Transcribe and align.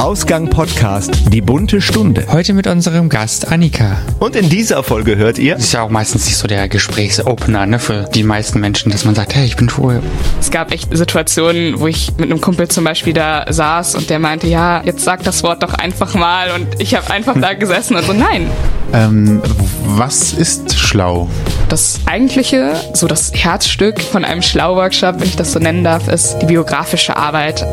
Ausgang 0.00 0.48
Podcast, 0.48 1.30
die 1.30 1.42
bunte 1.42 1.82
Stunde. 1.82 2.26
Heute 2.32 2.54
mit 2.54 2.66
unserem 2.66 3.10
Gast 3.10 3.52
Annika. 3.52 3.98
Und 4.18 4.34
in 4.34 4.48
dieser 4.48 4.82
Folge 4.82 5.16
hört 5.16 5.38
ihr. 5.38 5.56
Das 5.56 5.64
ist 5.64 5.72
ja 5.74 5.82
auch 5.82 5.90
meistens 5.90 6.24
nicht 6.24 6.38
so 6.38 6.48
der 6.48 6.70
Gesprächsopener, 6.70 7.66
ne, 7.66 7.78
für 7.78 8.08
die 8.14 8.22
meisten 8.22 8.60
Menschen, 8.60 8.90
dass 8.90 9.04
man 9.04 9.14
sagt, 9.14 9.34
hey, 9.34 9.44
ich 9.44 9.56
bin 9.56 9.68
schwul. 9.68 10.02
Es 10.40 10.50
gab 10.50 10.72
echt 10.72 10.88
Situationen, 10.90 11.80
wo 11.80 11.86
ich 11.86 12.12
mit 12.16 12.30
einem 12.30 12.40
Kumpel 12.40 12.68
zum 12.68 12.82
Beispiel 12.82 13.12
da 13.12 13.44
saß 13.52 13.94
und 13.94 14.08
der 14.08 14.18
meinte, 14.20 14.46
ja, 14.46 14.82
jetzt 14.86 15.04
sag 15.04 15.22
das 15.22 15.42
Wort 15.42 15.62
doch 15.62 15.74
einfach 15.74 16.14
mal 16.14 16.52
und 16.52 16.80
ich 16.80 16.94
habe 16.94 17.10
einfach 17.10 17.38
da 17.38 17.52
gesessen 17.52 17.94
und 17.94 18.06
so, 18.06 18.14
nein. 18.14 18.50
Ähm, 18.94 19.42
was 19.84 20.32
ist 20.32 20.78
schlau? 20.78 21.28
Das 21.68 22.00
eigentliche, 22.06 22.72
so 22.94 23.06
das 23.06 23.32
Herzstück 23.34 24.00
von 24.00 24.24
einem 24.24 24.40
Schlau-Workshop, 24.40 25.20
wenn 25.20 25.28
ich 25.28 25.36
das 25.36 25.52
so 25.52 25.58
nennen 25.58 25.84
darf, 25.84 26.08
ist 26.08 26.38
die 26.38 26.46
biografische 26.46 27.18
Arbeit. 27.18 27.66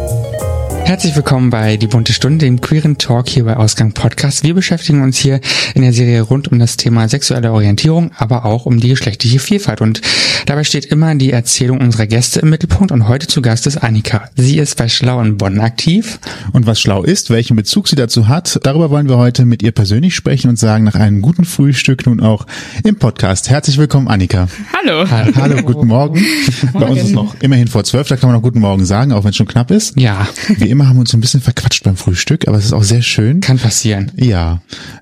Herzlich 0.88 1.18
willkommen 1.18 1.50
bei 1.50 1.76
Die 1.76 1.88
Bunte 1.88 2.14
Stunde, 2.14 2.46
dem 2.46 2.62
queeren 2.62 2.98
Talk 2.98 3.28
hier 3.28 3.44
bei 3.44 3.58
Ausgang 3.58 3.92
Podcast. 3.92 4.44
Wir 4.44 4.54
beschäftigen 4.54 5.04
uns 5.04 5.18
hier 5.18 5.41
in 5.76 5.82
der 5.82 5.91
Serie 5.91 6.22
rund 6.22 6.50
um 6.50 6.59
das 6.59 6.78
Thema 6.78 7.09
sexuelle 7.09 7.52
Orientierung, 7.52 8.12
aber 8.18 8.45
auch 8.45 8.66
um 8.66 8.80
die 8.80 8.88
geschlechtliche 8.88 9.40
Vielfalt. 9.40 9.81
Und 9.81 10.00
dabei 10.45 10.64
steht 10.64 10.86
immer 10.86 11.14
die 11.16 11.34
Erzählung 11.34 11.81
unserer 11.81 12.08
Gäste 12.08 12.40
im 12.40 12.52
Mittelpunkt. 12.52 12.94
Und 12.94 13.09
heute 13.09 13.28
zu 13.28 13.42
Gast 13.42 13.68
ist 13.68 13.76
Annika. 13.76 14.30
Sie 14.38 14.58
ist 14.59 14.78
bei 14.78 14.88
Schlau 14.88 15.20
in 15.20 15.36
Bonn 15.36 15.59
aktiv. 15.59 16.20
Und 16.54 16.68
was 16.68 16.80
schlau 16.80 17.04
ist, 17.04 17.30
welchen 17.31 17.58
Bezug 17.58 17.90
sie 17.90 17.98
dazu 17.98 18.30
hat, 18.30 18.58
darüber 18.64 18.90
wollen 18.90 19.09
wir 19.09 19.17
heute 19.17 19.45
mit 19.45 19.62
ihr 19.64 19.73
persönlich 19.73 20.16
sprechen 20.16 20.48
und 20.48 20.58
sagen 20.58 20.86
nach 20.86 20.95
einem 20.95 21.22
guten 21.22 21.44
Frühstück 21.44 22.06
nun 22.06 22.22
auch 22.22 22.48
im 22.86 22.95
Podcast. 22.95 23.50
Herzlich 23.50 23.78
willkommen, 23.78 24.08
Annika. 24.08 24.48
Hallo. 24.72 25.06
Hallo, 25.09 25.62
guten 25.64 25.88
Morgen. 25.88 26.26
Bei 26.72 26.86
uns 26.86 27.02
ist 27.02 27.12
noch 27.12 27.36
immerhin 27.42 27.67
vor 27.67 27.84
zwölf, 27.84 28.08
da 28.08 28.16
kann 28.16 28.30
man 28.30 28.38
noch 28.38 28.44
guten 28.44 28.62
Morgen 28.62 28.86
sagen, 28.86 29.12
auch 29.12 29.26
wenn 29.26 29.31
es 29.31 29.36
schon 29.36 29.50
knapp 29.50 29.70
ist. 29.70 30.00
Ja. 30.00 30.30
Wie 30.48 30.70
immer 30.70 30.77
haben 30.86 30.98
wir 30.98 31.02
uns 31.02 31.13
ein 31.13 31.22
bisschen 31.22 31.41
verquatscht 31.41 31.84
beim 31.84 31.95
Frühstück, 31.95 32.48
aber 32.48 32.58
es 32.58 32.66
ist 32.66 32.73
auch 32.73 32.84
sehr 32.84 33.02
schön. 33.02 33.41
Kann 33.41 33.58
passieren. 33.58 34.12
Ja. 34.16 34.62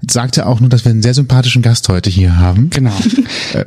Sagte 0.10 0.46
auch 0.46 0.60
nur, 0.60 0.70
dass 0.70 0.86
wir 0.86 0.92
einen 0.92 1.02
sehr 1.02 1.14
sympathischen 1.14 1.62
Gast 1.62 1.90
heute 1.90 2.10
hier 2.10 2.38
haben. 2.38 2.70
Genau. 2.70 2.94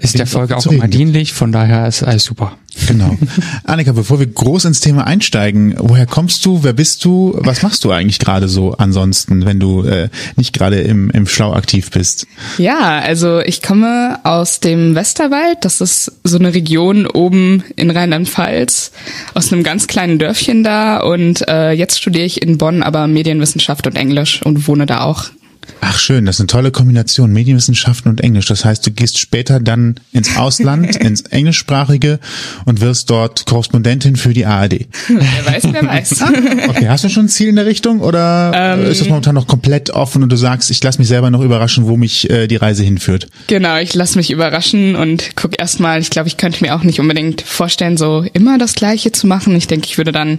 ist 0.00 0.18
der 0.18 0.26
Folge 0.26 0.56
auch 0.56 0.66
immer 0.66 0.88
dienlich, 0.88 1.32
von 1.32 1.52
daher 1.52 1.86
ist 1.86 2.02
alles 2.02 2.24
super. 2.24 2.56
Genau. 2.86 3.16
Annika, 3.64 3.92
bevor 3.92 4.18
wir 4.18 4.26
groß 4.26 4.66
ins 4.66 4.80
Thema 4.80 5.06
einsteigen, 5.06 5.74
woher 5.78 6.06
kommst 6.06 6.44
du, 6.44 6.62
wer 6.62 6.72
bist 6.72 7.04
du, 7.04 7.36
was 7.38 7.62
machst 7.62 7.84
du 7.84 7.90
eigentlich 7.90 8.18
gerade 8.18 8.48
so 8.48 8.72
ansonsten, 8.72 9.44
wenn 9.44 9.60
du 9.60 9.82
äh, 9.84 10.08
nicht 10.36 10.52
gerade 10.52 10.80
im, 10.80 11.10
im 11.10 11.26
Schlau 11.26 11.52
aktiv 11.52 11.90
bist? 11.90 12.26
Ja, 12.58 13.00
also 13.00 13.40
ich 13.40 13.62
komme 13.62 14.18
aus 14.24 14.60
dem 14.60 14.94
Westerwald, 14.94 15.58
das 15.62 15.80
ist 15.80 16.12
so 16.24 16.38
eine 16.38 16.54
Region 16.54 17.06
oben 17.06 17.64
in 17.76 17.90
Rheinland-Pfalz, 17.90 18.92
aus 19.34 19.52
einem 19.52 19.62
ganz 19.62 19.86
kleinen 19.86 20.18
Dörfchen 20.18 20.62
da 20.62 20.98
und 20.98 21.46
äh, 21.48 21.72
jetzt 21.72 22.00
studiere 22.00 22.24
ich 22.24 22.42
in 22.42 22.58
Bonn 22.58 22.82
aber 22.82 23.06
Medienwissenschaft 23.06 23.86
und 23.86 23.96
Englisch 23.96 24.42
und 24.42 24.68
wohne 24.68 24.86
da 24.86 25.00
auch. 25.00 25.30
Ach 25.80 25.98
schön, 25.98 26.26
das 26.26 26.36
ist 26.36 26.40
eine 26.40 26.46
tolle 26.48 26.70
Kombination, 26.70 27.32
Medienwissenschaften 27.32 28.10
und 28.10 28.20
Englisch. 28.20 28.46
Das 28.46 28.64
heißt, 28.64 28.86
du 28.86 28.90
gehst 28.90 29.18
später 29.18 29.60
dann 29.60 30.00
ins 30.12 30.36
Ausland, 30.36 30.96
ins 31.00 31.22
Englischsprachige 31.22 32.18
und 32.64 32.80
wirst 32.80 33.10
dort 33.10 33.46
Korrespondentin 33.46 34.16
für 34.16 34.34
die 34.34 34.44
ARD. 34.44 34.86
Wer 35.08 35.46
weiß, 35.46 35.62
wer 35.72 35.86
weiß. 35.86 36.22
okay, 36.68 36.88
hast 36.88 37.04
du 37.04 37.08
schon 37.08 37.26
ein 37.26 37.28
Ziel 37.28 37.48
in 37.48 37.56
der 37.56 37.66
Richtung 37.66 38.00
oder 38.00 38.52
ähm, 38.54 38.86
ist 38.86 39.00
das 39.00 39.08
momentan 39.08 39.34
noch 39.34 39.46
komplett 39.46 39.90
offen 39.90 40.22
und 40.22 40.30
du 40.30 40.36
sagst, 40.36 40.70
ich 40.70 40.82
lasse 40.82 40.98
mich 40.98 41.08
selber 41.08 41.30
noch 41.30 41.40
überraschen, 41.40 41.86
wo 41.86 41.96
mich 41.96 42.28
äh, 42.28 42.46
die 42.48 42.56
Reise 42.56 42.82
hinführt? 42.82 43.28
Genau, 43.46 43.76
ich 43.78 43.94
lasse 43.94 44.18
mich 44.18 44.30
überraschen 44.30 44.96
und 44.96 45.36
guck 45.36 45.58
erstmal, 45.58 46.00
ich 46.00 46.10
glaube, 46.10 46.28
ich 46.28 46.36
könnte 46.36 46.64
mir 46.64 46.74
auch 46.74 46.82
nicht 46.82 47.00
unbedingt 47.00 47.42
vorstellen, 47.42 47.96
so 47.96 48.24
immer 48.32 48.58
das 48.58 48.74
Gleiche 48.74 49.12
zu 49.12 49.26
machen. 49.26 49.54
Ich 49.56 49.66
denke, 49.66 49.86
ich 49.86 49.98
würde 49.98 50.12
dann 50.12 50.38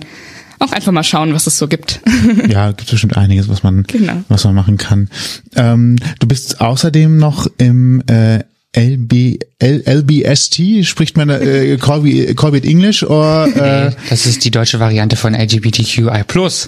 auch 0.59 0.71
einfach 0.71 0.91
mal 0.91 1.03
schauen, 1.03 1.33
was 1.33 1.47
es 1.47 1.57
so 1.57 1.67
gibt. 1.67 2.01
ja, 2.47 2.71
gibt 2.71 2.91
bestimmt 2.91 3.17
einiges, 3.17 3.47
was 3.49 3.63
man, 3.63 3.83
genau. 3.83 4.23
was 4.27 4.43
man 4.43 4.55
machen 4.55 4.77
kann. 4.77 5.09
Ähm, 5.55 5.97
du 6.19 6.27
bist 6.27 6.61
außerdem 6.61 7.17
noch 7.17 7.47
im 7.57 8.03
äh, 8.07 8.43
LB, 8.77 9.39
L, 9.57 9.83
LBST, 9.83 10.85
spricht 10.85 11.17
man 11.17 11.29
äh, 11.29 11.77
Colby, 11.77 12.35
Colby 12.35 12.59
English 12.69 13.03
oder? 13.03 13.47
Äh, 13.59 13.91
das 14.09 14.25
ist 14.25 14.45
die 14.45 14.51
deutsche 14.51 14.79
Variante 14.79 15.15
von 15.15 15.33
LGBTQI+. 15.33 16.03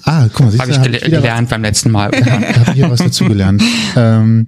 Ah, 0.03 0.27
guck 0.33 0.45
mal, 0.45 0.59
habe 0.59 0.71
ich 0.71 0.81
gel 0.81 0.99
gelernt 0.99 1.43
was, 1.43 1.49
beim 1.49 1.61
letzten 1.61 1.91
Mal. 1.91 2.11
Ja, 2.25 2.31
habe 2.31 2.71
ich 2.71 2.73
hier 2.73 2.89
was 2.89 2.99
dazugelernt. 2.99 3.61
ähm, 3.95 4.47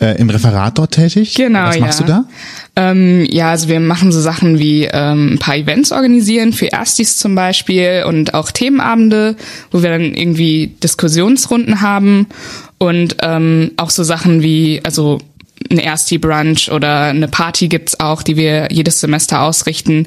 äh, 0.00 0.18
Im 0.18 0.28
Referat 0.28 0.76
dort 0.78 0.92
tätig? 0.92 1.34
Genau, 1.34 1.68
Was 1.68 1.78
machst 1.78 2.00
ja. 2.00 2.06
du 2.06 2.12
da? 2.12 2.24
Ähm, 2.76 3.26
ja, 3.30 3.50
also 3.50 3.68
wir 3.68 3.80
machen 3.80 4.12
so 4.12 4.20
Sachen 4.20 4.58
wie 4.58 4.84
ähm, 4.84 5.34
ein 5.34 5.38
paar 5.38 5.56
Events 5.56 5.92
organisieren, 5.92 6.52
für 6.52 6.66
Erstis 6.66 7.16
zum 7.16 7.34
Beispiel 7.34 8.04
und 8.06 8.34
auch 8.34 8.50
Themenabende, 8.50 9.36
wo 9.70 9.82
wir 9.82 9.90
dann 9.90 10.14
irgendwie 10.14 10.74
Diskussionsrunden 10.82 11.80
haben 11.80 12.26
und 12.78 13.16
ähm, 13.22 13.70
auch 13.76 13.90
so 13.90 14.02
Sachen 14.02 14.42
wie, 14.42 14.80
also 14.84 15.20
ein 15.70 15.78
Ersti-Brunch 15.78 16.70
oder 16.70 17.04
eine 17.04 17.28
Party 17.28 17.68
gibt's 17.68 17.98
auch, 18.00 18.22
die 18.22 18.36
wir 18.36 18.68
jedes 18.70 19.00
Semester 19.00 19.42
ausrichten, 19.42 20.06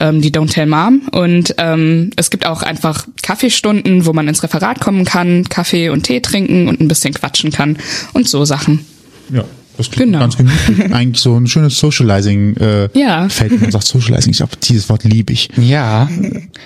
ähm, 0.00 0.20
die 0.20 0.30
Don't 0.30 0.52
Tell 0.52 0.66
Mom. 0.66 1.02
Und 1.12 1.54
ähm, 1.58 2.10
es 2.16 2.30
gibt 2.30 2.46
auch 2.46 2.62
einfach 2.62 3.06
Kaffeestunden, 3.22 4.06
wo 4.06 4.12
man 4.12 4.28
ins 4.28 4.42
Referat 4.42 4.80
kommen 4.80 5.04
kann, 5.04 5.48
Kaffee 5.48 5.88
und 5.88 6.04
Tee 6.04 6.20
trinken 6.20 6.68
und 6.68 6.80
ein 6.80 6.88
bisschen 6.88 7.14
quatschen 7.14 7.50
kann 7.50 7.78
und 8.12 8.28
so 8.28 8.44
Sachen. 8.44 8.84
Ja. 9.30 9.44
Das 9.78 9.90
klingt 9.90 10.08
Genau. 10.12 10.18
ganz 10.20 10.36
gemütlich. 10.36 10.92
Eigentlich 10.92 11.22
so 11.22 11.36
ein 11.38 11.46
schönes 11.46 11.78
Socializing 11.78 12.56
äh, 12.56 12.88
Ja. 12.98 13.28
Wenn 13.38 13.60
Man 13.60 13.70
sagt 13.70 13.86
Socializing. 13.86 14.32
Ich 14.32 14.36
glaube, 14.38 14.52
dieses 14.62 14.88
Wort 14.88 15.04
liebe 15.04 15.32
ich. 15.32 15.48
Ja, 15.56 16.08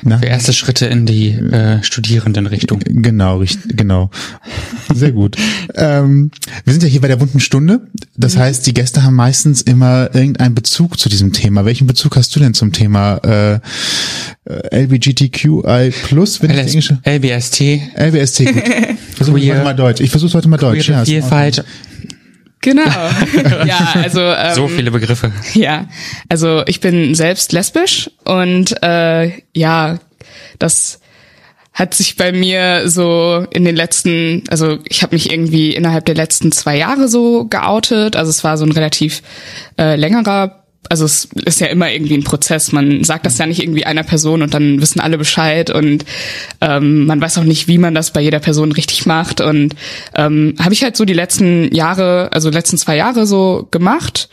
Na? 0.03 0.19
für 0.19 0.27
erste 0.27 0.53
Schritte 0.53 0.87
in 0.87 1.07
die 1.07 1.29
äh, 1.29 1.83
Studierendenrichtung. 1.83 2.81
Genau, 2.85 3.39
richtig, 3.39 3.77
genau. 3.77 4.11
Sehr 4.95 5.13
gut. 5.13 5.37
ähm, 5.75 6.31
wir 6.65 6.73
sind 6.73 6.83
ja 6.83 6.89
hier 6.89 7.01
bei 7.01 7.09
der 7.09 7.17
bunten 7.17 7.41
Stunde. 7.41 7.87
Das 8.17 8.37
heißt, 8.37 8.67
die 8.67 8.75
Gäste 8.75 9.03
haben 9.03 9.15
meistens 9.15 9.63
immer 9.63 10.15
irgendeinen 10.15 10.55
Bezug 10.55 10.99
zu 10.99 11.09
diesem 11.09 11.33
Thema. 11.33 11.65
Welchen 11.65 11.87
Bezug 11.87 12.17
hast 12.17 12.35
du 12.35 12.41
denn 12.41 12.55
zum 12.55 12.73
Thema 12.73 13.17
äh, 13.25 13.61
äh, 14.45 14.89
wenn 16.43 16.51
ich 16.51 16.57
LS 16.57 16.71
Englische? 16.71 16.99
LBST, 17.05 17.61
LBST, 17.97 18.45
gut. 18.47 18.63
Versuch 19.17 19.35
Queer. 19.35 19.55
heute 19.55 19.65
mal 19.65 19.75
Deutsch. 19.75 20.01
Ich 20.01 20.11
versuche 20.11 20.33
heute 20.35 20.49
mal 20.49 20.57
Deutsch. 20.57 20.89
in 20.89 20.95
Ordnung. 20.95 21.07
Vielfalt, 21.15 21.65
Genau. 22.63 22.83
ja, 23.67 23.95
also 24.03 24.21
ähm, 24.21 24.55
so 24.55 24.69
viele 24.69 24.91
Begriffe. 24.91 25.33
Ja, 25.53 25.89
also 26.29 26.63
ich 26.67 26.81
bin 26.81 27.15
selbst 27.15 27.53
lesbisch 27.53 28.11
und 28.25 28.83
äh, 28.83 29.33
ja, 29.53 29.99
das 30.59 31.01
hat 31.75 31.95
sich 31.95 32.17
bei 32.17 32.33
mir 32.33 32.89
so 32.89 33.47
in 33.51 33.65
den 33.65 33.75
letzten, 33.75 34.45
also 34.49 34.79
ich 34.89 35.03
habe 35.03 35.15
mich 35.15 35.33
irgendwie 35.33 35.75
innerhalb 35.75 36.05
der 36.05 36.15
letzten 36.15 36.53
zwei 36.53 36.77
Jahre 36.77 37.09
so 37.09 37.47
geoutet. 37.47 38.15
Also 38.15 38.31
es 38.31 38.45
war 38.45 38.57
so 38.57 38.65
ein 38.65 38.73
relativ 38.73 39.23
äh, 39.79 39.97
längerer 39.97 40.62
also 40.89 41.05
es 41.05 41.29
ist 41.45 41.61
ja 41.61 41.69
immer 41.69 41.91
irgendwie 41.91 42.15
ein 42.15 42.25
Prozess. 42.25 42.73
Man 42.73 43.05
sagt 43.05 43.25
das 43.27 43.39
ja 43.39 43.47
nicht 43.47 43.63
irgendwie 43.63 43.87
einer 43.87 44.03
Person 44.03 44.43
und 44.43 44.53
dann 44.53 44.81
wissen 44.81 45.01
alle 45.01 45.19
Bescheid 45.19 45.71
und 45.71 46.05
ähm, 46.61 47.07
man 47.07 47.21
weiß 47.21 47.39
auch 47.39 47.45
nicht, 47.45 47.69
wie 47.69 47.79
man 47.79 47.95
das 47.95 48.13
bei 48.13 48.21
jeder 48.21 48.41
Person 48.41 48.73
richtig 48.73 49.07
macht. 49.07 49.41
Und 49.41 49.75
ähm, 50.15 50.55
habe 50.59 50.75
ich 50.75 50.83
halt 50.83 50.97
so 50.97 51.05
die 51.05 51.13
letzten 51.13 51.75
Jahre, 51.75 52.31
also 52.33 52.51
letzten 52.51 52.79
zwei 52.79 52.97
Jahre 52.97 53.27
so 53.27 53.69
gemacht. 53.71 54.29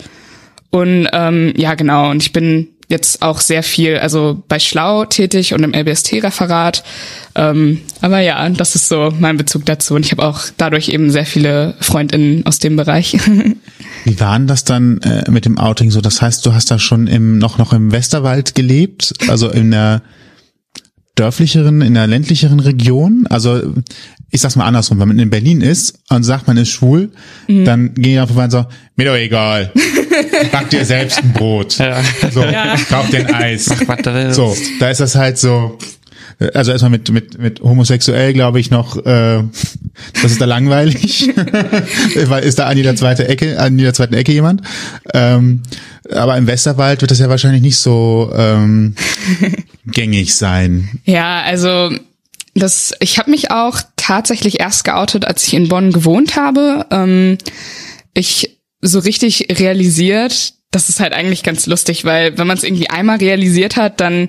Und 0.72 1.08
ähm, 1.14 1.54
ja, 1.56 1.76
genau. 1.76 2.10
Und 2.10 2.22
ich 2.22 2.34
bin 2.34 2.70
jetzt 2.90 3.22
auch 3.22 3.40
sehr 3.40 3.62
viel, 3.62 3.98
also 3.98 4.44
bei 4.48 4.58
Schlau 4.60 5.06
tätig 5.06 5.54
und 5.54 5.64
im 5.64 5.74
LBST-Referat. 5.74 6.84
Ähm, 7.36 7.82
aber 8.02 8.20
ja, 8.20 8.50
das 8.50 8.74
ist 8.76 8.90
so 8.90 9.14
mein 9.20 9.38
Bezug 9.38 9.66
dazu. 9.66 9.94
Und 9.94 10.06
ich 10.06 10.12
habe 10.12 10.26
auch 10.26 10.42
dadurch 10.58 10.90
eben 10.90 11.12
sehr 11.12 11.26
viele 11.26 11.76
FreundInnen 11.80 12.46
aus 12.48 12.58
dem 12.60 12.76
Bereich. 12.76 13.16
Wie 14.06 14.20
war 14.20 14.38
denn 14.38 14.48
das 14.48 14.64
dann 14.64 15.00
äh, 15.02 15.30
mit 15.30 15.46
dem 15.46 15.60
Outing 15.60 15.92
so? 15.92 16.02
Das 16.02 16.22
heißt, 16.22 16.44
du 16.46 16.54
hast 16.54 16.72
da 16.72 16.80
schon 16.80 17.06
im, 17.08 17.38
noch, 17.38 17.58
noch 17.60 17.74
im 17.74 17.92
Westerwald 17.92 18.56
gelebt, 18.56 19.14
also 19.28 19.50
in 19.50 19.70
der 19.72 20.02
dörflicheren, 21.16 21.82
in 21.82 21.94
der 21.94 22.08
ländlicheren 22.08 22.60
Region? 22.60 23.28
Also 23.30 23.74
ich 24.32 24.42
sag's 24.42 24.56
mal 24.56 24.66
andersrum, 24.66 25.00
wenn 25.00 25.08
man 25.10 25.20
in 25.20 25.30
Berlin 25.30 25.62
ist 25.62 26.00
und 26.10 26.24
sagt, 26.24 26.48
man 26.48 26.58
ist 26.58 26.70
schwul, 26.70 27.12
Mhm. 27.48 27.66
dann 27.66 27.94
gehen 27.94 28.20
die 28.22 28.28
vorbei 28.28 28.46
und 28.46 28.52
sagen, 28.52 28.68
mir 28.96 29.06
doch 29.06 29.16
egal. 29.16 29.72
Back 30.52 30.70
dir 30.70 30.86
selbst 30.86 31.20
ein 31.20 31.34
Brot. 31.34 31.78
Ja. 31.78 32.02
So, 32.32 32.44
kauf 32.90 33.10
dir 33.10 33.28
ein 33.28 33.34
Eis. 33.34 33.66
So, 34.32 34.56
da 34.80 34.90
ist 34.90 35.00
das 35.00 35.16
halt 35.16 35.38
so, 35.38 35.78
also 36.54 36.72
erstmal 36.72 36.92
mit, 36.92 37.10
mit, 37.12 37.38
mit 37.38 37.62
homosexuell, 37.62 38.34
glaube 38.34 38.60
ich, 38.60 38.72
noch, 38.72 38.98
äh, 38.98 39.44
das 40.22 40.32
ist 40.32 40.42
da 40.42 40.46
langweilig. 40.46 41.30
Weil 42.26 42.44
ist 42.44 42.60
da 42.60 42.68
an 42.68 42.78
jeder 42.78 42.96
zweite 42.96 43.28
Ecke, 43.28 43.60
an 43.60 43.78
jeder 43.78 43.94
zweiten 43.94 44.14
Ecke 44.14 44.32
jemand. 44.32 44.62
Ähm, 45.14 45.64
aber 46.12 46.38
im 46.38 46.48
Westerwald 46.48 47.02
wird 47.02 47.12
das 47.12 47.20
ja 47.20 47.30
wahrscheinlich 47.30 47.62
nicht 47.62 47.78
so 47.78 48.32
ähm, 48.36 48.96
gängig 49.86 50.36
sein. 50.36 50.90
Ja, 51.06 51.42
also 51.42 51.92
das, 52.56 52.94
ich 53.00 53.20
habe 53.20 53.32
mich 53.32 53.52
auch 53.52 53.82
tatsächlich 53.96 54.60
erst 54.60 54.86
geoutet, 54.86 55.26
als 55.26 55.46
ich 55.46 55.54
in 55.54 55.68
Bonn 55.68 55.92
gewohnt 55.92 56.36
habe. 56.36 56.86
Ähm, 56.90 57.38
ich 58.14 58.59
so 58.82 59.00
richtig 59.00 59.48
realisiert, 59.60 60.54
das 60.72 60.90
ist 60.90 61.00
halt 61.00 61.14
eigentlich 61.14 61.44
ganz 61.44 61.66
lustig, 61.66 62.06
weil 62.06 62.38
wenn 62.38 62.48
man 62.48 62.58
es 62.58 62.64
irgendwie 62.64 62.90
einmal 62.90 63.18
realisiert 63.18 63.76
hat, 63.76 64.00
dann 64.00 64.28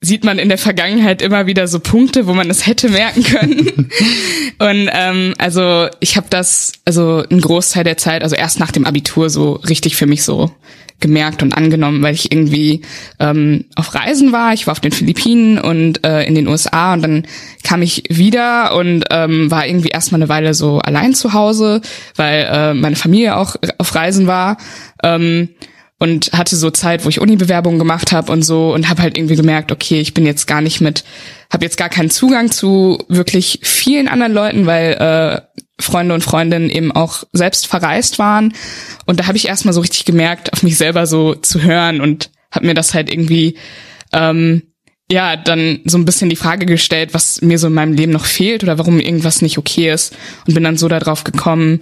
sieht 0.00 0.24
man 0.24 0.38
in 0.38 0.48
der 0.48 0.58
Vergangenheit 0.58 1.22
immer 1.22 1.46
wieder 1.46 1.66
so 1.68 1.80
Punkte, 1.80 2.26
wo 2.26 2.34
man 2.34 2.50
es 2.50 2.66
hätte 2.66 2.88
merken 2.90 3.22
können. 3.22 3.90
und 4.58 4.90
ähm, 4.92 5.34
also 5.38 5.88
ich 6.00 6.16
habe 6.16 6.26
das 6.28 6.72
also 6.84 7.24
einen 7.30 7.40
Großteil 7.40 7.84
der 7.84 7.96
Zeit, 7.96 8.22
also 8.22 8.36
erst 8.36 8.60
nach 8.60 8.72
dem 8.72 8.84
Abitur 8.84 9.30
so 9.30 9.52
richtig 9.52 9.96
für 9.96 10.06
mich 10.06 10.22
so 10.22 10.50
gemerkt 11.00 11.42
und 11.42 11.52
angenommen, 11.52 12.02
weil 12.02 12.14
ich 12.14 12.32
irgendwie 12.32 12.82
ähm, 13.18 13.64
auf 13.74 13.94
Reisen 13.94 14.32
war. 14.32 14.54
Ich 14.54 14.66
war 14.66 14.72
auf 14.72 14.80
den 14.80 14.92
Philippinen 14.92 15.58
und 15.58 16.04
äh, 16.06 16.24
in 16.24 16.34
den 16.34 16.48
USA 16.48 16.94
und 16.94 17.02
dann 17.02 17.26
kam 17.62 17.82
ich 17.82 18.04
wieder 18.08 18.74
und 18.74 19.04
ähm, 19.10 19.50
war 19.50 19.66
irgendwie 19.66 19.88
erstmal 19.88 20.20
eine 20.20 20.28
Weile 20.28 20.54
so 20.54 20.78
allein 20.78 21.14
zu 21.14 21.32
Hause, 21.32 21.80
weil 22.16 22.48
äh, 22.50 22.74
meine 22.74 22.96
Familie 22.96 23.36
auch 23.36 23.56
auf 23.78 23.94
Reisen 23.94 24.26
war. 24.26 24.56
Ähm, 25.02 25.50
und 25.98 26.32
hatte 26.32 26.56
so 26.56 26.70
Zeit, 26.70 27.04
wo 27.04 27.08
ich 27.08 27.20
Uni-Bewerbungen 27.20 27.78
gemacht 27.78 28.12
habe 28.12 28.30
und 28.30 28.42
so 28.42 28.74
und 28.74 28.88
habe 28.88 29.02
halt 29.02 29.16
irgendwie 29.16 29.36
gemerkt, 29.36 29.72
okay, 29.72 30.00
ich 30.00 30.12
bin 30.12 30.26
jetzt 30.26 30.46
gar 30.46 30.60
nicht 30.60 30.80
mit, 30.80 31.04
habe 31.50 31.64
jetzt 31.64 31.78
gar 31.78 31.88
keinen 31.88 32.10
Zugang 32.10 32.50
zu 32.50 32.98
wirklich 33.08 33.60
vielen 33.62 34.08
anderen 34.08 34.32
Leuten, 34.32 34.66
weil 34.66 34.92
äh, 34.92 35.60
Freunde 35.80 36.14
und 36.14 36.22
Freundinnen 36.22 36.70
eben 36.70 36.92
auch 36.92 37.24
selbst 37.32 37.66
verreist 37.66 38.18
waren. 38.18 38.54
Und 39.06 39.20
da 39.20 39.26
habe 39.26 39.36
ich 39.36 39.48
erstmal 39.48 39.74
so 39.74 39.80
richtig 39.80 40.04
gemerkt, 40.04 40.52
auf 40.52 40.62
mich 40.62 40.76
selber 40.76 41.06
so 41.06 41.34
zu 41.34 41.62
hören 41.62 42.00
und 42.00 42.30
habe 42.50 42.66
mir 42.66 42.74
das 42.74 42.94
halt 42.94 43.10
irgendwie 43.10 43.56
ähm, 44.12 44.62
ja 45.10 45.36
dann 45.36 45.80
so 45.84 45.96
ein 45.96 46.04
bisschen 46.04 46.28
die 46.28 46.36
Frage 46.36 46.66
gestellt, 46.66 47.14
was 47.14 47.40
mir 47.40 47.58
so 47.58 47.68
in 47.68 47.74
meinem 47.74 47.94
Leben 47.94 48.12
noch 48.12 48.24
fehlt 48.26 48.62
oder 48.62 48.78
warum 48.78 49.00
irgendwas 49.00 49.40
nicht 49.40 49.56
okay 49.56 49.92
ist 49.92 50.14
und 50.46 50.54
bin 50.54 50.64
dann 50.64 50.76
so 50.76 50.88
darauf 50.88 51.24
gekommen. 51.24 51.80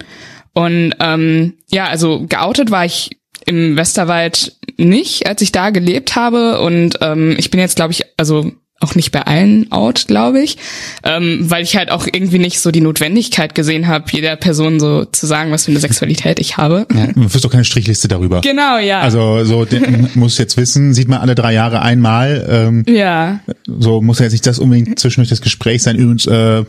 Und 0.53 0.93
ähm, 1.01 1.55
ja, 1.69 1.87
also 1.87 2.25
geoutet 2.27 2.71
war 2.71 2.85
ich 2.85 3.17
im 3.45 3.77
Westerwald 3.77 4.55
nicht, 4.77 5.27
als 5.27 5.41
ich 5.41 5.51
da 5.51 5.69
gelebt 5.69 6.15
habe. 6.15 6.59
Und 6.61 6.99
ähm, 7.01 7.35
ich 7.37 7.51
bin 7.51 7.59
jetzt, 7.59 7.75
glaube 7.75 7.93
ich, 7.93 8.03
also 8.17 8.51
auch 8.81 8.93
nicht 8.95 9.11
bei 9.11 9.21
allen 9.21 9.71
out, 9.71 10.05
glaube 10.07 10.41
ich, 10.41 10.57
ähm, 11.03 11.39
weil 11.49 11.63
ich 11.63 11.77
halt 11.77 11.89
auch 11.89 12.07
irgendwie 12.11 12.39
nicht 12.39 12.59
so 12.59 12.71
die 12.71 12.81
Notwendigkeit 12.81 13.55
gesehen 13.55 13.87
habe, 13.87 14.05
jeder 14.11 14.35
Person 14.35 14.81
so 14.81 15.05
zu 15.05 15.25
sagen, 15.27 15.51
was 15.51 15.65
für 15.65 15.71
eine 15.71 15.79
Sexualität 15.79 16.39
ich 16.39 16.57
habe. 16.57 16.85
Ja, 16.93 17.07
du 17.15 17.29
führst 17.29 17.45
doch 17.45 17.51
keine 17.51 17.63
Strichliste 17.63 18.07
darüber. 18.07 18.41
Genau, 18.41 18.77
ja. 18.77 18.99
Also 18.99 19.45
so 19.45 19.63
den, 19.63 20.09
muss 20.15 20.37
jetzt 20.37 20.57
wissen, 20.57 20.93
sieht 20.93 21.07
man 21.07 21.19
alle 21.19 21.35
drei 21.35 21.53
Jahre 21.53 21.81
einmal. 21.81 22.45
Ähm, 22.49 22.85
ja. 22.87 23.39
So 23.65 24.01
muss 24.01 24.19
ja 24.19 24.25
jetzt 24.25 24.33
nicht 24.33 24.45
das 24.45 24.59
unbedingt 24.59 24.99
zwischendurch 24.99 25.29
das 25.29 25.41
Gespräch 25.41 25.81
sein. 25.81 25.95
Übrigens, 25.95 26.27
äh, 26.27 26.65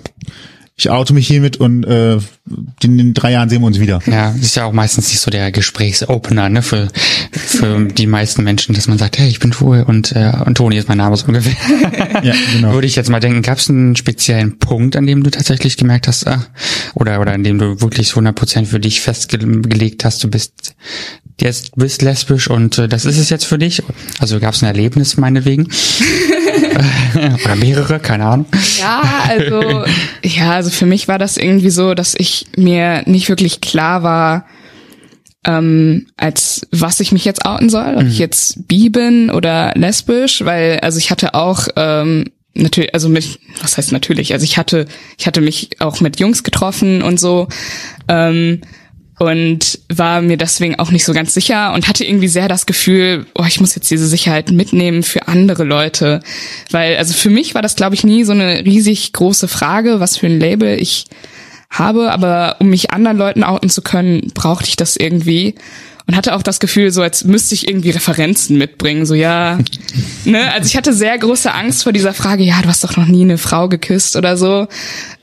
ich 0.76 0.90
auto 0.90 1.12
mich 1.12 1.26
hiermit 1.26 1.56
und 1.56 1.84
äh, 1.84 2.19
in 2.82 2.98
den 2.98 3.14
drei 3.14 3.32
Jahren 3.32 3.48
sehen 3.48 3.60
wir 3.62 3.66
uns 3.66 3.81
wieder. 3.81 4.00
Ja, 4.06 4.31
das 4.31 4.40
ist 4.40 4.56
ja 4.56 4.64
auch 4.64 4.72
meistens 4.72 5.08
nicht 5.08 5.20
so 5.20 5.31
der 5.31 5.50
Gesprächsopener, 5.50 6.48
ne, 6.48 6.62
für, 6.62 6.88
für 7.32 7.84
die 7.87 8.06
meisten 8.06 8.44
Menschen, 8.44 8.75
dass 8.75 8.87
man 8.87 8.98
sagt, 8.98 9.19
hey, 9.19 9.28
ich 9.28 9.40
bin 9.40 9.52
schwul 9.52 9.82
und, 9.82 10.12
äh, 10.12 10.32
und 10.44 10.56
Toni 10.56 10.76
ist 10.76 10.88
mein 10.88 10.98
Name 10.98 11.16
so 11.16 11.26
ungefähr. 11.26 11.52
ja, 12.22 12.34
genau. 12.52 12.72
Würde 12.72 12.87
ich 12.87 12.96
jetzt 12.96 13.10
mal 13.10 13.20
denken, 13.20 13.43
gab 13.43 13.58
es 13.58 13.69
einen 13.69 13.96
speziellen 13.96 14.58
Punkt, 14.58 14.96
an 14.96 15.06
dem 15.06 15.22
du 15.22 15.31
tatsächlich 15.31 15.76
gemerkt 15.76 16.06
hast, 16.08 16.26
ach, 16.26 16.48
oder, 16.94 17.20
oder 17.20 17.32
an 17.32 17.43
dem 17.43 17.58
du 17.58 17.81
wirklich 17.81 18.10
100% 18.10 18.66
für 18.66 18.81
dich 18.81 19.00
festgelegt 19.00 20.04
hast, 20.04 20.22
du 20.22 20.31
bist 20.31 20.75
jetzt 21.40 21.76
bist 21.76 22.02
lesbisch 22.02 22.48
und 22.48 22.78
äh, 22.78 22.88
das 22.88 23.04
ist 23.04 23.19
es 23.19 23.28
jetzt 23.28 23.44
für 23.44 23.58
dich? 23.58 23.82
Also 24.19 24.40
gab 24.40 24.54
es 24.54 24.62
ein 24.62 24.66
Erlebnis 24.66 25.16
meinetwegen? 25.16 25.69
Oder 27.44 27.56
mehrere, 27.56 27.98
keine 27.98 28.25
Ahnung. 28.26 28.46
Ja, 28.78 29.02
also, 29.28 29.84
ja, 30.22 30.52
also 30.52 30.70
für 30.70 30.87
mich 30.87 31.08
war 31.08 31.19
das 31.19 31.37
irgendwie 31.37 31.70
so, 31.70 31.94
dass 31.94 32.14
ich 32.16 32.35
mir 32.56 33.02
nicht 33.06 33.28
wirklich 33.28 33.60
klar 33.60 34.02
war, 34.02 34.46
ähm, 35.46 36.06
als 36.16 36.66
was 36.72 37.00
ich 37.00 37.12
mich 37.12 37.24
jetzt 37.24 37.44
outen 37.44 37.70
soll, 37.70 37.94
ob 37.96 38.02
mhm. 38.02 38.08
ich 38.08 38.18
jetzt 38.18 38.66
bi 38.68 38.88
bin 38.88 39.30
oder 39.30 39.72
lesbisch, 39.76 40.44
weil, 40.44 40.80
also 40.80 40.98
ich 40.98 41.10
hatte 41.10 41.34
auch, 41.34 41.68
ähm, 41.76 42.24
natürlich, 42.54 42.94
also 42.94 43.08
mit, 43.08 43.38
was 43.60 43.76
heißt 43.76 43.92
natürlich, 43.92 44.32
also 44.32 44.44
ich 44.44 44.58
hatte, 44.58 44.86
ich 45.18 45.26
hatte 45.26 45.40
mich 45.40 45.70
auch 45.78 46.00
mit 46.00 46.18
Jungs 46.18 46.42
getroffen 46.42 47.02
und 47.02 47.20
so, 47.20 47.48
ähm, 48.08 48.60
und 49.18 49.78
war 49.88 50.20
mir 50.20 50.36
deswegen 50.36 50.78
auch 50.78 50.90
nicht 50.90 51.04
so 51.04 51.14
ganz 51.14 51.32
sicher 51.32 51.72
und 51.72 51.88
hatte 51.88 52.04
irgendwie 52.04 52.28
sehr 52.28 52.48
das 52.48 52.66
Gefühl, 52.66 53.24
oh, 53.34 53.44
ich 53.46 53.60
muss 53.60 53.74
jetzt 53.74 53.90
diese 53.90 54.06
Sicherheit 54.06 54.50
mitnehmen 54.50 55.02
für 55.02 55.26
andere 55.26 55.64
Leute, 55.64 56.20
weil 56.70 56.96
also 56.96 57.14
für 57.14 57.30
mich 57.30 57.54
war 57.54 57.62
das 57.62 57.76
glaube 57.76 57.94
ich 57.94 58.04
nie 58.04 58.24
so 58.24 58.32
eine 58.32 58.64
riesig 58.66 59.12
große 59.14 59.48
Frage, 59.48 60.00
was 60.00 60.18
für 60.18 60.26
ein 60.26 60.38
Label 60.38 60.78
ich 60.78 61.06
habe, 61.70 62.12
aber 62.12 62.56
um 62.60 62.68
mich 62.68 62.92
anderen 62.92 63.18
Leuten 63.18 63.44
outen 63.44 63.68
zu 63.68 63.82
können, 63.82 64.30
brauchte 64.34 64.68
ich 64.68 64.76
das 64.76 64.96
irgendwie 64.96 65.54
und 66.06 66.16
hatte 66.16 66.36
auch 66.36 66.42
das 66.42 66.60
Gefühl, 66.60 66.92
so 66.92 67.02
als 67.02 67.24
müsste 67.24 67.54
ich 67.54 67.68
irgendwie 67.68 67.90
Referenzen 67.90 68.58
mitbringen, 68.58 69.06
so 69.06 69.14
ja, 69.14 69.58
ne, 70.24 70.52
also 70.52 70.66
ich 70.66 70.76
hatte 70.76 70.92
sehr 70.92 71.18
große 71.18 71.52
Angst 71.52 71.82
vor 71.82 71.92
dieser 71.92 72.14
Frage, 72.14 72.44
ja, 72.44 72.62
du 72.62 72.68
hast 72.68 72.84
doch 72.84 72.96
noch 72.96 73.06
nie 73.06 73.22
eine 73.22 73.38
Frau 73.38 73.68
geküsst 73.68 74.16
oder 74.16 74.36
so. 74.36 74.68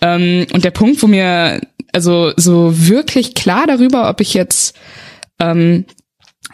Ähm, 0.02 0.46
und 0.54 0.66
der 0.66 0.72
Punkt, 0.72 1.02
wo 1.02 1.08
mir 1.08 1.62
also 1.94 2.34
so 2.36 2.74
wirklich 2.88 3.34
klar 3.36 3.66
darüber, 3.68 4.10
ob 4.10 4.20
ich 4.20 4.34
jetzt 4.34 4.76
ähm, 5.40 5.86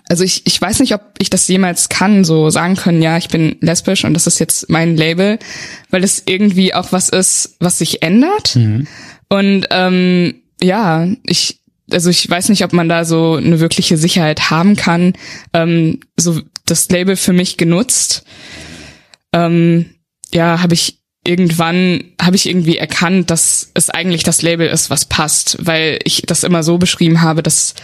also 0.09 0.23
ich, 0.23 0.45
ich 0.45 0.59
weiß 0.59 0.79
nicht, 0.79 0.95
ob 0.95 1.01
ich 1.19 1.29
das 1.29 1.47
jemals 1.47 1.87
kann, 1.87 2.23
so 2.23 2.49
sagen 2.49 2.75
können, 2.75 3.01
ja, 3.01 3.17
ich 3.17 3.29
bin 3.29 3.57
lesbisch 3.61 4.05
und 4.05 4.15
das 4.15 4.25
ist 4.25 4.39
jetzt 4.39 4.67
mein 4.69 4.97
Label, 4.97 5.37
weil 5.91 6.03
es 6.03 6.23
irgendwie 6.25 6.73
auch 6.73 6.91
was 6.91 7.09
ist, 7.09 7.57
was 7.59 7.77
sich 7.77 8.01
ändert. 8.01 8.55
Mhm. 8.55 8.87
Und 9.29 9.67
ähm, 9.69 10.35
ja, 10.61 11.07
ich, 11.23 11.59
also 11.91 12.09
ich 12.09 12.29
weiß 12.29 12.49
nicht, 12.49 12.63
ob 12.63 12.73
man 12.73 12.89
da 12.89 13.05
so 13.05 13.35
eine 13.35 13.59
wirkliche 13.59 13.97
Sicherheit 13.97 14.49
haben 14.49 14.75
kann. 14.75 15.13
Ähm, 15.53 15.99
so 16.17 16.41
das 16.65 16.89
Label 16.89 17.15
für 17.15 17.33
mich 17.33 17.57
genutzt. 17.57 18.23
Ähm, 19.33 19.85
ja, 20.31 20.61
habe 20.61 20.73
ich 20.73 20.99
irgendwann 21.25 22.03
habe 22.19 22.35
ich 22.35 22.47
irgendwie 22.47 22.77
erkannt, 22.77 23.29
dass 23.29 23.71
es 23.73 23.89
eigentlich 23.89 24.23
das 24.23 24.41
Label 24.41 24.67
ist, 24.67 24.89
was 24.89 25.05
passt, 25.05 25.57
weil 25.59 25.99
ich 26.03 26.23
das 26.25 26.43
immer 26.43 26.63
so 26.63 26.77
beschrieben 26.77 27.21
habe, 27.21 27.43
dass 27.43 27.75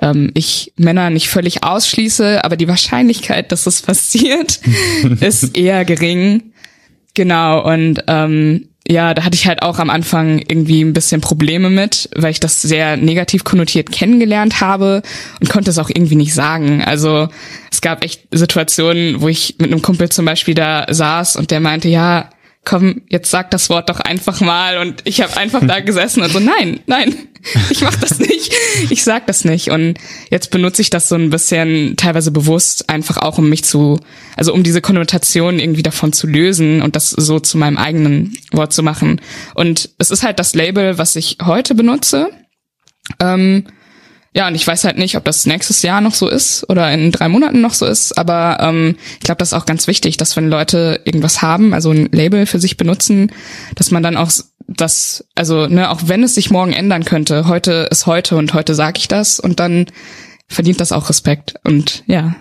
ähm, 0.00 0.30
ich 0.34 0.72
Männer 0.76 1.10
nicht 1.10 1.28
völlig 1.28 1.62
ausschließe, 1.64 2.44
aber 2.44 2.56
die 2.56 2.68
Wahrscheinlichkeit, 2.68 3.52
dass 3.52 3.66
es 3.66 3.82
passiert, 3.82 4.60
ist 5.20 5.56
eher 5.56 5.84
gering. 5.84 6.52
Genau, 7.14 7.64
und 7.70 8.02
ähm, 8.06 8.68
ja, 8.90 9.12
da 9.12 9.24
hatte 9.24 9.34
ich 9.34 9.46
halt 9.46 9.62
auch 9.62 9.78
am 9.78 9.90
Anfang 9.90 10.38
irgendwie 10.38 10.82
ein 10.82 10.94
bisschen 10.94 11.20
Probleme 11.20 11.68
mit, 11.68 12.08
weil 12.16 12.30
ich 12.30 12.40
das 12.40 12.62
sehr 12.62 12.96
negativ 12.96 13.44
konnotiert 13.44 13.92
kennengelernt 13.92 14.62
habe 14.62 15.02
und 15.40 15.50
konnte 15.50 15.70
es 15.70 15.78
auch 15.78 15.90
irgendwie 15.90 16.16
nicht 16.16 16.32
sagen. 16.32 16.82
Also 16.82 17.28
es 17.70 17.82
gab 17.82 18.02
echt 18.02 18.22
Situationen, 18.30 19.20
wo 19.20 19.28
ich 19.28 19.56
mit 19.58 19.70
einem 19.70 19.82
Kumpel 19.82 20.08
zum 20.08 20.24
Beispiel 20.24 20.54
da 20.54 20.86
saß 20.88 21.36
und 21.36 21.50
der 21.50 21.60
meinte, 21.60 21.88
ja, 21.88 22.30
komm, 22.64 23.02
jetzt 23.08 23.30
sag 23.30 23.50
das 23.50 23.70
Wort 23.70 23.88
doch 23.88 24.00
einfach 24.00 24.40
mal. 24.40 24.78
Und 24.78 25.00
ich 25.04 25.20
habe 25.20 25.36
einfach 25.36 25.66
da 25.66 25.80
gesessen 25.80 26.22
und 26.22 26.32
so, 26.32 26.40
nein, 26.40 26.80
nein, 26.86 27.14
ich 27.70 27.80
mach 27.80 27.96
das 27.96 28.18
nicht. 28.18 28.52
Ich 28.90 29.04
sag 29.04 29.26
das 29.26 29.44
nicht. 29.44 29.70
Und 29.70 29.94
jetzt 30.30 30.50
benutze 30.50 30.82
ich 30.82 30.90
das 30.90 31.08
so 31.08 31.14
ein 31.14 31.30
bisschen 31.30 31.96
teilweise 31.96 32.30
bewusst, 32.30 32.90
einfach 32.90 33.16
auch 33.16 33.38
um 33.38 33.48
mich 33.48 33.64
zu, 33.64 33.98
also 34.36 34.52
um 34.52 34.62
diese 34.62 34.80
Konnotation 34.80 35.58
irgendwie 35.58 35.82
davon 35.82 36.12
zu 36.12 36.26
lösen 36.26 36.82
und 36.82 36.96
das 36.96 37.10
so 37.10 37.40
zu 37.40 37.56
meinem 37.58 37.78
eigenen 37.78 38.36
Wort 38.52 38.72
zu 38.72 38.82
machen. 38.82 39.20
Und 39.54 39.90
es 39.98 40.10
ist 40.10 40.22
halt 40.22 40.38
das 40.38 40.54
Label, 40.54 40.98
was 40.98 41.16
ich 41.16 41.38
heute 41.42 41.74
benutze. 41.74 42.30
Ähm, 43.20 43.64
ja, 44.34 44.46
und 44.46 44.54
ich 44.54 44.66
weiß 44.66 44.84
halt 44.84 44.98
nicht, 44.98 45.16
ob 45.16 45.24
das 45.24 45.46
nächstes 45.46 45.82
Jahr 45.82 46.00
noch 46.00 46.14
so 46.14 46.28
ist 46.28 46.68
oder 46.68 46.92
in 46.92 47.12
drei 47.12 47.28
Monaten 47.28 47.60
noch 47.60 47.74
so 47.74 47.86
ist, 47.86 48.16
aber 48.18 48.58
ähm, 48.60 48.96
ich 49.14 49.20
glaube, 49.20 49.38
das 49.38 49.48
ist 49.48 49.54
auch 49.54 49.66
ganz 49.66 49.86
wichtig, 49.86 50.16
dass 50.16 50.36
wenn 50.36 50.48
Leute 50.48 51.00
irgendwas 51.04 51.42
haben, 51.42 51.72
also 51.74 51.90
ein 51.90 52.08
Label 52.12 52.46
für 52.46 52.60
sich 52.60 52.76
benutzen, 52.76 53.32
dass 53.74 53.90
man 53.90 54.02
dann 54.02 54.16
auch 54.16 54.30
das, 54.68 55.24
also 55.34 55.66
ne, 55.66 55.90
auch 55.90 56.02
wenn 56.04 56.22
es 56.22 56.34
sich 56.34 56.50
morgen 56.50 56.74
ändern 56.74 57.04
könnte, 57.04 57.48
heute 57.48 57.88
ist 57.90 58.06
heute 58.06 58.36
und 58.36 58.52
heute 58.52 58.74
sage 58.74 58.98
ich 58.98 59.08
das 59.08 59.40
und 59.40 59.60
dann 59.60 59.86
verdient 60.50 60.80
das 60.80 60.92
auch 60.92 61.10
Respekt 61.10 61.54
und 61.64 62.02
ja. 62.06 62.34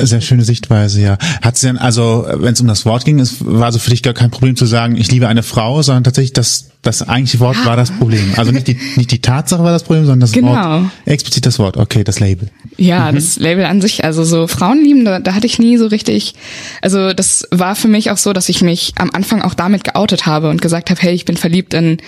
Sehr 0.00 0.22
schöne 0.22 0.42
Sichtweise, 0.42 1.02
ja. 1.02 1.18
Hat 1.42 1.58
sie 1.58 1.66
denn 1.66 1.76
also, 1.76 2.26
wenn 2.28 2.54
es 2.54 2.60
um 2.60 2.66
das 2.66 2.86
Wort 2.86 3.04
ging, 3.04 3.20
es 3.20 3.44
war 3.44 3.70
so 3.72 3.78
für 3.78 3.90
dich 3.90 4.02
gar 4.02 4.14
kein 4.14 4.30
Problem 4.30 4.56
zu 4.56 4.64
sagen, 4.64 4.96
ich 4.96 5.10
liebe 5.10 5.28
eine 5.28 5.42
Frau, 5.42 5.82
sondern 5.82 6.04
tatsächlich 6.04 6.32
das 6.32 6.68
das 6.80 7.08
eigentliche 7.08 7.38
Wort 7.38 7.56
ja. 7.58 7.66
war 7.66 7.76
das 7.76 7.92
Problem. 7.92 8.32
Also 8.36 8.50
nicht 8.50 8.66
die 8.66 8.76
nicht 8.96 9.12
die 9.12 9.20
Tatsache 9.20 9.62
war 9.62 9.70
das 9.70 9.84
Problem, 9.84 10.04
sondern 10.04 10.20
das 10.20 10.32
genau. 10.32 10.50
Wort 10.54 10.90
explizit 11.04 11.46
das 11.46 11.58
Wort. 11.58 11.76
Okay, 11.76 12.02
das 12.02 12.18
Label. 12.18 12.48
Ja, 12.76 13.12
mhm. 13.12 13.16
das 13.16 13.36
Label 13.36 13.66
an 13.66 13.80
sich, 13.80 14.02
also 14.02 14.24
so 14.24 14.48
Frauenlieben, 14.48 15.04
da, 15.04 15.20
da 15.20 15.34
hatte 15.34 15.46
ich 15.46 15.58
nie 15.58 15.76
so 15.76 15.86
richtig. 15.86 16.34
Also 16.80 17.12
das 17.12 17.46
war 17.52 17.76
für 17.76 17.88
mich 17.88 18.10
auch 18.10 18.16
so, 18.16 18.32
dass 18.32 18.48
ich 18.48 18.62
mich 18.62 18.94
am 18.96 19.10
Anfang 19.12 19.42
auch 19.42 19.54
damit 19.54 19.84
geoutet 19.84 20.26
habe 20.26 20.48
und 20.50 20.60
gesagt 20.60 20.90
habe, 20.90 21.00
hey, 21.00 21.12
ich 21.12 21.24
bin 21.24 21.36
verliebt 21.36 21.74
in 21.74 21.98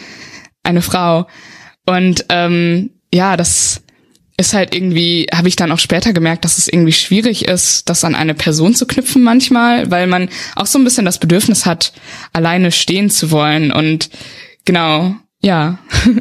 eine 0.65 0.83
Frau. 0.83 1.29
Und 1.87 2.25
ähm, 2.31 2.91
ja, 3.13 3.37
das 3.37 3.84
ist 4.37 4.53
halt 4.55 4.75
irgendwie, 4.75 5.27
habe 5.33 5.49
ich 5.49 5.57
dann 5.57 5.71
auch 5.71 5.79
später 5.79 6.13
gemerkt, 6.13 6.45
dass 6.45 6.59
es 6.59 6.67
irgendwie 6.69 6.93
schwierig 6.93 7.45
ist, 7.47 7.89
das 7.89 8.05
an 8.05 8.15
eine 8.15 8.35
Person 8.35 8.75
zu 8.75 8.87
knüpfen 8.87 9.23
manchmal, 9.23 9.91
weil 9.91 10.07
man 10.09 10.29
auch 10.57 10.67
so 10.67 10.79
ein 10.79 10.85
bisschen 10.85 11.05
das 11.05 11.19
Bedürfnis 11.19 11.67
hat, 11.67 11.93
alleine 12.33 12.73
stehen 12.73 13.11
zu 13.11 13.31
wollen. 13.31 13.71
Und 13.71 14.11
genau, 14.65 15.15
ja. 15.41 15.79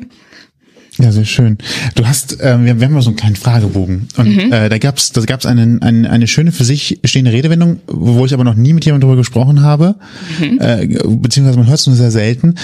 Ja, 0.99 1.11
sehr 1.11 1.25
schön. 1.25 1.57
Du 1.95 2.05
hast, 2.05 2.39
äh, 2.39 2.55
wir, 2.63 2.79
wir 2.79 2.85
haben 2.85 2.93
mal 2.93 3.01
so 3.01 3.09
einen 3.09 3.17
kleinen 3.17 3.35
Fragebogen 3.35 4.09
und 4.15 4.27
Mhm. 4.27 4.53
äh, 4.53 4.69
da 4.69 4.77
gab's, 4.77 5.11
da 5.11 5.21
gab's 5.21 5.47
einen, 5.47 5.81
einen, 5.81 6.05
eine 6.05 6.27
schöne 6.27 6.51
für 6.51 6.65
sich 6.65 6.99
stehende 7.03 7.31
Redewendung, 7.31 7.79
wo 7.87 8.27
ich 8.27 8.33
aber 8.35 8.43
noch 8.43 8.53
nie 8.53 8.73
mit 8.73 8.85
jemandem 8.85 9.09
drüber 9.09 9.17
gesprochen 9.19 9.63
habe, 9.63 9.95
Mhm. 10.39 10.59
äh, 10.61 10.85
beziehungsweise 11.07 11.57
man 11.57 11.67
hört 11.67 11.79
es 11.79 11.87
nur 11.87 11.95
sehr 11.95 12.11
selten. 12.11 12.55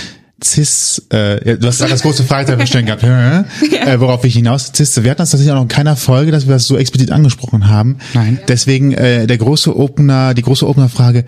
Cis, 0.43 1.05
äh, 1.11 1.49
ja, 1.49 1.55
du 1.57 1.67
hast 1.67 1.79
gerade 1.79 1.91
das 1.91 2.01
große 2.01 2.23
Fragezeichen 2.23 2.85
gehabt, 2.85 3.03
hä? 3.03 3.43
äh, 3.75 3.99
worauf 3.99 4.23
ich 4.23 4.33
hinaus, 4.33 4.71
Cis, 4.75 5.03
wir 5.03 5.11
hatten 5.11 5.19
das 5.19 5.31
tatsächlich 5.31 5.51
auch 5.51 5.55
noch 5.55 5.63
in 5.63 5.67
keiner 5.67 5.95
Folge, 5.95 6.31
dass 6.31 6.47
wir 6.47 6.53
das 6.53 6.65
so 6.65 6.77
explizit 6.77 7.11
angesprochen 7.11 7.67
haben. 7.67 7.97
Nein. 8.13 8.39
Deswegen 8.47 8.91
äh, 8.93 9.27
der 9.27 9.37
große 9.37 9.75
Opener, 9.75 10.33
die 10.33 10.41
große 10.41 10.67
Opener-Frage, 10.67 11.25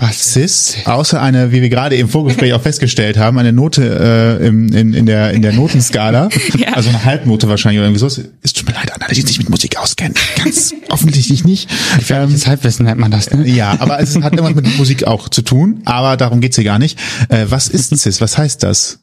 was 0.00 0.32
Cis, 0.32 0.76
außer 0.86 1.20
eine, 1.20 1.52
wie 1.52 1.60
wir 1.60 1.68
gerade 1.68 1.96
im 1.96 2.08
Vorgespräch 2.08 2.54
auch 2.54 2.62
festgestellt 2.62 3.18
haben, 3.18 3.38
eine 3.38 3.52
Note 3.52 4.38
äh, 4.40 4.46
im, 4.46 4.72
in, 4.72 4.94
in, 4.94 5.06
der, 5.06 5.32
in 5.32 5.42
der 5.42 5.52
Notenskala, 5.52 6.28
Ja. 6.58 6.72
also 6.72 6.88
eine 6.88 7.04
Halbnote 7.04 7.48
wahrscheinlich 7.48 7.80
oder 7.80 7.88
irgendwie 7.88 8.00
so. 8.00 8.06
Es 8.42 8.52
tut 8.52 8.66
mir 8.66 8.74
leid, 8.74 8.92
Anna, 8.94 9.06
dass 9.08 9.18
ich 9.18 9.26
sich 9.26 9.38
mit 9.38 9.50
Musik 9.50 9.76
auskenne. 9.76 10.14
Ganz 10.36 10.74
offensichtlich 10.88 11.44
nicht. 11.44 11.70
Ähm, 12.08 12.34
Halbwissen 12.46 12.86
nennt 12.86 12.98
man 12.98 13.10
das, 13.10 13.30
ne? 13.30 13.46
ja, 13.46 13.76
aber 13.78 14.00
es 14.00 14.16
hat 14.16 14.32
irgendwas 14.32 14.54
mit 14.54 14.76
Musik 14.78 15.04
auch 15.04 15.28
zu 15.28 15.42
tun, 15.42 15.82
aber 15.84 16.16
darum 16.16 16.40
geht's 16.40 16.56
hier 16.56 16.64
gar 16.64 16.78
nicht. 16.78 16.98
Äh, 17.28 17.46
was 17.48 17.68
ist 17.68 17.96
Cis? 17.96 18.20
Was 18.20 18.38
heißt 18.38 18.62
das? 18.62 19.00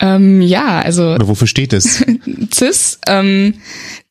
Ähm, 0.00 0.42
ja, 0.42 0.80
also 0.80 1.14
Oder 1.14 1.28
wofür 1.28 1.46
steht 1.46 1.72
es? 1.72 2.04
Cis, 2.52 2.98
ähm, 3.06 3.54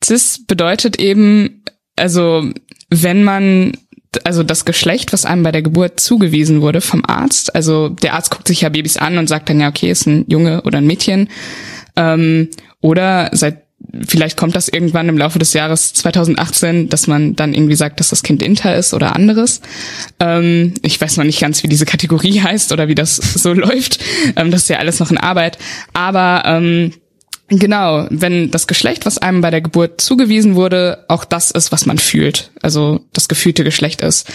Cis 0.02 0.40
bedeutet 0.46 0.98
eben, 0.98 1.62
also 1.96 2.50
wenn 2.88 3.22
man 3.24 3.72
also 4.24 4.42
das 4.42 4.64
Geschlecht, 4.64 5.12
was 5.12 5.24
einem 5.24 5.42
bei 5.42 5.52
der 5.52 5.62
Geburt 5.62 6.00
zugewiesen 6.00 6.60
wurde 6.60 6.80
vom 6.80 7.02
Arzt, 7.06 7.54
also 7.54 7.88
der 7.88 8.14
Arzt 8.14 8.30
guckt 8.30 8.46
sich 8.46 8.60
ja 8.60 8.68
Babys 8.68 8.96
an 8.96 9.18
und 9.18 9.28
sagt 9.28 9.48
dann 9.48 9.60
ja, 9.60 9.68
okay, 9.68 9.90
ist 9.90 10.06
ein 10.06 10.24
Junge 10.28 10.62
oder 10.62 10.78
ein 10.78 10.86
Mädchen, 10.86 11.28
ähm, 11.96 12.48
oder 12.80 13.30
seit 13.32 13.62
vielleicht 14.06 14.36
kommt 14.36 14.54
das 14.54 14.68
irgendwann 14.68 15.08
im 15.08 15.18
Laufe 15.18 15.38
des 15.38 15.52
Jahres 15.52 15.92
2018, 15.94 16.88
dass 16.88 17.06
man 17.06 17.36
dann 17.36 17.54
irgendwie 17.54 17.74
sagt, 17.74 18.00
dass 18.00 18.10
das 18.10 18.22
Kind 18.22 18.42
inter 18.42 18.76
ist 18.76 18.94
oder 18.94 19.14
anderes. 19.16 19.60
Ähm, 20.20 20.74
ich 20.82 21.00
weiß 21.00 21.16
noch 21.16 21.24
nicht 21.24 21.40
ganz, 21.40 21.62
wie 21.62 21.68
diese 21.68 21.84
Kategorie 21.84 22.40
heißt 22.42 22.72
oder 22.72 22.88
wie 22.88 22.94
das 22.94 23.16
so 23.16 23.52
läuft. 23.52 23.98
Ähm, 24.36 24.50
das 24.50 24.62
ist 24.62 24.68
ja 24.68 24.78
alles 24.78 25.00
noch 25.00 25.10
in 25.10 25.18
Arbeit. 25.18 25.58
Aber 25.92 26.42
ähm, 26.46 26.92
Genau, 27.54 28.06
wenn 28.08 28.50
das 28.50 28.66
Geschlecht, 28.66 29.04
was 29.04 29.18
einem 29.18 29.42
bei 29.42 29.50
der 29.50 29.60
Geburt 29.60 30.00
zugewiesen 30.00 30.54
wurde, 30.54 31.04
auch 31.08 31.26
das 31.26 31.50
ist, 31.50 31.70
was 31.70 31.84
man 31.84 31.98
fühlt, 31.98 32.50
also 32.62 33.04
das 33.12 33.28
gefühlte 33.28 33.62
Geschlecht 33.62 34.00
ist. 34.00 34.26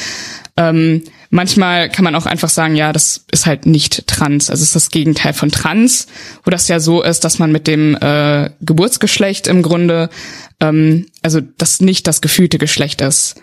Ähm, 0.56 1.02
manchmal 1.32 1.90
kann 1.90 2.04
man 2.04 2.14
auch 2.14 2.28
einfach 2.28 2.50
sagen, 2.50 2.76
ja, 2.76 2.94
das 2.94 3.26
ist 3.32 3.48
halt 3.48 3.66
nicht 3.66 4.06
trans, 4.06 4.52
also 4.52 4.62
es 4.62 4.70
ist 4.70 4.76
das 4.76 4.92
Gegenteil 4.92 5.34
von 5.34 5.50
trans, 5.50 6.06
wo 6.44 6.52
das 6.52 6.68
ja 6.68 6.80
so 6.80 7.02
ist, 7.02 7.24
dass 7.24 7.40
man 7.40 7.52
mit 7.52 7.66
dem 7.66 7.96
äh, 7.96 8.52
Geburtsgeschlecht 8.62 9.48
im 9.48 9.64
Grunde, 9.64 10.12
ähm, 10.60 11.08
also 11.24 11.42
das 11.42 11.82
nicht 11.82 12.06
das 12.06 12.22
gefühlte 12.22 12.60
Geschlecht 12.60 13.02
ist. 13.02 13.42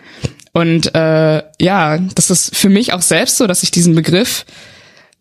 Und 0.53 0.95
äh, 0.95 1.43
ja, 1.59 1.97
das 1.97 2.29
ist 2.31 2.55
für 2.55 2.69
mich 2.69 2.93
auch 2.93 3.01
selbst 3.01 3.35
so, 3.35 3.45
dass 3.45 3.61
ich 3.61 3.71
diesen 3.71 3.93
Begriff 3.93 4.45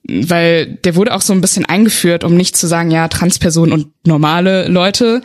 weil 0.07 0.67
der 0.85 0.97
wurde 0.97 1.15
auch 1.15 1.23
so 1.23 1.33
ein 1.33 1.41
bisschen 1.41 1.65
eingeführt, 1.65 2.25
um 2.25 2.37
nicht 2.37 2.57
zu 2.57 2.67
sagen, 2.67 2.91
ja, 2.91 3.09
Transpersonen 3.09 3.73
und 3.73 3.89
normale 4.07 4.69
Leute. 4.69 5.23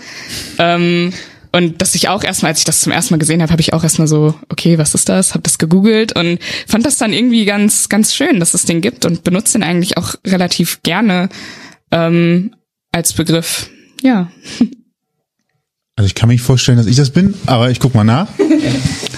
Ähm, 0.58 1.12
und 1.52 1.82
dass 1.82 1.96
ich 1.96 2.10
auch 2.10 2.24
erstmal, 2.24 2.52
als 2.52 2.60
ich 2.60 2.66
das 2.66 2.82
zum 2.82 2.92
ersten 2.92 3.14
Mal 3.14 3.20
gesehen 3.20 3.42
habe, 3.42 3.52
habe 3.52 3.62
ich 3.62 3.74
auch 3.74 3.84
erstmal 3.84 4.08
so, 4.08 4.36
okay, 4.50 4.78
was 4.78 4.94
ist 4.94 5.10
das? 5.10 5.34
Habe 5.34 5.42
das 5.44 5.58
gegoogelt 5.58 6.16
und 6.16 6.40
fand 6.68 6.86
das 6.86 6.98
dann 6.98 7.12
irgendwie 7.12 7.46
ganz, 7.46 7.90
ganz 7.90 8.14
schön, 8.14 8.40
dass 8.40 8.54
es 8.54 8.66
den 8.66 8.82
gibt 8.82 9.06
und 9.06 9.24
benutze 9.24 9.54
den 9.54 9.64
eigentlich 9.64 9.98
auch 9.98 10.16
relativ 10.26 10.82
gerne 10.84 11.30
ähm, 11.92 12.56
als 12.92 13.14
Begriff. 13.14 13.70
Ja. 14.02 14.32
Also 16.00 16.08
ich 16.08 16.16
kann 16.16 16.30
mir 16.30 16.36
nicht 16.36 16.44
vorstellen, 16.44 16.78
dass 16.78 16.88
ich 16.88 16.96
das 16.96 17.10
bin, 17.10 17.34
aber 17.46 17.72
ich 17.72 17.82
guck 17.82 17.94
mal 17.94 18.06
nach. 18.06 18.30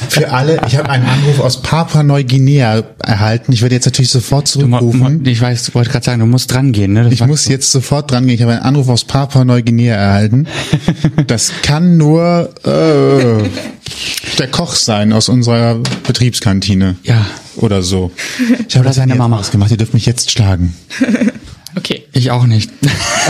Für 0.09 0.31
alle, 0.31 0.59
ich 0.65 0.75
habe 0.77 0.89
einen 0.89 1.05
Anruf 1.05 1.39
aus 1.39 1.61
Papua-Neuguinea 1.61 2.83
erhalten. 3.05 3.53
Ich 3.53 3.61
werde 3.61 3.75
jetzt 3.75 3.85
natürlich 3.85 4.09
sofort 4.09 4.47
Du, 4.55 4.61
zurückrufen. 4.61 5.23
ich 5.23 5.39
weiß, 5.39 5.75
wollte 5.75 5.91
gerade 5.91 6.03
sagen, 6.03 6.21
du 6.21 6.25
musst 6.25 6.51
dran 6.51 6.71
gehen, 6.71 6.93
ne? 6.93 7.03
Das 7.03 7.13
Ich 7.13 7.23
muss 7.27 7.47
jetzt 7.47 7.71
sofort 7.71 8.09
dran 8.09 8.25
gehen. 8.25 8.33
Ich 8.33 8.41
habe 8.41 8.53
einen 8.53 8.63
Anruf 8.63 8.89
aus 8.89 9.03
Papua-Neuguinea 9.05 9.93
erhalten. 9.95 10.47
Das 11.27 11.51
kann 11.61 11.97
nur 11.97 12.49
äh, 12.65 13.47
der 14.39 14.47
Koch 14.49 14.73
sein 14.73 15.13
aus 15.13 15.29
unserer 15.29 15.75
Betriebskantine. 16.07 16.95
Ja. 17.03 17.23
Oder 17.57 17.83
so. 17.83 18.11
Ich 18.67 18.75
habe 18.75 18.79
Oder 18.79 18.83
das 18.85 18.95
seine 18.95 19.13
Mama. 19.15 19.37
ausgemacht. 19.37 19.69
Ihr 19.69 19.77
dürft 19.77 19.93
mich 19.93 20.07
jetzt 20.07 20.31
schlagen. 20.31 20.73
Okay. 21.75 22.03
Ich 22.13 22.31
auch 22.31 22.45
nicht. 22.45 22.69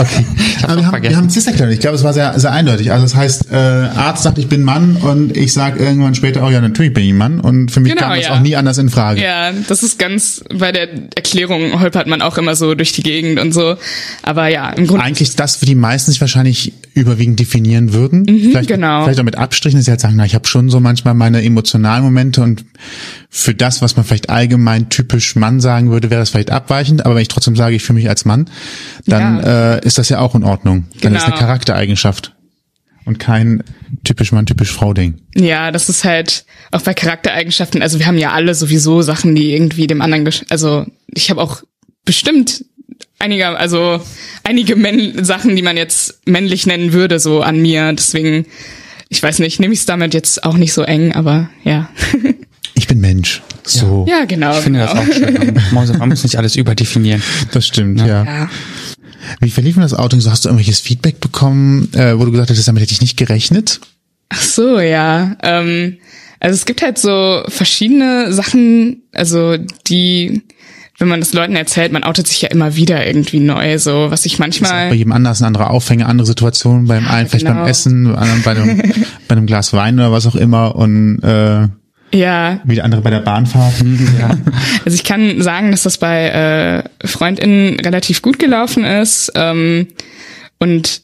Okay. 0.00 0.24
Ich 0.38 0.64
Aber 0.64 0.76
wir 0.76 0.84
haben, 0.86 0.90
vergessen. 0.90 1.12
wir 1.12 1.16
haben 1.18 1.28
Cis 1.30 1.46
erklärt. 1.46 1.70
Ich 1.70 1.80
glaube, 1.80 1.96
es 1.96 2.02
war 2.02 2.14
sehr, 2.14 2.38
sehr 2.40 2.50
eindeutig. 2.50 2.90
Also 2.92 3.04
das 3.04 3.14
heißt, 3.14 3.52
äh, 3.52 3.54
Arzt 3.56 4.22
sagt, 4.22 4.38
ich 4.38 4.48
bin 4.48 4.62
Mann 4.62 4.96
und 4.96 5.36
ich 5.36 5.52
sage 5.52 5.84
irgendwann 5.84 6.14
später, 6.14 6.42
oh 6.42 6.48
ja, 6.48 6.62
natürlich 6.62 6.94
bin 6.94 7.04
ich 7.04 7.12
Mann. 7.12 7.40
Und 7.40 7.70
für 7.70 7.80
mich 7.80 7.92
Genau, 7.92 8.06
kam 8.06 8.16
das 8.16 8.28
ja. 8.28 8.34
auch 8.34 8.40
nie 8.40 8.56
anders 8.56 8.78
in 8.78 8.88
Frage. 8.88 9.20
Ja, 9.22 9.52
das 9.68 9.82
ist 9.82 9.98
ganz, 9.98 10.42
bei 10.52 10.72
der 10.72 10.88
Erklärung 11.14 11.78
holpert 11.78 12.06
man 12.06 12.22
auch 12.22 12.38
immer 12.38 12.56
so 12.56 12.74
durch 12.74 12.92
die 12.92 13.02
Gegend 13.02 13.38
und 13.38 13.52
so. 13.52 13.76
Aber 14.22 14.48
ja, 14.48 14.70
im 14.70 14.86
Grunde. 14.86 15.04
Eigentlich 15.04 15.36
das, 15.36 15.60
wie 15.60 15.66
die 15.66 15.74
meisten 15.74 16.10
sich 16.10 16.22
wahrscheinlich 16.22 16.72
überwiegend 16.94 17.40
definieren 17.40 17.92
würden. 17.92 18.26
vielleicht, 18.26 18.68
genau. 18.68 19.04
vielleicht 19.04 19.20
auch 19.20 19.24
mit 19.24 19.36
Abstrichen, 19.38 19.78
dass 19.78 19.86
sie 19.86 19.90
halt 19.90 20.00
sagen, 20.00 20.16
na, 20.16 20.24
ich 20.26 20.34
habe 20.34 20.46
schon 20.46 20.68
so 20.70 20.78
manchmal 20.80 21.14
meine 21.14 21.42
emotionalen 21.42 22.04
Momente 22.04 22.42
und 22.42 22.64
für 23.30 23.54
das, 23.54 23.80
was 23.80 23.96
man 23.96 24.04
vielleicht 24.04 24.28
allgemein 24.30 24.90
typisch 24.90 25.34
Mann 25.36 25.60
sagen 25.60 25.90
würde, 25.90 26.10
wäre 26.10 26.20
das 26.20 26.30
vielleicht 26.30 26.50
abweichend. 26.50 27.04
Aber 27.06 27.14
wenn 27.14 27.22
ich 27.22 27.28
trotzdem 27.28 27.56
sage, 27.56 27.74
ich 27.76 27.82
fühle 27.82 27.98
mich 27.98 28.08
als 28.08 28.24
Mann, 28.24 28.50
dann 29.06 29.38
Ja. 29.40 29.74
äh, 29.76 29.86
ist 29.86 29.96
das 29.98 30.08
ja 30.10 30.18
auch 30.18 30.34
in 30.34 30.44
Ordnung. 30.44 30.84
Dann 31.00 31.14
ist 31.14 31.22
Genau. 31.24 31.34
eine 31.34 31.40
Charaktereigenschaft 31.46 32.34
und 33.04 33.18
kein 33.18 33.62
typisch 34.04 34.32
Mann, 34.32 34.46
typisch 34.46 34.70
Frau 34.72 34.92
Ding. 34.92 35.22
Ja, 35.34 35.70
das 35.70 35.88
ist 35.88 36.04
halt 36.04 36.44
auch 36.72 36.82
bei 36.82 36.94
Charaktereigenschaften. 36.94 37.80
Also 37.82 37.98
wir 37.98 38.06
haben 38.06 38.18
ja 38.18 38.32
alle 38.32 38.54
sowieso 38.54 39.02
Sachen, 39.02 39.34
die 39.34 39.52
irgendwie 39.52 39.86
dem 39.86 40.02
anderen, 40.02 40.28
also 40.50 40.86
ich 41.14 41.30
habe 41.30 41.40
auch 41.40 41.62
bestimmt 42.04 42.64
einige, 43.18 43.48
also 43.48 44.00
einige 44.44 44.76
Männ 44.76 45.24
Sachen, 45.24 45.56
die 45.56 45.62
man 45.62 45.76
jetzt 45.76 46.20
männlich 46.26 46.66
nennen 46.66 46.92
würde, 46.92 47.18
so 47.20 47.42
an 47.42 47.60
mir. 47.60 47.92
Deswegen, 47.92 48.46
ich 49.08 49.22
weiß 49.22 49.38
nicht, 49.40 49.60
nehme 49.60 49.74
ich 49.74 49.80
es 49.80 49.86
damit 49.86 50.14
jetzt 50.14 50.44
auch 50.44 50.56
nicht 50.56 50.72
so 50.72 50.82
eng, 50.82 51.12
aber 51.12 51.50
ja. 51.64 51.90
Ich 52.74 52.86
bin 52.88 53.00
Mensch. 53.00 53.42
So, 53.64 54.06
Ja, 54.08 54.24
genau. 54.24 54.56
Ich 54.56 54.64
finde 54.64 54.80
das 54.80 54.90
genau. 54.92 55.02
auch 55.02 55.12
schön. 55.14 55.54
Man 55.72 55.86
muss, 55.86 55.98
man 55.98 56.08
muss 56.08 56.22
nicht 56.22 56.36
alles 56.36 56.56
überdefinieren. 56.56 57.22
das 57.52 57.66
stimmt, 57.66 58.00
ja. 58.00 58.24
Ja. 58.24 58.50
Wie 59.40 59.50
verlief 59.50 59.74
denn 59.74 59.82
das 59.82 59.94
Outing? 59.94 60.20
So 60.20 60.30
hast 60.30 60.44
du 60.44 60.48
irgendwelches 60.48 60.80
Feedback 60.80 61.20
bekommen, 61.20 61.92
äh, 61.94 62.18
wo 62.18 62.24
du 62.24 62.32
gesagt 62.32 62.50
hättest, 62.50 62.66
damit 62.66 62.82
hätte 62.82 62.92
ich 62.92 63.00
nicht 63.00 63.16
gerechnet? 63.16 63.80
Ach 64.30 64.40
so, 64.42 64.80
ja. 64.80 65.36
Ähm, 65.42 65.98
also 66.40 66.54
es 66.54 66.64
gibt 66.64 66.82
halt 66.82 66.98
so 66.98 67.44
verschiedene 67.48 68.32
Sachen, 68.32 69.02
also 69.12 69.56
die, 69.86 70.42
wenn 70.98 71.08
man 71.08 71.20
das 71.20 71.32
Leuten 71.32 71.56
erzählt, 71.56 71.92
man 71.92 72.04
outet 72.04 72.26
sich 72.26 72.42
ja 72.42 72.48
immer 72.50 72.76
wieder 72.76 73.06
irgendwie 73.06 73.40
neu, 73.40 73.78
so 73.78 74.10
was 74.10 74.26
ich 74.26 74.38
manchmal. 74.38 74.90
bei 74.90 74.94
jedem 74.94 75.12
anders 75.12 75.40
ein 75.40 75.46
anderer 75.46 75.70
Aufhänger, 75.70 76.06
andere 76.06 76.26
Situationen, 76.26 76.86
beim 76.86 77.08
einen 77.08 77.28
vielleicht 77.28 77.46
genau. 77.46 77.60
beim 77.60 77.68
Essen, 77.68 78.04
beim 78.04 78.16
anderen 78.16 78.42
bei 78.42 78.50
einem, 78.52 78.78
bei 79.28 79.36
einem 79.36 79.46
Glas 79.46 79.72
Wein 79.72 79.94
oder 79.98 80.12
was 80.12 80.26
auch 80.26 80.36
immer 80.36 80.76
und 80.76 81.20
äh, 81.22 81.68
Ja, 82.16 82.60
wie 82.64 82.74
der 82.74 82.84
andere 82.84 83.00
bei 83.00 83.10
der 83.10 83.20
Bahnfahrt. 83.20 83.74
Ja. 84.18 84.36
also 84.84 84.94
ich 84.94 85.04
kann 85.04 85.40
sagen, 85.40 85.70
dass 85.70 85.82
das 85.82 85.98
bei 85.98 86.28
äh, 86.28 87.06
FreundInnen 87.06 87.80
relativ 87.80 88.20
gut 88.20 88.38
gelaufen 88.38 88.84
ist. 88.84 89.32
Ähm, 89.34 89.88
und 90.58 91.02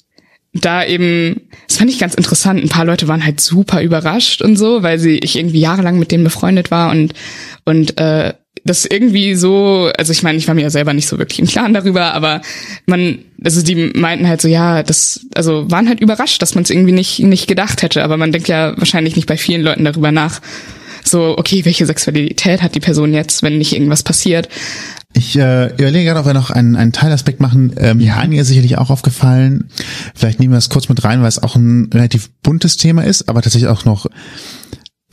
da 0.54 0.84
eben, 0.84 1.42
das 1.66 1.78
fand 1.78 1.90
ich 1.90 1.98
ganz 1.98 2.14
interessant. 2.14 2.62
Ein 2.62 2.68
paar 2.68 2.84
Leute 2.84 3.08
waren 3.08 3.24
halt 3.24 3.40
super 3.40 3.82
überrascht 3.82 4.42
und 4.42 4.56
so, 4.56 4.82
weil 4.82 4.98
sie 4.98 5.18
ich 5.18 5.36
irgendwie 5.36 5.60
jahrelang 5.60 5.98
mit 5.98 6.10
denen 6.10 6.24
befreundet 6.24 6.70
war 6.70 6.90
und 6.90 7.14
und 7.64 8.00
äh, 8.00 8.34
das 8.64 8.84
irgendwie 8.84 9.34
so, 9.34 9.90
also 9.96 10.12
ich 10.12 10.22
meine, 10.22 10.38
ich 10.38 10.48
war 10.48 10.54
mir 10.54 10.62
ja 10.62 10.70
selber 10.70 10.92
nicht 10.92 11.08
so 11.08 11.18
wirklich 11.18 11.38
im 11.38 11.46
Klaren 11.46 11.74
darüber, 11.74 12.14
aber 12.14 12.40
man, 12.86 13.18
also 13.44 13.62
die 13.62 13.92
meinten 13.94 14.28
halt 14.28 14.40
so, 14.40 14.48
ja, 14.48 14.82
das, 14.82 15.26
also 15.34 15.70
waren 15.70 15.88
halt 15.88 16.00
überrascht, 16.00 16.42
dass 16.42 16.54
man 16.54 16.64
es 16.64 16.70
irgendwie 16.70 16.92
nicht 16.92 17.20
nicht 17.20 17.46
gedacht 17.46 17.82
hätte, 17.82 18.02
aber 18.04 18.16
man 18.16 18.32
denkt 18.32 18.48
ja 18.48 18.74
wahrscheinlich 18.76 19.16
nicht 19.16 19.28
bei 19.28 19.36
vielen 19.36 19.62
Leuten 19.62 19.84
darüber 19.84 20.12
nach, 20.12 20.40
so, 21.04 21.36
okay, 21.38 21.64
welche 21.64 21.86
Sexualität 21.86 22.62
hat 22.62 22.74
die 22.74 22.80
Person 22.80 23.14
jetzt, 23.14 23.42
wenn 23.42 23.58
nicht 23.58 23.72
irgendwas 23.72 24.02
passiert? 24.02 24.48
Ich 25.14 25.36
äh, 25.36 25.72
überlege 25.74 26.04
gerade, 26.04 26.20
ob 26.20 26.26
wir 26.26 26.34
noch 26.34 26.50
einen, 26.50 26.76
einen 26.76 26.92
Teilaspekt 26.92 27.40
machen. 27.40 27.72
Ähm, 27.78 27.98
ja. 27.98 28.18
Einige 28.18 28.42
ist 28.42 28.48
sicherlich 28.48 28.76
auch 28.78 28.90
aufgefallen. 28.90 29.70
Vielleicht 30.14 30.38
nehmen 30.38 30.52
wir 30.52 30.58
das 30.58 30.68
kurz 30.68 30.88
mit 30.88 31.02
rein, 31.02 31.22
weil 31.22 31.28
es 31.28 31.42
auch 31.42 31.56
ein 31.56 31.90
relativ 31.92 32.30
buntes 32.42 32.76
Thema 32.76 33.02
ist, 33.02 33.28
aber 33.28 33.40
tatsächlich 33.40 33.70
auch 33.70 33.84
noch 33.84 34.06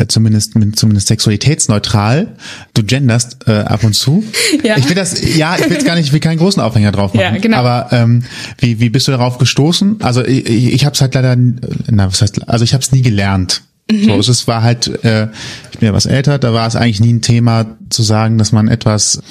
zumindest 0.07 0.53
zumindest 0.75 1.07
sexualitätsneutral. 1.07 2.35
Du 2.73 2.83
genderst 2.83 3.37
äh, 3.47 3.51
ab 3.51 3.83
und 3.83 3.93
zu. 3.93 4.23
Ja. 4.63 4.77
Ich 4.77 4.87
will 4.87 4.95
das, 4.95 5.35
ja, 5.35 5.55
ich 5.57 5.65
will 5.65 5.73
jetzt 5.73 5.85
gar 5.85 5.95
nicht, 5.95 6.07
ich 6.07 6.13
will 6.13 6.19
keinen 6.19 6.37
großen 6.37 6.61
Aufhänger 6.61 6.91
drauf 6.91 7.13
machen. 7.13 7.35
Ja, 7.35 7.39
genau. 7.39 7.57
Aber 7.57 7.89
ähm, 7.91 8.23
wie 8.57 8.79
wie 8.79 8.89
bist 8.89 9.07
du 9.07 9.11
darauf 9.11 9.37
gestoßen? 9.37 10.01
Also 10.01 10.23
ich, 10.25 10.45
ich, 10.47 10.73
ich 10.73 10.85
habe 10.85 10.93
es 10.93 11.01
halt 11.01 11.13
leider, 11.13 11.35
na 11.35 12.07
was 12.07 12.21
heißt, 12.21 12.47
also 12.49 12.63
ich 12.63 12.73
habe 12.73 12.83
es 12.83 12.91
nie 12.91 13.01
gelernt. 13.01 13.63
Mhm. 13.91 14.21
So, 14.21 14.31
es 14.31 14.47
war 14.47 14.63
halt, 14.63 14.87
äh, 15.03 15.27
ich 15.71 15.79
bin 15.79 15.87
ja 15.87 15.93
was 15.93 16.05
älter, 16.05 16.39
da 16.39 16.53
war 16.53 16.67
es 16.67 16.75
eigentlich 16.75 16.99
nie 16.99 17.13
ein 17.13 17.21
Thema 17.21 17.77
zu 17.89 18.03
sagen, 18.03 18.37
dass 18.37 18.51
man 18.51 18.67
etwas 18.67 19.21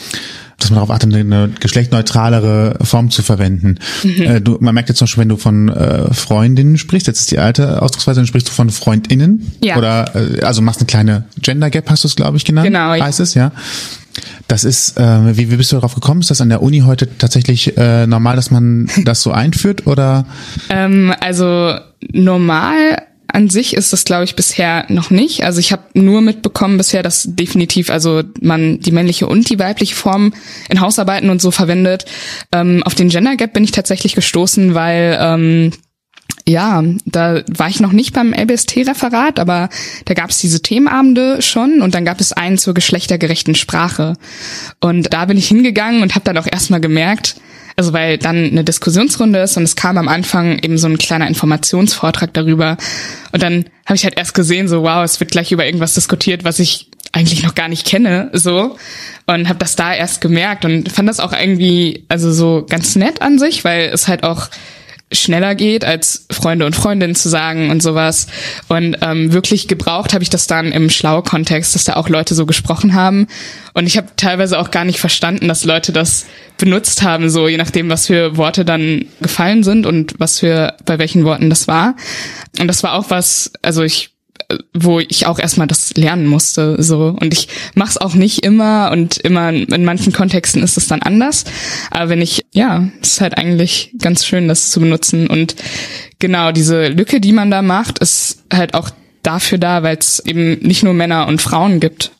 dass 0.58 0.70
man 0.70 0.76
darauf 0.76 0.90
achtet, 0.90 1.14
eine, 1.14 1.50
geschlechtneutralere 1.60 2.78
Form 2.82 3.10
zu 3.10 3.22
verwenden. 3.22 3.78
Mhm. 4.02 4.22
Äh, 4.22 4.40
du, 4.40 4.58
man 4.60 4.74
merkt 4.74 4.88
jetzt 4.88 4.98
zum 4.98 5.06
Beispiel, 5.06 5.22
wenn 5.22 5.28
du 5.28 5.36
von 5.36 5.68
äh, 5.68 6.12
Freundinnen 6.12 6.78
sprichst, 6.78 7.06
jetzt 7.06 7.20
ist 7.20 7.30
die 7.30 7.38
alte 7.38 7.82
Ausdrucksweise, 7.82 8.20
dann 8.20 8.26
sprichst 8.26 8.48
du 8.48 8.52
von 8.52 8.70
Freundinnen. 8.70 9.52
Ja. 9.62 9.76
Oder 9.76 10.14
äh, 10.14 10.42
also 10.42 10.62
machst 10.62 10.80
eine 10.80 10.86
kleine 10.86 11.24
Gender 11.40 11.70
Gap, 11.70 11.90
hast 11.90 12.04
du 12.04 12.08
es, 12.08 12.16
glaube 12.16 12.36
ich, 12.36 12.44
genannt. 12.44 12.66
Genau, 12.66 12.94
ja. 12.94 13.04
Heißt 13.04 13.20
es, 13.20 13.34
ja. 13.34 13.52
Das 14.48 14.64
ist, 14.64 14.98
äh, 14.98 15.36
wie, 15.36 15.50
wie 15.50 15.56
bist 15.56 15.72
du 15.72 15.76
darauf 15.76 15.94
gekommen? 15.94 16.20
Ist 16.20 16.30
das 16.30 16.40
an 16.40 16.48
der 16.48 16.62
Uni 16.62 16.80
heute 16.80 17.08
tatsächlich 17.18 17.76
äh, 17.76 18.06
normal, 18.06 18.36
dass 18.36 18.50
man 18.50 18.88
das 19.04 19.22
so 19.22 19.32
einführt 19.32 19.86
oder? 19.86 20.26
Ähm, 20.68 21.12
also 21.20 21.74
normal 22.12 23.02
an 23.34 23.50
sich 23.50 23.74
ist 23.74 23.92
das, 23.92 24.04
glaube 24.04 24.24
ich, 24.24 24.36
bisher 24.36 24.86
noch 24.88 25.10
nicht. 25.10 25.44
Also 25.44 25.58
ich 25.60 25.72
habe 25.72 25.82
nur 25.94 26.20
mitbekommen 26.20 26.76
bisher, 26.76 27.02
dass 27.02 27.24
definitiv 27.26 27.90
also 27.90 28.22
man 28.40 28.80
die 28.80 28.92
männliche 28.92 29.26
und 29.26 29.50
die 29.50 29.58
weibliche 29.58 29.94
Form 29.94 30.32
in 30.68 30.80
Hausarbeiten 30.80 31.30
und 31.30 31.42
so 31.42 31.50
verwendet. 31.50 32.04
Ähm, 32.52 32.82
auf 32.84 32.94
den 32.94 33.08
Gender 33.08 33.36
Gap 33.36 33.52
bin 33.52 33.64
ich 33.64 33.72
tatsächlich 33.72 34.14
gestoßen, 34.14 34.74
weil 34.74 35.18
ähm, 35.20 35.72
ja, 36.46 36.82
da 37.06 37.42
war 37.48 37.68
ich 37.68 37.80
noch 37.80 37.92
nicht 37.92 38.12
beim 38.12 38.34
LBST-Referat, 38.34 39.40
aber 39.40 39.70
da 40.04 40.14
gab 40.14 40.30
es 40.30 40.38
diese 40.38 40.60
Themenabende 40.60 41.40
schon 41.40 41.80
und 41.80 41.94
dann 41.94 42.04
gab 42.04 42.20
es 42.20 42.32
einen 42.32 42.58
zur 42.58 42.74
geschlechtergerechten 42.74 43.54
Sprache. 43.54 44.14
Und 44.80 45.12
da 45.12 45.24
bin 45.24 45.38
ich 45.38 45.48
hingegangen 45.48 46.02
und 46.02 46.14
habe 46.14 46.24
dann 46.24 46.38
auch 46.38 46.46
erstmal 46.46 46.80
gemerkt, 46.80 47.36
also 47.76 47.92
weil 47.92 48.18
dann 48.18 48.44
eine 48.44 48.64
Diskussionsrunde 48.64 49.40
ist 49.40 49.56
und 49.56 49.64
es 49.64 49.76
kam 49.76 49.98
am 49.98 50.08
Anfang 50.08 50.58
eben 50.60 50.78
so 50.78 50.86
ein 50.86 50.98
kleiner 50.98 51.26
Informationsvortrag 51.26 52.32
darüber. 52.32 52.76
Und 53.32 53.42
dann 53.42 53.64
habe 53.86 53.96
ich 53.96 54.04
halt 54.04 54.16
erst 54.16 54.34
gesehen, 54.34 54.68
so 54.68 54.82
wow, 54.82 55.04
es 55.04 55.20
wird 55.20 55.30
gleich 55.30 55.52
über 55.52 55.66
irgendwas 55.66 55.94
diskutiert, 55.94 56.44
was 56.44 56.58
ich 56.58 56.90
eigentlich 57.12 57.42
noch 57.42 57.54
gar 57.54 57.68
nicht 57.68 57.86
kenne, 57.86 58.30
so 58.32 58.76
und 59.26 59.48
habe 59.48 59.58
das 59.58 59.76
da 59.76 59.94
erst 59.94 60.20
gemerkt 60.20 60.64
und 60.64 60.90
fand 60.90 61.08
das 61.08 61.20
auch 61.20 61.32
irgendwie 61.32 62.04
also 62.08 62.32
so 62.32 62.66
ganz 62.68 62.96
nett 62.96 63.22
an 63.22 63.38
sich, 63.38 63.64
weil 63.64 63.90
es 63.92 64.08
halt 64.08 64.24
auch 64.24 64.48
schneller 65.14 65.54
geht, 65.54 65.84
als 65.84 66.26
Freunde 66.30 66.66
und 66.66 66.74
Freundinnen 66.74 67.14
zu 67.14 67.28
sagen 67.28 67.70
und 67.70 67.82
sowas. 67.82 68.26
Und 68.68 68.96
ähm, 69.00 69.32
wirklich 69.32 69.68
gebraucht 69.68 70.14
habe 70.14 70.22
ich 70.22 70.30
das 70.30 70.46
dann 70.46 70.72
im 70.72 70.90
Schlau-Kontext, 70.90 71.74
dass 71.74 71.84
da 71.84 71.94
auch 71.94 72.08
Leute 72.08 72.34
so 72.34 72.46
gesprochen 72.46 72.94
haben. 72.94 73.26
Und 73.72 73.86
ich 73.86 73.96
habe 73.96 74.08
teilweise 74.16 74.58
auch 74.58 74.70
gar 74.70 74.84
nicht 74.84 75.00
verstanden, 75.00 75.48
dass 75.48 75.64
Leute 75.64 75.92
das 75.92 76.26
benutzt 76.58 77.02
haben, 77.02 77.30
so 77.30 77.48
je 77.48 77.56
nachdem, 77.56 77.90
was 77.90 78.06
für 78.06 78.36
Worte 78.36 78.64
dann 78.64 79.06
gefallen 79.20 79.64
sind 79.64 79.86
und 79.86 80.14
was 80.18 80.38
für 80.38 80.76
bei 80.84 80.98
welchen 80.98 81.24
Worten 81.24 81.50
das 81.50 81.66
war. 81.66 81.96
Und 82.60 82.68
das 82.68 82.82
war 82.82 82.94
auch 82.94 83.10
was, 83.10 83.52
also 83.62 83.82
ich 83.82 84.13
wo 84.72 85.00
ich 85.00 85.26
auch 85.26 85.38
erstmal 85.38 85.66
das 85.66 85.94
lernen 85.94 86.26
musste 86.26 86.82
so. 86.82 87.16
Und 87.20 87.32
ich 87.32 87.48
mache 87.74 87.90
es 87.90 87.96
auch 87.96 88.14
nicht 88.14 88.44
immer 88.44 88.90
und 88.92 89.16
immer 89.18 89.50
in 89.50 89.84
manchen 89.84 90.12
Kontexten 90.12 90.62
ist 90.62 90.76
es 90.76 90.86
dann 90.86 91.02
anders. 91.02 91.44
Aber 91.90 92.08
wenn 92.08 92.20
ich 92.20 92.44
ja 92.52 92.88
ist 93.00 93.20
halt 93.20 93.36
eigentlich 93.36 93.94
ganz 93.98 94.26
schön 94.26 94.48
das 94.48 94.70
zu 94.70 94.80
benutzen. 94.80 95.26
Und 95.28 95.56
genau 96.18 96.52
diese 96.52 96.88
Lücke 96.88 97.20
die 97.20 97.32
man 97.32 97.50
da 97.50 97.62
macht 97.62 97.98
ist 97.98 98.44
halt 98.52 98.74
auch 98.74 98.90
dafür 99.22 99.58
da 99.58 99.82
weil 99.82 99.96
es 99.96 100.20
eben 100.20 100.58
nicht 100.60 100.82
nur 100.82 100.92
Männer 100.94 101.26
und 101.26 101.40
Frauen 101.40 101.80
gibt 101.80 102.12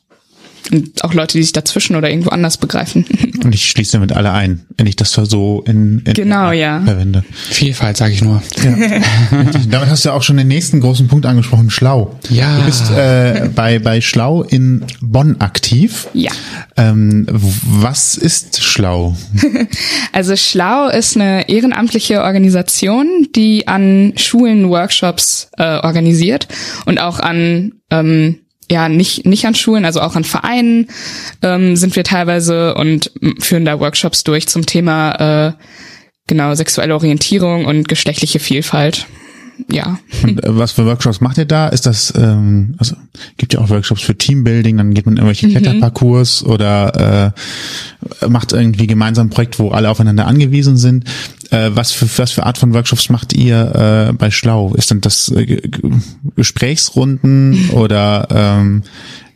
und 0.71 1.03
auch 1.03 1.13
Leute 1.13 1.37
die 1.37 1.43
sich 1.43 1.53
dazwischen 1.53 1.95
oder 1.95 2.09
irgendwo 2.09 2.29
anders 2.29 2.57
begreifen 2.57 3.05
Und 3.43 3.53
ich 3.53 3.69
schließe 3.69 3.93
damit 3.93 4.11
alle 4.11 4.31
ein, 4.31 4.65
wenn 4.77 4.87
ich 4.87 4.95
das 4.95 5.11
so 5.11 5.63
in, 5.67 5.99
in 6.05 6.13
Genau, 6.13 6.51
ja. 6.51 6.81
verwende. 6.83 7.23
Vielfalt, 7.31 7.95
sage 7.95 8.13
ich 8.13 8.23
nur. 8.23 8.41
Damit 9.69 9.89
hast 9.89 10.03
du 10.03 10.09
ja 10.09 10.15
auch 10.15 10.23
schon 10.23 10.37
den 10.37 10.47
nächsten 10.47 10.81
großen 10.81 11.07
Punkt 11.07 11.25
angesprochen, 11.25 11.69
Schlau. 11.69 12.17
Ja. 12.29 12.57
Du 12.57 12.65
bist 12.65 12.91
äh, 12.91 13.49
bei, 13.53 13.79
bei 13.79 14.01
Schlau 14.01 14.43
in 14.43 14.83
Bonn 15.01 15.39
aktiv. 15.39 16.07
ja 16.13 16.31
Ähm, 16.75 17.27
was 17.29 18.15
ist 18.15 18.63
Schlau? 18.63 19.15
Also 20.11 20.35
Schlau 20.35 20.89
ist 20.89 21.15
eine 21.15 21.49
ehrenamtliche 21.49 22.21
Organisation, 22.21 23.27
die 23.35 23.67
an 23.67 24.13
Schulen 24.15 24.69
Workshops 24.69 25.49
äh, 25.57 25.79
organisiert 25.79 26.47
und 26.85 26.99
auch 26.99 27.19
an 27.19 27.73
ähm, 27.91 28.39
ja 28.69 28.89
nicht 28.89 29.25
nicht 29.25 29.45
an 29.45 29.55
Schulen, 29.55 29.85
also 29.85 30.01
auch 30.01 30.15
an 30.15 30.23
Vereinen 30.23 30.87
ähm, 31.41 31.75
sind 31.75 31.95
wir 31.95 32.03
teilweise 32.03 32.75
und 32.75 33.11
führen 33.39 33.65
da 33.65 33.79
Workshops 33.79 34.23
durch 34.23 34.47
zum 34.47 34.65
Thema 34.65 35.47
äh, 35.47 35.53
genau 36.27 36.53
sexuelle 36.55 36.95
Orientierung 36.95 37.65
und 37.65 37.87
geschlechtliche 37.87 38.39
Vielfalt. 38.39 39.05
Ja. 39.71 39.99
Und 40.23 40.43
äh, 40.43 40.57
was 40.57 40.73
für 40.73 40.85
Workshops 40.85 41.21
macht 41.21 41.37
ihr 41.37 41.45
da? 41.45 41.67
Ist 41.67 41.85
das, 41.85 42.13
ähm, 42.15 42.75
also 42.77 42.95
gibt 43.37 43.53
ja 43.53 43.59
auch 43.59 43.69
Workshops 43.69 44.01
für 44.01 44.17
Teambuilding, 44.17 44.77
dann 44.77 44.93
geht 44.93 45.05
man 45.05 45.15
irgendwelche 45.15 45.49
Kletterparcours 45.49 46.43
oder 46.43 47.33
äh, 48.21 48.27
macht 48.27 48.53
irgendwie 48.53 48.87
gemeinsam 48.87 49.27
ein 49.27 49.29
Projekt, 49.29 49.59
wo 49.59 49.69
alle 49.69 49.89
aufeinander 49.89 50.27
angewiesen 50.27 50.77
sind. 50.77 51.05
Äh, 51.51 51.71
was 51.73 51.91
für 51.91 52.07
was 52.17 52.31
für 52.31 52.45
Art 52.45 52.57
von 52.57 52.73
Workshops 52.73 53.09
macht 53.09 53.33
ihr 53.33 54.09
äh, 54.09 54.13
bei 54.13 54.31
Schlau? 54.31 54.73
Ist 54.73 54.91
denn 54.91 55.01
das 55.01 55.29
äh, 55.29 55.61
Gesprächsrunden 56.35 57.69
oder 57.71 58.27
ähm, 58.31 58.83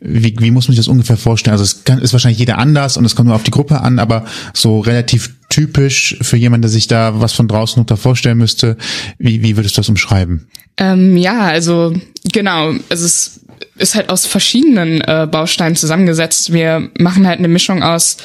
wie, 0.02 0.36
wie 0.39 0.52
muss 0.52 0.67
man 0.67 0.76
sich 0.76 0.86
das 0.86 0.88
ungefähr 0.88 1.17
vorstellen? 1.17 1.54
Also 1.54 1.63
es 1.63 1.84
kann, 1.84 2.00
ist 2.00 2.13
wahrscheinlich 2.13 2.39
jeder 2.39 2.58
anders 2.58 2.98
und 2.98 3.06
es 3.06 3.15
kommt 3.15 3.28
nur 3.28 3.36
auf 3.36 3.44
die 3.44 3.52
Gruppe 3.52 3.82
an, 3.82 4.00
aber 4.00 4.26
so 4.54 4.80
relativ 4.80 5.38
typisch 5.50 6.18
für 6.22 6.38
jemanden, 6.38 6.62
der 6.64 6.70
sich 6.70 6.88
da 6.88 7.20
was 7.20 7.34
von 7.34 7.48
draußen 7.48 7.80
unter 7.80 7.98
vorstellen 7.98 8.38
müsste, 8.38 8.78
wie, 9.18 9.42
wie 9.42 9.58
würdest 9.58 9.76
du 9.76 9.82
das 9.82 9.90
umschreiben? 9.90 10.48
Ähm, 10.78 11.18
ja, 11.18 11.42
also 11.42 11.94
genau, 12.32 12.74
also 12.90 13.06
es 13.06 13.42
ist 13.78 13.96
halt 13.96 14.10
aus 14.10 14.26
verschiedenen 14.26 15.02
äh, 15.02 15.28
Bausteinen 15.30 15.76
zusammengesetzt. 15.76 16.54
Wir 16.54 16.90
machen 17.00 17.28
halt 17.28 17.40
eine 17.40 17.48
Mischung 17.48 17.84
aus 17.84 18.18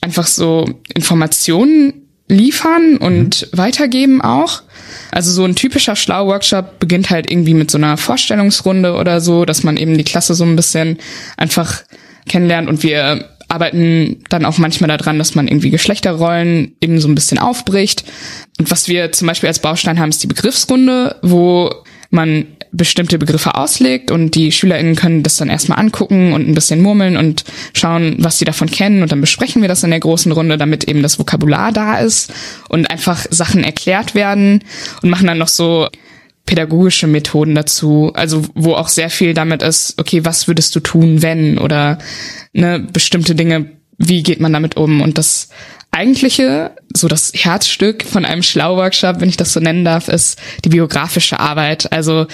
einfach 0.00 0.26
so 0.26 0.68
Informationen 0.94 1.94
liefern 2.28 2.96
und 2.98 3.48
weitergeben 3.52 4.20
auch. 4.20 4.62
Also 5.10 5.32
so 5.32 5.44
ein 5.44 5.56
typischer 5.56 5.96
Schlau-Workshop 5.96 6.78
beginnt 6.78 7.10
halt 7.10 7.30
irgendwie 7.30 7.54
mit 7.54 7.70
so 7.70 7.78
einer 7.78 7.96
Vorstellungsrunde 7.96 8.94
oder 8.94 9.20
so, 9.20 9.44
dass 9.44 9.62
man 9.62 9.76
eben 9.76 9.96
die 9.96 10.04
Klasse 10.04 10.34
so 10.34 10.44
ein 10.44 10.56
bisschen 10.56 10.98
einfach 11.36 11.82
kennenlernt 12.28 12.68
und 12.68 12.82
wir 12.82 13.35
arbeiten 13.48 14.24
dann 14.28 14.44
auch 14.44 14.58
manchmal 14.58 14.88
daran, 14.96 15.18
dass 15.18 15.34
man 15.34 15.48
irgendwie 15.48 15.70
Geschlechterrollen 15.70 16.76
eben 16.80 17.00
so 17.00 17.08
ein 17.08 17.14
bisschen 17.14 17.38
aufbricht. 17.38 18.04
Und 18.58 18.70
was 18.70 18.88
wir 18.88 19.12
zum 19.12 19.28
Beispiel 19.28 19.48
als 19.48 19.60
Baustein 19.60 19.98
haben, 19.98 20.10
ist 20.10 20.22
die 20.22 20.28
Begriffsrunde, 20.28 21.16
wo 21.22 21.70
man 22.10 22.46
bestimmte 22.72 23.18
Begriffe 23.18 23.54
auslegt 23.54 24.10
und 24.10 24.34
die 24.34 24.52
SchülerInnen 24.52 24.96
können 24.96 25.22
das 25.22 25.36
dann 25.36 25.48
erstmal 25.48 25.78
angucken 25.78 26.32
und 26.32 26.48
ein 26.48 26.54
bisschen 26.54 26.82
murmeln 26.82 27.16
und 27.16 27.44
schauen, 27.72 28.16
was 28.18 28.38
sie 28.38 28.44
davon 28.44 28.70
kennen 28.70 29.02
und 29.02 29.12
dann 29.12 29.20
besprechen 29.20 29.62
wir 29.62 29.68
das 29.68 29.82
in 29.82 29.90
der 29.90 30.00
großen 30.00 30.30
Runde, 30.32 30.58
damit 30.58 30.84
eben 30.84 31.02
das 31.02 31.18
Vokabular 31.18 31.72
da 31.72 31.98
ist 31.98 32.32
und 32.68 32.90
einfach 32.90 33.24
Sachen 33.30 33.64
erklärt 33.64 34.14
werden 34.14 34.62
und 35.02 35.10
machen 35.10 35.26
dann 35.26 35.38
noch 35.38 35.48
so 35.48 35.88
pädagogische 36.46 37.08
Methoden 37.08 37.54
dazu, 37.54 38.12
also 38.14 38.42
wo 38.54 38.74
auch 38.74 38.88
sehr 38.88 39.10
viel 39.10 39.34
damit 39.34 39.62
ist, 39.62 39.98
okay, 39.98 40.24
was 40.24 40.48
würdest 40.48 40.74
du 40.76 40.80
tun, 40.80 41.20
wenn 41.20 41.58
oder 41.58 41.98
ne, 42.52 42.86
bestimmte 42.92 43.34
Dinge, 43.34 43.72
wie 43.98 44.22
geht 44.22 44.40
man 44.40 44.52
damit 44.52 44.76
um 44.76 45.02
und 45.02 45.18
das 45.18 45.48
eigentliche, 45.90 46.72
so 46.94 47.08
das 47.08 47.32
Herzstück 47.34 48.04
von 48.04 48.24
einem 48.24 48.42
Schlau-Workshop, 48.42 49.20
wenn 49.20 49.28
ich 49.28 49.36
das 49.36 49.52
so 49.52 49.60
nennen 49.60 49.84
darf, 49.84 50.08
ist 50.08 50.38
die 50.64 50.68
biografische 50.68 51.40
Arbeit. 51.40 51.90
Also 51.92 52.26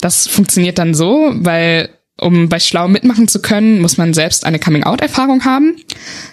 das 0.00 0.26
funktioniert 0.26 0.78
dann 0.78 0.94
so, 0.94 1.32
weil 1.34 1.88
um 2.20 2.48
bei 2.48 2.60
Schlau 2.60 2.88
mitmachen 2.88 3.28
zu 3.28 3.40
können, 3.40 3.80
muss 3.80 3.96
man 3.96 4.12
selbst 4.12 4.44
eine 4.44 4.58
Coming-out-Erfahrung 4.58 5.44
haben. 5.44 5.76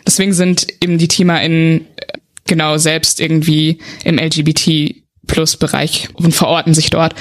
Deswegen 0.05 0.33
sind 0.33 0.67
eben 0.81 0.97
die 0.97 1.07
ThemerInnen 1.07 1.87
äh, 1.95 2.17
genau 2.45 2.77
selbst 2.77 3.19
irgendwie 3.19 3.79
im 4.03 4.17
LGBT 4.17 5.04
plus 5.27 5.57
Bereich 5.57 6.09
und 6.13 6.33
verorten 6.33 6.73
sich 6.73 6.89
dort. 6.89 7.15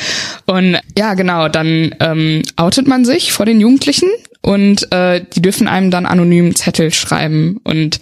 Und 0.47 0.79
ja, 0.97 1.15
genau, 1.15 1.49
dann 1.49 1.95
ähm, 2.01 2.43
outet 2.57 2.87
man 2.87 3.05
sich 3.05 3.33
vor 3.33 3.47
den 3.47 3.61
Jugendlichen 3.61 4.09
und 4.45 4.93
äh, 4.93 5.25
die 5.35 5.41
dürfen 5.41 5.69
einem 5.69 5.91
dann 5.91 6.05
anonym 6.05 6.55
Zettel 6.55 6.93
schreiben 6.93 7.61
und 7.65 8.01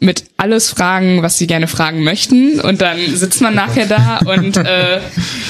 mit 0.00 0.24
alles 0.36 0.70
fragen, 0.70 1.22
was 1.22 1.38
sie 1.38 1.46
gerne 1.46 1.68
fragen 1.68 2.02
möchten. 2.02 2.60
Und 2.60 2.80
dann 2.80 2.98
sitzt 3.14 3.40
man 3.40 3.54
nachher 3.54 3.86
da 3.86 4.18
und 4.18 4.56
äh, 4.56 5.00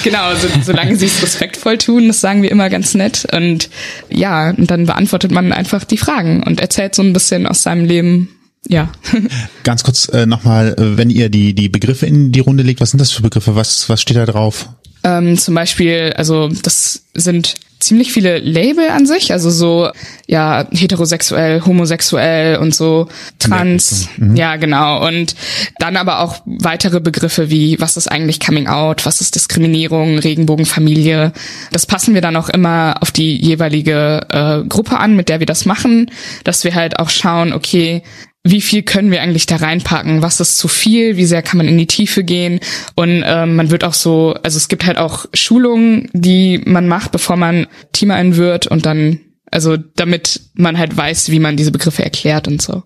genau, 0.04 0.34
so, 0.34 0.48
solange 0.62 0.96
sie 0.96 1.06
es 1.06 1.22
respektvoll 1.22 1.78
tun, 1.78 2.08
das 2.08 2.20
sagen 2.20 2.42
wir 2.42 2.50
immer 2.50 2.70
ganz 2.70 2.94
nett. 2.94 3.26
Und 3.32 3.68
ja, 4.08 4.50
und 4.50 4.70
dann 4.70 4.86
beantwortet 4.86 5.32
man 5.32 5.52
einfach 5.52 5.84
die 5.84 5.98
Fragen 5.98 6.42
und 6.42 6.60
erzählt 6.60 6.94
so 6.94 7.02
ein 7.02 7.12
bisschen 7.12 7.46
aus 7.46 7.62
seinem 7.62 7.84
Leben. 7.84 8.28
Ja. 8.68 8.92
Ganz 9.64 9.82
kurz 9.82 10.08
äh, 10.08 10.26
nochmal, 10.26 10.74
äh, 10.78 10.96
wenn 10.96 11.10
ihr 11.10 11.28
die, 11.28 11.54
die 11.54 11.68
Begriffe 11.68 12.06
in 12.06 12.32
die 12.32 12.40
Runde 12.40 12.62
legt, 12.62 12.80
was 12.80 12.90
sind 12.90 13.00
das 13.00 13.10
für 13.10 13.22
Begriffe? 13.22 13.56
Was, 13.56 13.88
was 13.88 14.00
steht 14.00 14.16
da 14.16 14.26
drauf? 14.26 14.68
Ähm, 15.04 15.36
zum 15.36 15.54
Beispiel, 15.54 16.12
also 16.16 16.48
das 16.48 17.02
sind 17.14 17.56
ziemlich 17.80 18.12
viele 18.12 18.38
Label 18.38 18.88
an 18.90 19.06
sich, 19.06 19.32
also 19.32 19.50
so 19.50 19.90
ja 20.28 20.66
heterosexuell, 20.70 21.62
homosexuell 21.66 22.56
und 22.58 22.72
so 22.72 23.08
trans, 23.40 24.08
ja 24.34 24.54
genau 24.54 25.04
und 25.04 25.34
dann 25.78 25.96
aber 25.96 26.20
auch 26.20 26.42
weitere 26.46 27.00
Begriffe 27.00 27.50
wie 27.50 27.80
was 27.80 27.96
ist 27.96 28.06
eigentlich 28.06 28.38
Coming 28.38 28.68
Out, 28.68 29.04
was 29.04 29.20
ist 29.20 29.34
Diskriminierung, 29.34 30.18
Regenbogenfamilie. 30.18 31.32
Das 31.72 31.86
passen 31.86 32.14
wir 32.14 32.20
dann 32.20 32.36
auch 32.36 32.48
immer 32.48 32.94
auf 33.00 33.10
die 33.10 33.36
jeweilige 33.36 34.26
äh, 34.28 34.68
Gruppe 34.68 34.98
an, 34.98 35.16
mit 35.16 35.28
der 35.28 35.40
wir 35.40 35.46
das 35.46 35.64
machen, 35.64 36.10
dass 36.44 36.62
wir 36.62 36.76
halt 36.76 37.00
auch 37.00 37.10
schauen, 37.10 37.52
okay 37.52 38.02
wie 38.44 38.60
viel 38.60 38.82
können 38.82 39.10
wir 39.12 39.22
eigentlich 39.22 39.46
da 39.46 39.56
reinpacken? 39.56 40.22
Was 40.22 40.40
ist 40.40 40.58
zu 40.58 40.66
viel? 40.66 41.16
Wie 41.16 41.26
sehr 41.26 41.42
kann 41.42 41.58
man 41.58 41.68
in 41.68 41.78
die 41.78 41.86
Tiefe 41.86 42.24
gehen? 42.24 42.58
Und 42.96 43.22
ähm, 43.24 43.54
man 43.54 43.70
wird 43.70 43.84
auch 43.84 43.94
so, 43.94 44.34
also 44.42 44.56
es 44.56 44.68
gibt 44.68 44.84
halt 44.84 44.98
auch 44.98 45.26
Schulungen, 45.32 46.10
die 46.12 46.60
man 46.64 46.88
macht, 46.88 47.12
bevor 47.12 47.36
man 47.36 47.66
Teamerin 47.92 48.36
wird 48.36 48.66
und 48.66 48.84
dann, 48.84 49.20
also 49.50 49.76
damit 49.76 50.40
man 50.54 50.76
halt 50.76 50.96
weiß, 50.96 51.30
wie 51.30 51.38
man 51.38 51.56
diese 51.56 51.70
Begriffe 51.70 52.02
erklärt 52.02 52.48
und 52.48 52.60
so. 52.60 52.82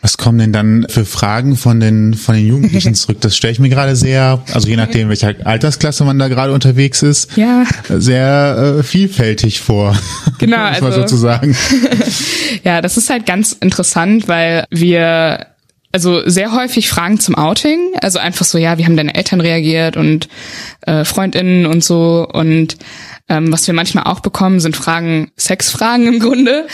Was 0.00 0.16
kommen 0.16 0.38
denn 0.38 0.52
dann 0.52 0.86
für 0.88 1.04
Fragen 1.04 1.56
von 1.56 1.80
den 1.80 2.14
von 2.14 2.34
den 2.36 2.46
Jugendlichen 2.46 2.94
zurück? 2.96 3.18
Das 3.20 3.36
stelle 3.36 3.52
ich 3.52 3.58
mir 3.58 3.68
gerade 3.68 3.96
sehr, 3.96 4.42
also 4.54 4.68
je 4.68 4.76
nachdem, 4.76 5.08
welcher 5.08 5.34
Altersklasse 5.44 6.04
man 6.04 6.18
da 6.18 6.28
gerade 6.28 6.52
unterwegs 6.52 7.02
ist, 7.02 7.36
Ja. 7.36 7.64
sehr 7.88 8.76
äh, 8.78 8.82
vielfältig 8.82 9.60
vor. 9.60 9.96
Genau, 10.38 10.56
also- 10.58 10.92
sozusagen. 10.92 11.56
Ja, 12.64 12.80
das 12.80 12.96
ist 12.96 13.10
halt 13.10 13.26
ganz 13.26 13.52
interessant, 13.52 14.28
weil 14.28 14.64
wir 14.70 15.46
also 15.92 16.28
sehr 16.28 16.52
häufig 16.52 16.88
Fragen 16.88 17.18
zum 17.18 17.34
Outing, 17.34 17.78
also 18.02 18.18
einfach 18.18 18.44
so, 18.44 18.58
ja, 18.58 18.78
wie 18.78 18.84
haben 18.84 18.96
deine 18.96 19.14
Eltern 19.14 19.40
reagiert 19.40 19.96
und 19.96 20.28
äh, 20.82 21.04
Freundinnen 21.04 21.66
und 21.66 21.82
so 21.82 22.26
und 22.30 22.76
ähm, 23.28 23.52
was 23.52 23.66
wir 23.66 23.74
manchmal 23.74 24.04
auch 24.04 24.20
bekommen, 24.20 24.60
sind 24.60 24.76
Fragen, 24.76 25.30
Sexfragen 25.38 26.06
im 26.06 26.18
Grunde, 26.18 26.66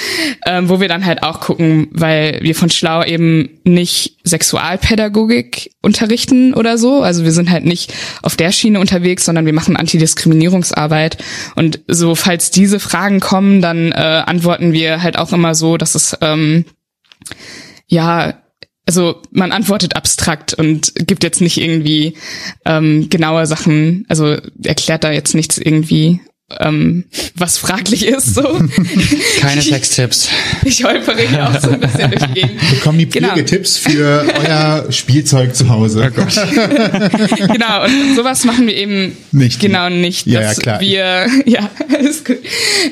ähm, 0.47 0.69
wo 0.69 0.81
wir 0.81 0.89
dann 0.89 1.05
halt 1.05 1.23
auch 1.23 1.41
gucken, 1.41 1.89
weil 1.91 2.39
wir 2.43 2.55
von 2.55 2.71
Schlau 2.71 3.03
eben 3.05 3.59
nicht 3.65 4.19
Sexualpädagogik 4.25 5.73
unterrichten 5.83 6.55
oder 6.55 6.79
so. 6.79 7.03
Also 7.03 7.25
wir 7.25 7.33
sind 7.33 7.51
halt 7.51 7.65
nicht 7.65 7.93
auf 8.23 8.37
der 8.37 8.53
Schiene 8.53 8.81
unterwegs, 8.81 9.25
sondern 9.25 9.47
wir 9.47 9.53
machen 9.53 9.77
Antidiskriminierungsarbeit. 9.77 11.19
Und 11.57 11.81
so, 11.89 12.15
falls 12.15 12.51
diese 12.51 12.79
Fragen 12.79 13.21
kommen, 13.21 13.61
dann 13.61 13.93
äh, 13.93 14.23
antworten 14.27 14.73
wir 14.73 15.03
halt 15.03 15.19
auch 15.19 15.33
immer 15.33 15.55
so, 15.55 15.77
dass 15.77 15.95
es 15.95 16.17
ähm, 16.21 16.65
ja 17.87 18.35
also 18.87 19.23
man 19.31 19.53
antwortet 19.53 19.97
abstrakt 19.97 20.53
und 20.53 20.93
gibt 20.95 21.25
jetzt 21.25 21.41
nicht 21.41 21.59
irgendwie 21.59 22.19
ähm, 22.67 23.09
genaue 23.09 23.47
Sachen, 23.47 24.05
also 24.09 24.37
erklärt 24.63 25.05
da 25.05 25.11
jetzt 25.11 25.35
nichts 25.35 25.57
irgendwie, 25.57 26.21
ähm, 26.61 27.05
was 27.37 27.57
fraglich 27.59 28.07
ist. 28.07 28.35
So. 28.35 28.43
Keine 29.41 29.63
Sextipps. 29.63 30.29
Ich 30.65 30.85
holpere 30.85 31.23
hier 31.27 31.49
auch 31.49 31.59
so 31.61 31.71
ein 31.71 31.81
bisschen 31.81 32.11
durch 32.11 32.23
die 32.25 32.35
Gegend. 32.35 32.71
Bekommen 32.71 32.99
die 32.99 33.09
Genau. 33.09 33.29
Pflegetipps 33.31 33.79
für 33.79 34.27
euer 34.39 34.87
Spielzeug 34.93 35.55
zu 35.55 35.69
Hause. 35.69 36.13
Oh 36.17 36.21
Genau, 37.53 37.85
und 37.85 38.15
sowas 38.17 38.45
machen 38.45 38.67
wir 38.67 38.77
eben 38.77 39.17
Nicht. 39.33 39.61
genau 39.61 39.89
nicht, 39.89 40.27
Ja, 40.27 40.43
ja, 40.43 40.49
dass 40.49 40.59
klar. 40.59 40.81
wir, 40.81 41.27
ja, 41.47 41.71
ist 42.01 42.25
gut, 42.27 42.39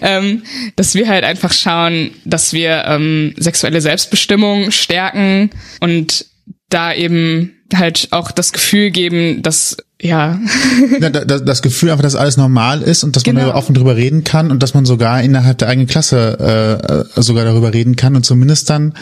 ähm, 0.01 0.43
dass 0.77 0.95
wir 0.95 1.09
halt 1.09 1.25
einfach 1.25 1.53
schauen, 1.53 2.11
dass 2.25 2.53
wir 2.53 2.85
ähm, 2.87 3.35
sexuelle 3.37 3.81
Selbstbestimmung 3.81 4.71
stärken 4.71 5.51
und 5.81 6.27
da 6.71 6.95
eben 6.95 7.53
halt 7.75 8.09
auch 8.11 8.31
das 8.33 8.53
Gefühl 8.53 8.91
geben, 8.91 9.43
dass 9.43 9.77
ja, 10.03 10.39
Ja, 11.01 11.09
da- 11.11 11.25
da- 11.25 11.39
das 11.39 11.63
Gefühl 11.63 11.91
einfach, 11.91 12.03
dass 12.03 12.15
alles 12.17 12.37
normal 12.37 12.83
ist 12.83 13.05
und 13.05 13.17
dass 13.17 13.25
man 13.25 13.37
Genau. 13.37 13.49
da 13.49 13.55
offen 13.55 13.75
drüber 13.75 13.97
reden 13.97 14.25
kann 14.25 14.51
und 14.51 14.63
dass 14.63 14.75
man 14.75 14.85
sogar 14.85 15.23
innerhalb 15.23 15.57
der 15.59 15.69
eigenen 15.69 15.87
Klasse 15.87 17.07
äh, 17.17 17.21
sogar 17.23 17.45
darüber 17.45 17.73
reden 17.73 17.97
kann 17.97 18.17
und 18.17 18.27
zumindest 18.27 18.69
dann 18.69 18.93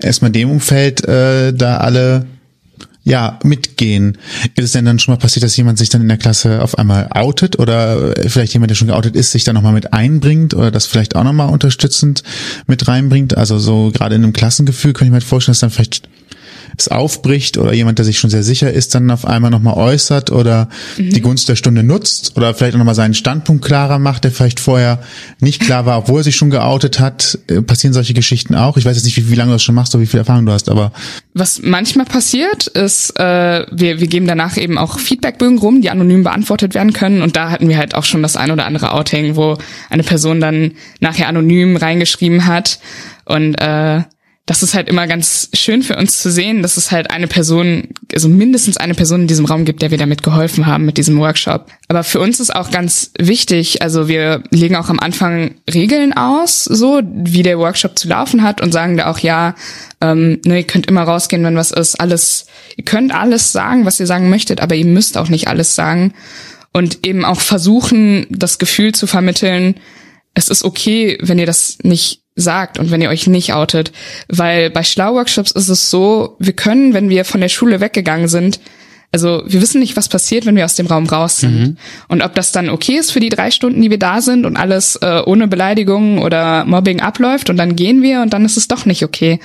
erstmal 0.00 0.28
in 0.28 0.32
dem 0.34 0.50
Umfeld 0.50 1.04
äh, 1.06 1.52
da 1.52 1.78
alle 1.78 2.26
ja 3.06 3.38
mitgehen. 3.44 4.16
Ist 4.56 4.64
es 4.64 4.72
denn 4.72 4.86
dann 4.86 4.98
schon 4.98 5.12
mal 5.12 5.18
passiert, 5.18 5.42
dass 5.44 5.54
jemand 5.58 5.76
sich 5.76 5.90
dann 5.90 6.00
in 6.00 6.08
der 6.08 6.16
Klasse 6.16 6.62
auf 6.62 6.78
einmal 6.78 7.08
outet 7.10 7.58
oder 7.58 8.16
äh, 8.16 8.30
vielleicht 8.30 8.54
jemand, 8.54 8.70
der 8.70 8.76
schon 8.76 8.88
geoutet 8.88 9.14
ist, 9.14 9.32
sich 9.32 9.44
dann 9.44 9.54
nochmal 9.56 9.74
mit 9.74 9.92
einbringt 9.92 10.54
oder 10.54 10.70
das 10.70 10.86
vielleicht 10.86 11.14
auch 11.14 11.22
nochmal 11.24 11.50
unterstützend 11.50 12.22
mit 12.66 12.88
reinbringt? 12.88 13.36
Also 13.36 13.58
so 13.58 13.90
gerade 13.92 14.14
in 14.14 14.22
einem 14.22 14.32
Klassengefühl 14.32 14.94
könnte 14.94 15.06
ich 15.06 15.10
mir 15.10 15.16
halt 15.16 15.24
vorstellen, 15.24 15.52
dass 15.52 15.60
dann 15.60 15.70
vielleicht 15.70 16.08
es 16.76 16.88
aufbricht 16.88 17.58
oder 17.58 17.72
jemand, 17.72 17.98
der 17.98 18.04
sich 18.04 18.18
schon 18.18 18.30
sehr 18.30 18.42
sicher 18.42 18.72
ist, 18.72 18.94
dann 18.94 19.10
auf 19.10 19.24
einmal 19.24 19.50
nochmal 19.50 19.74
äußert 19.74 20.30
oder 20.30 20.68
die 20.98 21.20
Gunst 21.20 21.48
der 21.48 21.56
Stunde 21.56 21.82
nutzt 21.82 22.36
oder 22.36 22.54
vielleicht 22.54 22.74
auch 22.74 22.78
nochmal 22.78 22.94
seinen 22.94 23.14
Standpunkt 23.14 23.64
klarer 23.64 23.98
macht, 23.98 24.24
der 24.24 24.30
vielleicht 24.30 24.60
vorher 24.60 25.00
nicht 25.40 25.60
klar 25.60 25.86
war, 25.86 25.98
obwohl 25.98 26.20
er 26.20 26.24
sich 26.24 26.36
schon 26.36 26.50
geoutet 26.50 27.00
hat. 27.00 27.38
Äh, 27.48 27.62
Passieren 27.62 27.94
solche 27.94 28.14
Geschichten 28.14 28.54
auch? 28.54 28.76
Ich 28.76 28.84
weiß 28.84 28.96
jetzt 28.96 29.04
nicht, 29.04 29.16
wie, 29.16 29.30
wie 29.30 29.34
lange 29.34 29.50
du 29.50 29.54
das 29.54 29.62
schon 29.62 29.74
machst 29.74 29.94
oder 29.94 30.02
wie 30.02 30.06
viel 30.06 30.18
Erfahrung 30.18 30.46
du 30.46 30.52
hast, 30.52 30.68
aber 30.68 30.92
Was 31.32 31.60
manchmal 31.62 32.06
passiert, 32.06 32.66
ist, 32.66 33.18
äh, 33.18 33.66
wir, 33.70 34.00
wir 34.00 34.06
geben 34.06 34.26
danach 34.26 34.56
eben 34.56 34.78
auch 34.78 34.98
Feedbackbögen 34.98 35.58
rum, 35.58 35.80
die 35.80 35.90
anonym 35.90 36.24
beantwortet 36.24 36.74
werden 36.74 36.92
können. 36.92 37.22
Und 37.22 37.36
da 37.36 37.50
hatten 37.50 37.68
wir 37.68 37.78
halt 37.78 37.94
auch 37.94 38.04
schon 38.04 38.22
das 38.22 38.36
ein 38.36 38.50
oder 38.50 38.66
andere 38.66 38.92
Outing, 38.92 39.36
wo 39.36 39.56
eine 39.90 40.02
Person 40.02 40.40
dann 40.40 40.72
nachher 41.00 41.28
anonym 41.28 41.76
reingeschrieben 41.76 42.46
hat. 42.46 42.78
Und 43.24 43.54
äh, 43.54 44.02
das 44.46 44.62
ist 44.62 44.74
halt 44.74 44.90
immer 44.90 45.06
ganz 45.06 45.48
schön 45.54 45.82
für 45.82 45.96
uns 45.96 46.20
zu 46.20 46.30
sehen, 46.30 46.60
dass 46.60 46.76
es 46.76 46.92
halt 46.92 47.10
eine 47.10 47.26
Person, 47.26 47.88
also 48.12 48.28
mindestens 48.28 48.76
eine 48.76 48.92
Person 48.92 49.22
in 49.22 49.26
diesem 49.26 49.46
Raum 49.46 49.64
gibt, 49.64 49.80
der 49.80 49.90
wir 49.90 49.96
damit 49.96 50.22
geholfen 50.22 50.66
haben 50.66 50.84
mit 50.84 50.98
diesem 50.98 51.18
Workshop. 51.18 51.68
Aber 51.88 52.04
für 52.04 52.20
uns 52.20 52.40
ist 52.40 52.54
auch 52.54 52.70
ganz 52.70 53.12
wichtig, 53.18 53.80
also 53.80 54.06
wir 54.06 54.42
legen 54.50 54.76
auch 54.76 54.90
am 54.90 55.00
Anfang 55.00 55.54
Regeln 55.72 56.12
aus, 56.12 56.64
so 56.64 57.00
wie 57.04 57.42
der 57.42 57.58
Workshop 57.58 57.98
zu 57.98 58.06
laufen 58.06 58.42
hat 58.42 58.60
und 58.60 58.72
sagen 58.72 58.98
da 58.98 59.10
auch, 59.10 59.18
ja, 59.18 59.54
ähm, 60.02 60.40
ne, 60.44 60.58
ihr 60.58 60.66
könnt 60.66 60.88
immer 60.88 61.04
rausgehen, 61.04 61.42
wenn 61.42 61.56
was 61.56 61.70
ist, 61.70 61.98
alles, 61.98 62.44
ihr 62.76 62.84
könnt 62.84 63.14
alles 63.14 63.50
sagen, 63.50 63.86
was 63.86 63.98
ihr 63.98 64.06
sagen 64.06 64.28
möchtet, 64.28 64.60
aber 64.60 64.74
ihr 64.74 64.84
müsst 64.84 65.16
auch 65.16 65.30
nicht 65.30 65.48
alles 65.48 65.74
sagen. 65.74 66.12
Und 66.74 67.06
eben 67.06 67.24
auch 67.24 67.40
versuchen, 67.40 68.26
das 68.28 68.58
Gefühl 68.58 68.92
zu 68.92 69.06
vermitteln, 69.06 69.76
es 70.34 70.48
ist 70.48 70.64
okay, 70.64 71.16
wenn 71.22 71.38
ihr 71.38 71.46
das 71.46 71.78
nicht 71.82 72.23
sagt 72.36 72.78
und 72.78 72.90
wenn 72.90 73.00
ihr 73.00 73.10
euch 73.10 73.26
nicht 73.26 73.52
outet. 73.52 73.92
Weil 74.28 74.70
bei 74.70 74.82
Schlau-Workshops 74.82 75.52
ist 75.52 75.68
es 75.68 75.90
so, 75.90 76.36
wir 76.38 76.52
können, 76.52 76.94
wenn 76.94 77.08
wir 77.08 77.24
von 77.24 77.40
der 77.40 77.48
Schule 77.48 77.80
weggegangen 77.80 78.28
sind, 78.28 78.60
also 79.12 79.44
wir 79.46 79.62
wissen 79.62 79.78
nicht, 79.78 79.96
was 79.96 80.08
passiert, 80.08 80.44
wenn 80.44 80.56
wir 80.56 80.64
aus 80.64 80.74
dem 80.74 80.88
Raum 80.88 81.06
raus 81.06 81.36
sind. 81.36 81.78
Und 82.08 82.22
ob 82.22 82.34
das 82.34 82.50
dann 82.50 82.68
okay 82.68 82.96
ist 82.96 83.12
für 83.12 83.20
die 83.20 83.28
drei 83.28 83.52
Stunden, 83.52 83.80
die 83.80 83.90
wir 83.90 83.98
da 83.98 84.20
sind 84.20 84.44
und 84.44 84.56
alles 84.56 84.96
äh, 84.96 85.22
ohne 85.24 85.46
Beleidigung 85.46 86.18
oder 86.18 86.64
Mobbing 86.64 87.00
abläuft 87.00 87.48
und 87.48 87.56
dann 87.56 87.76
gehen 87.76 88.02
wir 88.02 88.22
und 88.22 88.32
dann 88.32 88.44
ist 88.44 88.56
es 88.56 88.66
doch 88.66 88.86
nicht 88.86 89.04
okay. 89.04 89.38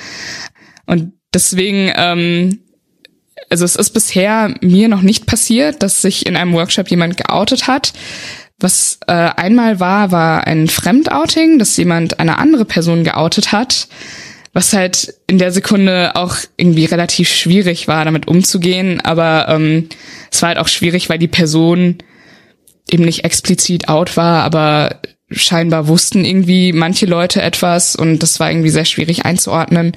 Und 0.87 1.13
deswegen, 1.35 1.91
ähm, 1.95 2.61
also 3.51 3.63
es 3.63 3.75
ist 3.75 3.91
bisher 3.91 4.55
mir 4.61 4.87
noch 4.87 5.03
nicht 5.03 5.27
passiert, 5.27 5.83
dass 5.83 6.01
sich 6.01 6.25
in 6.25 6.35
einem 6.35 6.53
Workshop 6.53 6.89
jemand 6.89 7.17
geoutet 7.17 7.67
hat. 7.67 7.93
Was 8.59 8.99
äh, 9.07 9.13
einmal 9.13 9.79
war, 9.79 10.11
war 10.11 10.45
ein 10.45 10.67
Fremdouting, 10.67 11.59
dass 11.59 11.77
jemand 11.77 12.19
eine 12.19 12.37
andere 12.37 12.65
Person 12.65 13.03
geoutet 13.03 13.51
hat, 13.51 13.87
was 14.53 14.73
halt 14.73 15.13
in 15.27 15.37
der 15.37 15.51
Sekunde 15.51 16.15
auch 16.15 16.35
irgendwie 16.57 16.85
relativ 16.85 17.29
schwierig 17.29 17.87
war, 17.87 18.03
damit 18.03 18.27
umzugehen. 18.27 18.99
Aber 19.01 19.47
ähm, 19.49 19.87
es 20.31 20.41
war 20.41 20.49
halt 20.49 20.57
auch 20.57 20.67
schwierig, 20.67 21.09
weil 21.09 21.19
die 21.19 21.27
Person 21.27 21.97
eben 22.89 23.05
nicht 23.05 23.23
explizit 23.23 23.87
out 23.87 24.17
war, 24.17 24.43
aber 24.43 24.99
scheinbar 25.31 25.87
wussten 25.87 26.25
irgendwie 26.25 26.73
manche 26.73 27.05
Leute 27.05 27.41
etwas 27.41 27.95
und 27.95 28.19
das 28.19 28.39
war 28.39 28.49
irgendwie 28.49 28.71
sehr 28.71 28.85
schwierig 28.85 29.25
einzuordnen. 29.25 29.93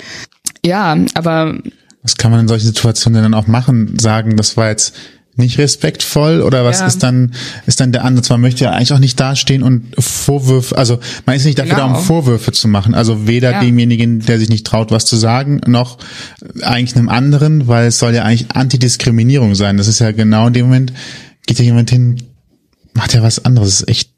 Ja, 0.65 0.97
aber 1.15 1.59
was 2.03 2.17
kann 2.17 2.31
man 2.31 2.41
in 2.41 2.49
solchen 2.49 2.67
Situationen 2.67 3.23
dann 3.23 3.35
auch 3.35 3.47
machen? 3.47 3.99
Sagen, 3.99 4.37
das 4.37 4.57
war 4.57 4.69
jetzt 4.69 4.95
nicht 5.35 5.59
respektvoll 5.59 6.43
oder 6.43 6.65
was 6.65 6.81
Ja. 6.81 6.87
ist 6.87 7.03
dann 7.03 7.33
ist 7.67 7.81
dann 7.81 7.91
der 7.93 8.05
Ansatz? 8.05 8.29
Man 8.29 8.41
möchte 8.43 8.65
ja 8.65 8.71
eigentlich 8.73 8.93
auch 8.93 8.99
nicht 8.99 9.19
dastehen 9.19 9.63
und 9.63 9.95
Vorwürfe, 9.99 10.77
also 10.77 10.99
man 11.25 11.37
ist 11.37 11.45
nicht 11.47 11.59
dafür 11.59 11.77
da, 11.77 11.87
Genau. 11.87 11.99
um 11.99 12.05
Vorwürfe 12.05 12.53
zu 12.53 12.69
machen. 12.69 12.95
Also 12.95 13.27
weder 13.27 13.53
Ja. 13.53 13.61
demjenigen, 13.61 14.21
der 14.21 14.39
sich 14.39 14.51
nicht 14.51 14.67
traut, 14.67 14.91
was 14.91 15.07
zu 15.07 15.17
sagen, 15.17 15.61
noch 15.67 15.99
eigentlich 16.63 16.97
einem 16.97 17.09
anderen, 17.09 17.67
weil 17.67 17.87
es 17.87 17.99
soll 17.99 18.15
ja 18.15 18.25
eigentlich 18.25 18.51
Antidiskriminierung 18.55 19.55
sein. 19.55 19.79
Das 19.79 19.89
ist 19.89 20.01
ja 20.01 20.13
genau 20.13 20.49
in 20.49 20.53
dem 20.53 20.67
Moment, 20.67 20.93
geht 21.47 21.59
ja 21.59 21.65
jemand 21.65 21.89
hin, 21.91 22.23
macht 22.95 23.15
ja 23.15 23.23
was 23.23 23.45
anderes. 23.45 23.69
Das 23.71 23.81
ist 23.81 23.89
echt 23.89 24.12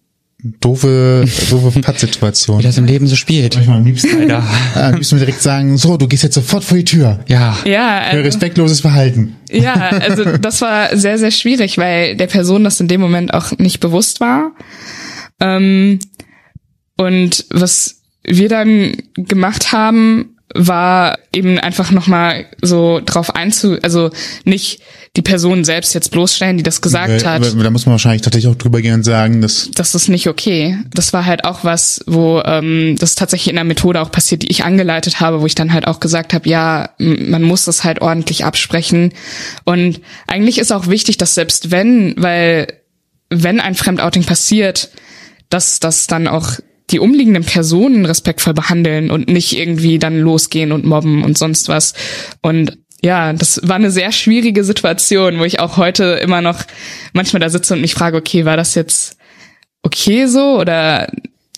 doofe, 0.61 1.25
doofe 1.51 1.81
Pattsituation. 1.83 2.59
Wie 2.59 2.63
das 2.63 2.77
im 2.77 2.85
Leben 2.85 3.07
so 3.07 3.17
spielt. 3.17 3.57
Ich 3.57 3.67
mal 3.67 3.79
am 3.79 3.85
liebsten, 3.85 4.21
Leider. 4.21 4.45
äh, 4.77 4.79
am 4.81 4.95
liebsten 4.95 5.19
direkt 5.19 5.41
sagen, 5.41 5.77
so, 5.79 5.97
du 5.97 6.07
gehst 6.07 6.23
jetzt 6.23 6.35
sofort 6.35 6.65
vor 6.65 6.77
die 6.77 6.85
Tür. 6.85 7.21
Ja. 7.29 7.57
ja, 7.65 8.03
Für 8.03 8.11
also, 8.11 8.23
respektloses 8.25 8.81
Verhalten. 8.81 9.37
ja, 9.51 9.75
also 9.75 10.25
das 10.39 10.61
war 10.61 10.97
sehr, 10.97 11.19
sehr 11.19 11.31
schwierig, 11.31 11.79
weil 11.79 12.17
der 12.17 12.27
Person 12.27 12.65
das 12.65 12.79
in 12.81 12.89
dem 12.89 13.01
Moment 13.01 13.33
auch 13.33 13.53
nicht 13.59 13.81
bewusst 13.81 14.21
war. 14.21 14.53
Ähm, 15.41 15.99
und 16.97 17.47
was 17.51 18.03
wir 18.23 18.49
dann 18.49 18.97
gemacht 19.17 19.73
haben, 19.73 20.34
war 20.55 21.19
eben 21.33 21.59
einfach 21.59 21.91
nochmal 21.91 22.47
so 22.63 23.01
drauf 23.05 23.35
einzu, 23.35 23.77
also 23.83 24.11
nicht 24.45 24.81
die 25.17 25.23
Person 25.23 25.65
selbst 25.65 25.95
jetzt 25.95 26.11
bloßstellen, 26.11 26.57
die 26.57 26.63
das 26.63 26.81
gesagt 26.81 27.25
hat. 27.25 27.43
Weil- 27.43 27.57
weil 27.57 27.65
Da 27.65 27.71
muss 27.71 27.87
man 27.87 27.93
wahrscheinlich 27.93 28.23
tatsächlich 28.23 28.51
auch 28.53 28.57
drüber 28.59 28.81
gehen 28.81 28.95
und 28.95 29.03
sagen, 29.05 29.41
dass 29.41 29.71
das 29.75 29.95
ist 29.95 30.09
nicht 30.09 30.29
okay. 30.29 30.77
Das 30.93 31.13
war 31.13 31.25
halt 31.27 31.45
auch 31.45 31.63
was, 31.65 32.03
wo 32.07 32.41
ähm, 32.45 32.97
das 32.99 33.15
tatsächlich 33.15 33.49
in 33.51 33.57
der 33.57 33.65
Methode 33.65 34.01
auch 34.01 34.11
passiert, 34.11 34.43
die 34.43 34.51
ich 34.51 34.65
angeleitet 34.65 35.21
habe, 35.21 35.41
wo 35.41 35.47
ich 35.47 35.55
dann 35.55 35.73
halt 35.73 35.87
auch 35.87 36.01
gesagt 36.01 36.35
habe, 36.35 36.49
ja, 36.49 36.91
man 36.99 37.43
muss 37.43 37.65
das 37.65 37.85
halt 37.85 38.01
ordentlich 38.01 38.45
absprechen. 38.45 39.13
Und 39.65 40.01
eigentlich 40.27 40.59
ist 40.59 40.73
auch 40.73 40.89
wichtig, 40.89 41.17
dass 41.17 41.35
selbst 41.35 41.71
wenn, 41.71 42.15
weil 42.17 42.67
wenn 43.31 43.61
ein 43.61 43.75
Fremdouting 43.75 44.25
passiert, 44.25 44.91
dass 45.51 45.79
das 45.81 46.07
dann 46.07 46.27
auch 46.29 46.55
die 46.91 46.99
umliegenden 46.99 47.45
Personen 47.45 48.05
respektvoll 48.05 48.55
behandeln 48.55 49.11
und 49.11 49.29
nicht 49.29 49.59
irgendwie 49.59 49.99
dann 49.99 50.19
losgehen 50.19 50.73
und 50.73 50.85
mobben 50.85 51.25
und 51.25 51.39
sonst 51.39 51.69
was. 51.69 51.95
Und 52.43 52.79
ja, 53.03 53.33
das 53.33 53.61
war 53.63 53.77
eine 53.77 53.91
sehr 53.91 54.13
schwierige 54.13 54.65
Situation, 54.65 55.39
wo 55.39 55.45
ich 55.45 55.61
auch 55.61 55.77
heute 55.77 56.05
immer 56.23 56.41
noch 56.41 56.65
manchmal 57.13 57.41
da 57.41 57.49
sitze 57.49 57.75
und 57.75 57.81
mich 57.81 57.95
frage, 57.95 58.17
okay, 58.17 58.45
war 58.45 58.57
das 58.57 58.75
jetzt 58.75 59.17
okay 59.83 60.27
so 60.27 60.59
oder 60.59 61.09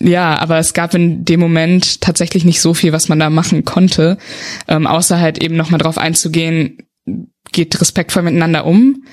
ja, 0.01 0.39
aber 0.39 0.59
es 0.59 0.75
gab 0.75 0.95
in 0.95 1.25
dem 1.25 1.41
Moment 1.41 2.01
tatsächlich 2.01 2.45
nicht 2.45 2.61
so 2.61 2.75
viel, 2.75 2.93
was 2.93 3.09
man 3.09 3.19
da 3.19 3.31
machen 3.31 3.65
konnte, 3.65 4.19
ähm, 4.69 4.87
außer 4.87 5.19
halt 5.19 5.43
eben 5.43 5.57
nochmal 5.57 5.79
drauf 5.79 5.97
einzugehen, 5.97 6.79
geht 7.53 7.81
respektvoll 7.81 8.23
miteinander 8.23 8.67
um. 8.67 9.05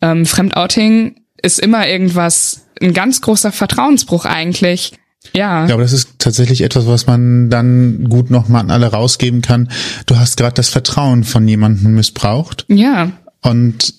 Ähm, 0.00 0.24
Fremdouting 0.24 1.16
ist 1.42 1.58
immer 1.58 1.86
irgendwas, 1.86 2.66
ein 2.80 2.94
ganz 2.94 3.20
großer 3.20 3.52
Vertrauensbruch 3.52 4.24
eigentlich. 4.24 4.92
Ja. 5.34 5.66
Ja, 5.66 5.74
aber 5.74 5.82
das 5.82 5.92
ist 5.92 6.18
tatsächlich 6.18 6.62
etwas, 6.62 6.86
was 6.86 7.06
man 7.06 7.50
dann 7.50 8.08
gut 8.08 8.30
nochmal 8.30 8.62
an 8.62 8.70
alle 8.70 8.86
rausgeben 8.86 9.42
kann. 9.42 9.68
Du 10.06 10.16
hast 10.16 10.36
gerade 10.36 10.54
das 10.54 10.68
Vertrauen 10.68 11.24
von 11.24 11.46
jemandem 11.46 11.94
missbraucht. 11.94 12.64
Ja. 12.68 13.12
Und 13.42 13.94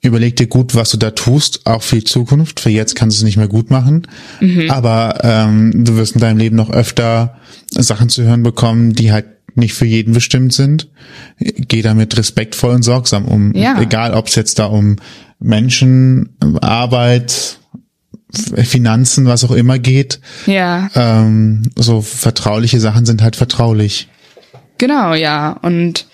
überleg 0.00 0.36
dir 0.36 0.46
gut, 0.46 0.74
was 0.74 0.90
du 0.90 0.96
da 0.96 1.10
tust, 1.10 1.66
auch 1.66 1.82
für 1.82 1.96
die 1.96 2.04
Zukunft. 2.04 2.60
Für 2.60 2.70
jetzt 2.70 2.94
kannst 2.94 3.16
du 3.16 3.20
es 3.20 3.24
nicht 3.24 3.36
mehr 3.36 3.48
gut 3.48 3.70
machen. 3.70 4.06
Mhm. 4.40 4.70
Aber 4.70 5.18
ähm, 5.22 5.84
du 5.84 5.96
wirst 5.96 6.14
in 6.14 6.20
deinem 6.20 6.38
Leben 6.38 6.56
noch 6.56 6.70
öfter 6.70 7.38
Sachen 7.70 8.08
zu 8.08 8.22
hören 8.22 8.42
bekommen, 8.42 8.94
die 8.94 9.12
halt 9.12 9.26
nicht 9.54 9.74
für 9.74 9.86
jeden 9.86 10.14
bestimmt 10.14 10.52
sind. 10.52 10.88
Geh 11.38 11.82
damit 11.82 12.16
respektvoll 12.16 12.74
und 12.74 12.82
sorgsam 12.82 13.26
um. 13.26 13.54
Ja. 13.54 13.80
Egal, 13.80 14.14
ob 14.14 14.28
es 14.28 14.34
jetzt 14.34 14.58
da 14.58 14.66
um 14.66 14.96
Menschen, 15.38 16.30
Arbeit, 16.60 17.58
Finanzen, 18.64 19.26
was 19.26 19.44
auch 19.44 19.50
immer 19.50 19.78
geht. 19.78 20.20
Ja. 20.46 20.90
Ähm, 20.94 21.70
so 21.76 22.02
vertrauliche 22.02 22.80
Sachen 22.80 23.06
sind 23.06 23.22
halt 23.22 23.36
vertraulich. 23.36 24.08
Genau, 24.78 25.14
ja. 25.14 25.52
Und 25.62 26.06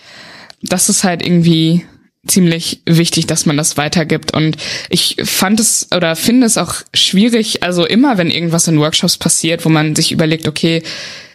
das 0.63 0.89
ist 0.89 1.05
halt 1.05 1.25
irgendwie 1.25 1.85
ziemlich 2.27 2.83
wichtig, 2.87 3.27
dass 3.27 3.47
man 3.47 3.57
das 3.57 3.77
weitergibt. 3.77 4.35
Und 4.35 4.57
ich 4.89 5.17
fand 5.25 5.59
es 5.59 5.89
oder 5.95 6.17
finde 6.17 6.47
es 6.47 6.59
auch 6.59 6.75
schwierig, 6.95 7.63
also 7.63 7.87
immer, 7.87 8.19
wenn 8.19 8.31
irgendwas 8.31 8.69
in 8.69 8.79
Workshops 8.79 9.17
passiert, 9.17 9.65
wo 9.65 9.69
man 9.69 9.97
sich 9.97 10.13
überlegt, 10.13 10.47
okay, 10.47 10.83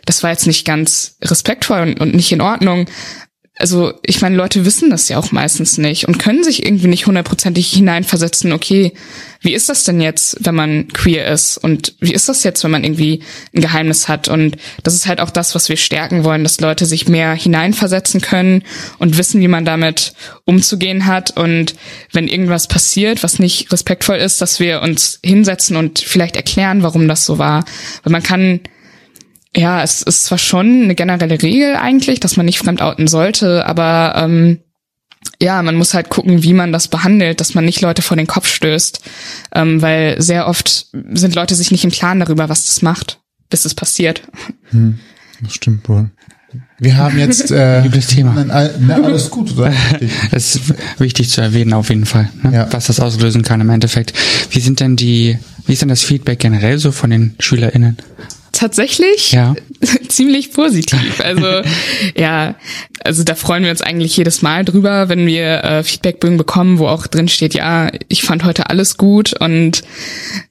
das 0.05 0.21
war 0.21 0.29
jetzt 0.29 0.45
nicht 0.45 0.65
ganz 0.65 1.17
respektvoll 1.23 1.81
und, 1.81 1.99
und 1.99 2.13
nicht 2.13 2.31
in 2.31 2.41
Ordnung, 2.41 2.85
also 3.57 3.93
ich 4.03 4.21
meine, 4.21 4.35
Leute 4.35 4.65
wissen 4.65 4.89
das 4.89 5.07
ja 5.07 5.17
auch 5.17 5.31
meistens 5.31 5.77
nicht 5.77 6.07
und 6.07 6.19
können 6.19 6.43
sich 6.43 6.65
irgendwie 6.65 6.87
nicht 6.87 7.07
hundertprozentig 7.07 7.71
hineinversetzen, 7.71 8.51
okay, 8.51 8.91
wie 9.39 9.53
ist 9.53 9.69
das 9.69 9.83
denn 9.85 10.01
jetzt, 10.01 10.37
wenn 10.41 10.55
man 10.55 10.87
queer 10.89 11.31
ist? 11.31 11.57
Und 11.57 11.93
wie 11.99 12.13
ist 12.13 12.27
das 12.27 12.43
jetzt, 12.43 12.63
wenn 12.63 12.71
man 12.71 12.83
irgendwie 12.83 13.21
ein 13.55 13.61
Geheimnis 13.61 14.09
hat? 14.09 14.27
Und 14.27 14.57
das 14.83 14.95
ist 14.95 15.07
halt 15.07 15.21
auch 15.21 15.29
das, 15.29 15.55
was 15.55 15.69
wir 15.69 15.77
stärken 15.77 16.23
wollen, 16.23 16.43
dass 16.43 16.59
Leute 16.59 16.85
sich 16.85 17.07
mehr 17.07 17.33
hineinversetzen 17.33 18.21
können 18.21 18.63
und 18.97 19.17
wissen, 19.17 19.39
wie 19.39 19.47
man 19.47 19.63
damit 19.63 20.13
umzugehen 20.45 21.05
hat. 21.05 21.37
Und 21.37 21.75
wenn 22.11 22.27
irgendwas 22.27 22.67
passiert, 22.67 23.23
was 23.23 23.39
nicht 23.39 23.71
respektvoll 23.71 24.17
ist, 24.17 24.41
dass 24.41 24.59
wir 24.59 24.81
uns 24.81 25.19
hinsetzen 25.23 25.77
und 25.77 25.99
vielleicht 25.99 26.35
erklären, 26.35 26.81
warum 26.81 27.07
das 27.07 27.25
so 27.25 27.37
war. 27.37 27.63
Weil 28.03 28.11
man 28.11 28.23
kann 28.23 28.61
ja, 29.55 29.81
es 29.81 30.01
ist 30.01 30.25
zwar 30.25 30.37
schon 30.37 30.83
eine 30.83 30.95
generelle 30.95 31.41
Regel 31.41 31.75
eigentlich, 31.75 32.19
dass 32.19 32.37
man 32.37 32.45
nicht 32.45 32.59
fremdouten 32.59 33.07
sollte, 33.07 33.65
aber 33.65 34.13
ähm, 34.17 34.59
ja, 35.41 35.61
man 35.61 35.75
muss 35.75 35.93
halt 35.93 36.09
gucken, 36.09 36.43
wie 36.43 36.53
man 36.53 36.71
das 36.71 36.87
behandelt, 36.87 37.39
dass 37.39 37.55
man 37.55 37.65
nicht 37.65 37.81
Leute 37.81 38.01
vor 38.01 38.17
den 38.17 38.27
Kopf 38.27 38.47
stößt, 38.47 39.01
ähm, 39.53 39.81
weil 39.81 40.21
sehr 40.21 40.47
oft 40.47 40.87
sind 41.13 41.35
Leute 41.35 41.55
sich 41.55 41.71
nicht 41.71 41.83
im 41.83 41.91
Klaren 41.91 42.19
darüber, 42.19 42.49
was 42.49 42.65
das 42.65 42.81
macht, 42.81 43.19
bis 43.49 43.65
es 43.65 43.73
passiert. 43.73 44.21
Hm, 44.69 44.99
das 45.41 45.53
stimmt 45.53 45.87
wohl. 45.89 46.09
Wir 46.79 46.97
haben 46.97 47.17
jetzt 47.17 47.51
äh, 47.51 47.83
übles 47.85 48.07
Thema. 48.07 48.45
Na, 48.45 48.69
na, 48.79 48.95
alles 48.95 49.29
gut, 49.29 49.53
oder? 49.57 49.73
das 50.31 50.55
ist 50.55 50.73
wichtig 50.99 51.29
zu 51.29 51.41
erwähnen 51.41 51.73
auf 51.73 51.89
jeden 51.89 52.05
Fall, 52.05 52.29
ne? 52.43 52.53
ja. 52.53 52.67
was 52.71 52.87
das 52.87 52.99
auslösen 52.99 53.41
kann 53.41 53.61
im 53.61 53.69
Endeffekt. 53.69 54.13
Wie 54.51 54.59
sind 54.59 54.79
denn 54.79 54.95
die, 54.95 55.37
wie 55.65 55.73
ist 55.73 55.81
denn 55.81 55.89
das 55.89 56.03
Feedback 56.03 56.39
generell 56.39 56.77
so 56.77 56.91
von 56.91 57.09
den 57.09 57.35
SchülerInnen? 57.39 57.97
Tatsächlich 58.55 59.31
ja. 59.31 59.55
ziemlich 60.07 60.51
positiv. 60.51 61.19
Also 61.25 61.61
ja, 62.15 62.55
also 63.03 63.23
da 63.23 63.35
freuen 63.35 63.63
wir 63.63 63.71
uns 63.71 63.81
eigentlich 63.81 64.15
jedes 64.15 64.41
Mal 64.41 64.63
drüber, 64.63 65.09
wenn 65.09 65.25
wir 65.25 65.63
äh, 65.63 65.83
Feedbackbögen 65.83 66.37
bekommen, 66.37 66.77
wo 66.77 66.87
auch 66.87 67.07
drin 67.07 67.27
steht, 67.27 67.55
ja, 67.55 67.91
ich 68.07 68.23
fand 68.23 68.43
heute 68.43 68.69
alles 68.69 68.97
gut 68.97 69.33
und 69.39 69.81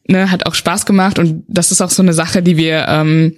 ne, 0.09 0.31
hat 0.31 0.47
auch 0.47 0.55
Spaß 0.55 0.85
gemacht 0.85 1.19
und 1.19 1.45
das 1.49 1.71
ist 1.71 1.81
auch 1.81 1.91
so 1.91 2.03
eine 2.03 2.13
Sache, 2.13 2.43
die 2.43 2.57
wir 2.57 2.87
ähm, 2.89 3.37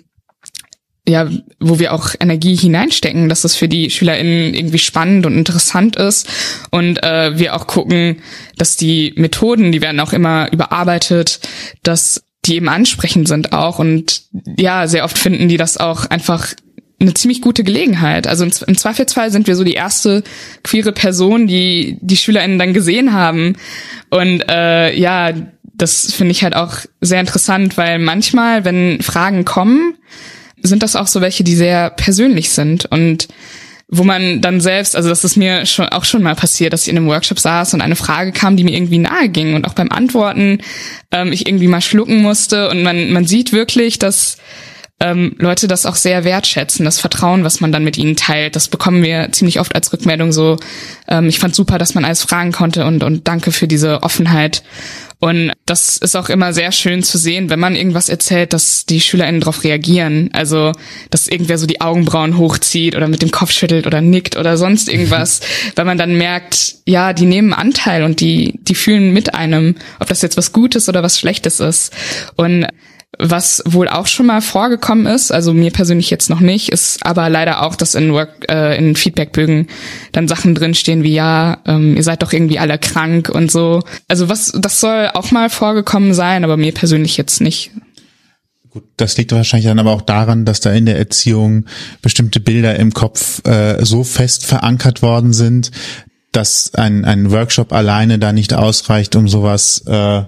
ja, 1.09 1.29
wo 1.61 1.79
wir 1.79 1.93
auch 1.93 2.11
Energie 2.19 2.57
hineinstecken, 2.57 3.29
dass 3.29 3.45
es 3.45 3.55
für 3.55 3.69
die 3.69 3.91
SchülerInnen 3.91 4.55
irgendwie 4.55 4.79
spannend 4.79 5.25
und 5.25 5.39
interessant 5.39 5.95
ist. 5.97 6.29
Und 6.71 7.03
äh, 7.05 7.39
wir 7.39 7.55
auch 7.55 7.69
gucken, 7.69 8.23
dass 8.59 8.77
die 8.77 9.13
Methoden, 9.17 9.71
die 9.71 9.83
werden 9.83 10.01
auch 10.01 10.13
immer 10.13 10.51
überarbeitet, 10.53 11.41
dass 11.85 12.26
die 12.47 12.57
eben 12.57 12.69
ansprechend 12.69 13.29
sind 13.29 13.53
auch. 13.53 13.79
Und 13.79 14.23
ja, 14.59 14.87
sehr 14.87 15.05
oft 15.05 15.19
finden 15.19 15.49
die 15.49 15.57
das 15.57 15.77
auch 15.77 16.07
einfach 16.07 16.55
eine 16.99 17.15
ziemlich 17.15 17.43
gute 17.43 17.63
Gelegenheit. 17.63 18.27
Also 18.27 18.45
im 18.45 18.77
Zweifelsfall 18.77 19.31
sind 19.31 19.47
wir 19.47 19.57
so 19.57 19.65
die 19.65 19.75
erste 19.75 20.23
queere 20.63 20.93
Person, 20.93 21.47
die 21.47 21.99
die 22.01 22.17
SchülerInnen 22.17 22.59
dann 22.59 22.73
gesehen 22.73 23.13
haben. 23.13 23.57
Und 24.09 24.49
äh, 24.49 24.95
ja, 24.95 25.33
das 25.75 26.13
finde 26.13 26.33
ich 26.33 26.43
halt 26.43 26.57
auch 26.57 26.79
sehr 27.03 27.21
interessant, 27.21 27.77
weil 27.77 27.99
manchmal, 27.99 28.65
wenn 28.65 29.03
Fragen 29.03 29.45
kommen, 29.45 29.95
sind 30.63 30.83
das 30.83 30.97
auch 30.97 31.07
so 31.07 31.21
welche, 31.21 31.45
die 31.45 31.55
sehr 31.55 31.91
persönlich 31.91 32.51
sind 32.51 32.87
und 32.87 33.29
wo 33.89 34.03
man 34.03 34.41
dann 34.41 34.61
selbst, 34.61 34.97
also 34.97 35.09
das 35.09 35.23
ist 35.23 35.37
mir 35.37 35.65
schon 35.65 35.89
auch 35.89 36.05
schon 36.05 36.23
mal 36.23 36.35
passiert, 36.35 36.73
dass 36.73 36.83
ich 36.83 36.89
in 36.89 36.97
einem 36.97 37.07
Workshop 37.07 37.39
saß 37.39 37.75
und 37.75 37.81
eine 37.81 37.95
Frage 37.95 38.33
kam, 38.33 38.57
die 38.57 38.65
mir 38.65 38.75
irgendwie 38.75 38.99
nahe 38.99 39.29
ging 39.29 39.55
und 39.55 39.67
auch 39.67 39.75
beim 39.75 39.91
Antworten 39.91 40.59
ähm, 41.13 41.33
ich 41.33 41.47
irgendwie 41.47 41.69
mal 41.69 41.81
schlucken 41.81 42.21
musste. 42.21 42.69
Und 42.69 42.83
man 42.83 43.13
man 43.13 43.27
sieht 43.27 43.53
wirklich, 43.53 43.99
dass 43.99 44.39
ähm, 44.99 45.35
Leute 45.39 45.69
das 45.69 45.85
auch 45.85 45.97
sehr 45.97 46.25
wertschätzen, 46.25 46.85
das 46.85 46.99
Vertrauen, 46.99 47.45
was 47.45 47.61
man 47.61 47.71
dann 47.71 47.85
mit 47.85 47.99
ihnen 47.99 48.17
teilt. 48.17 48.57
Das 48.57 48.69
bekommen 48.69 49.03
wir 49.03 49.31
ziemlich 49.33 49.61
oft 49.61 49.75
als 49.75 49.93
Rückmeldung 49.93 50.33
so. 50.33 50.57
Ähm, 51.07 51.29
ich 51.29 51.39
fand 51.39 51.55
super, 51.55 51.77
dass 51.79 51.95
man 51.95 52.05
alles 52.05 52.23
fragen 52.23 52.53
konnte 52.53 52.87
und 52.87 53.05
und 53.05 53.29
danke 53.29 53.53
für 53.53 53.69
diese 53.69 54.03
Offenheit. 54.03 54.63
Und 55.19 55.53
das 55.65 55.97
ist 55.97 56.15
auch 56.15 56.29
immer 56.29 56.53
sehr 56.53 56.73
schön 56.73 57.03
zu 57.03 57.17
sehen, 57.17 57.49
wenn 57.49 57.59
man 57.59 57.75
irgendwas 57.75 58.11
erzählt, 58.11 58.53
dass 58.53 58.85
die 58.85 59.01
SchülerInnen 59.01 59.41
darauf 59.41 59.65
reagieren. 59.65 60.29
Also, 60.35 60.73
dass 61.11 61.27
irgendwer 61.27 61.57
so 61.57 61.67
die 61.67 61.81
Augenbrauen 61.81 62.37
hochzieht 62.37 62.95
oder 62.95 63.09
mit 63.09 63.23
dem 63.23 63.31
Kopf 63.31 63.51
schüttelt 63.51 63.87
oder 63.87 64.03
nickt 64.03 64.37
oder 64.37 64.59
sonst 64.59 64.91
irgendwas, 64.91 65.41
weil 65.75 65.87
man 65.87 65.97
dann 65.97 66.17
merkt, 66.17 66.77
ja, 66.85 67.15
die 67.15 67.25
nehmen 67.25 67.55
Anteil 67.55 68.03
und 68.03 68.21
die, 68.21 68.59
die 68.61 68.75
fühlen 68.75 69.13
mit 69.13 69.35
einem, 69.35 69.77
ob 70.01 70.09
das 70.09 70.21
jetzt 70.21 70.37
was 70.37 70.53
Gutes 70.53 70.89
oder 70.89 71.03
was 71.03 71.19
Schlechtes 71.19 71.61
ist. 71.61 71.95
Und 72.37 72.67
was 73.19 73.63
wohl 73.67 73.89
auch 73.89 74.07
schon 74.07 74.27
mal 74.27 74.43
vorgekommen 74.43 75.07
ist, 75.07 75.33
also 75.33 75.55
mir 75.55 75.71
persönlich 75.71 76.11
jetzt 76.11 76.29
noch 76.29 76.41
nicht, 76.41 76.69
ist 76.69 77.05
aber 77.05 77.31
leider 77.31 77.63
auch, 77.63 77.75
dass 77.75 77.95
in 77.95 78.13
Work, 78.13 78.51
äh, 78.51 78.77
in 78.77 78.95
Feedbackbögen 78.95 79.69
dann 80.13 80.29
Sachen 80.29 80.55
drinstehen 80.55 81.03
wie 81.03 81.15
ja, 81.15 81.59
ähm, 81.67 81.97
ihr 81.97 82.03
seid 82.03 82.23
doch 82.23 82.33
irgendwie 82.33 82.59
alle 82.59 82.79
krank 82.79 83.31
und 83.31 83.51
so. 83.51 83.83
Also 84.09 84.29
was, 84.29 84.53
das 84.53 84.81
soll 84.81 85.11
auch 85.15 85.31
mal 85.31 85.49
vorgekommen 85.49 86.13
sein, 86.13 86.45
aber 86.45 86.57
mir 86.57 86.73
persönlich 86.73 87.17
jetzt 87.17 87.41
nicht. 87.41 87.71
Gut, 88.71 88.85
das 88.99 89.17
liegt 89.17 89.33
wahrscheinlich 89.33 89.69
dann 89.69 89.79
aber 89.79 89.93
auch 89.93 90.03
daran, 90.03 90.45
dass 90.45 90.61
da 90.61 90.71
in 90.73 90.85
der 90.85 90.99
Erziehung 90.99 91.65
bestimmte 92.03 92.41
Bilder 92.41 92.77
im 92.77 92.93
Kopf 92.93 93.41
äh, 93.47 93.83
so 93.83 94.05
fest 94.05 94.45
verankert 94.45 95.01
worden 95.01 95.33
sind, 95.33 95.71
dass 96.33 96.75
ein, 96.75 97.07
ein 97.07 97.31
Workshop 97.31 97.73
alleine 97.73 98.19
da 98.19 98.35
nicht 98.35 98.53
ausreicht, 98.53 99.17
um 99.17 99.29
sowas, 99.29 99.83
äh, 99.87 100.23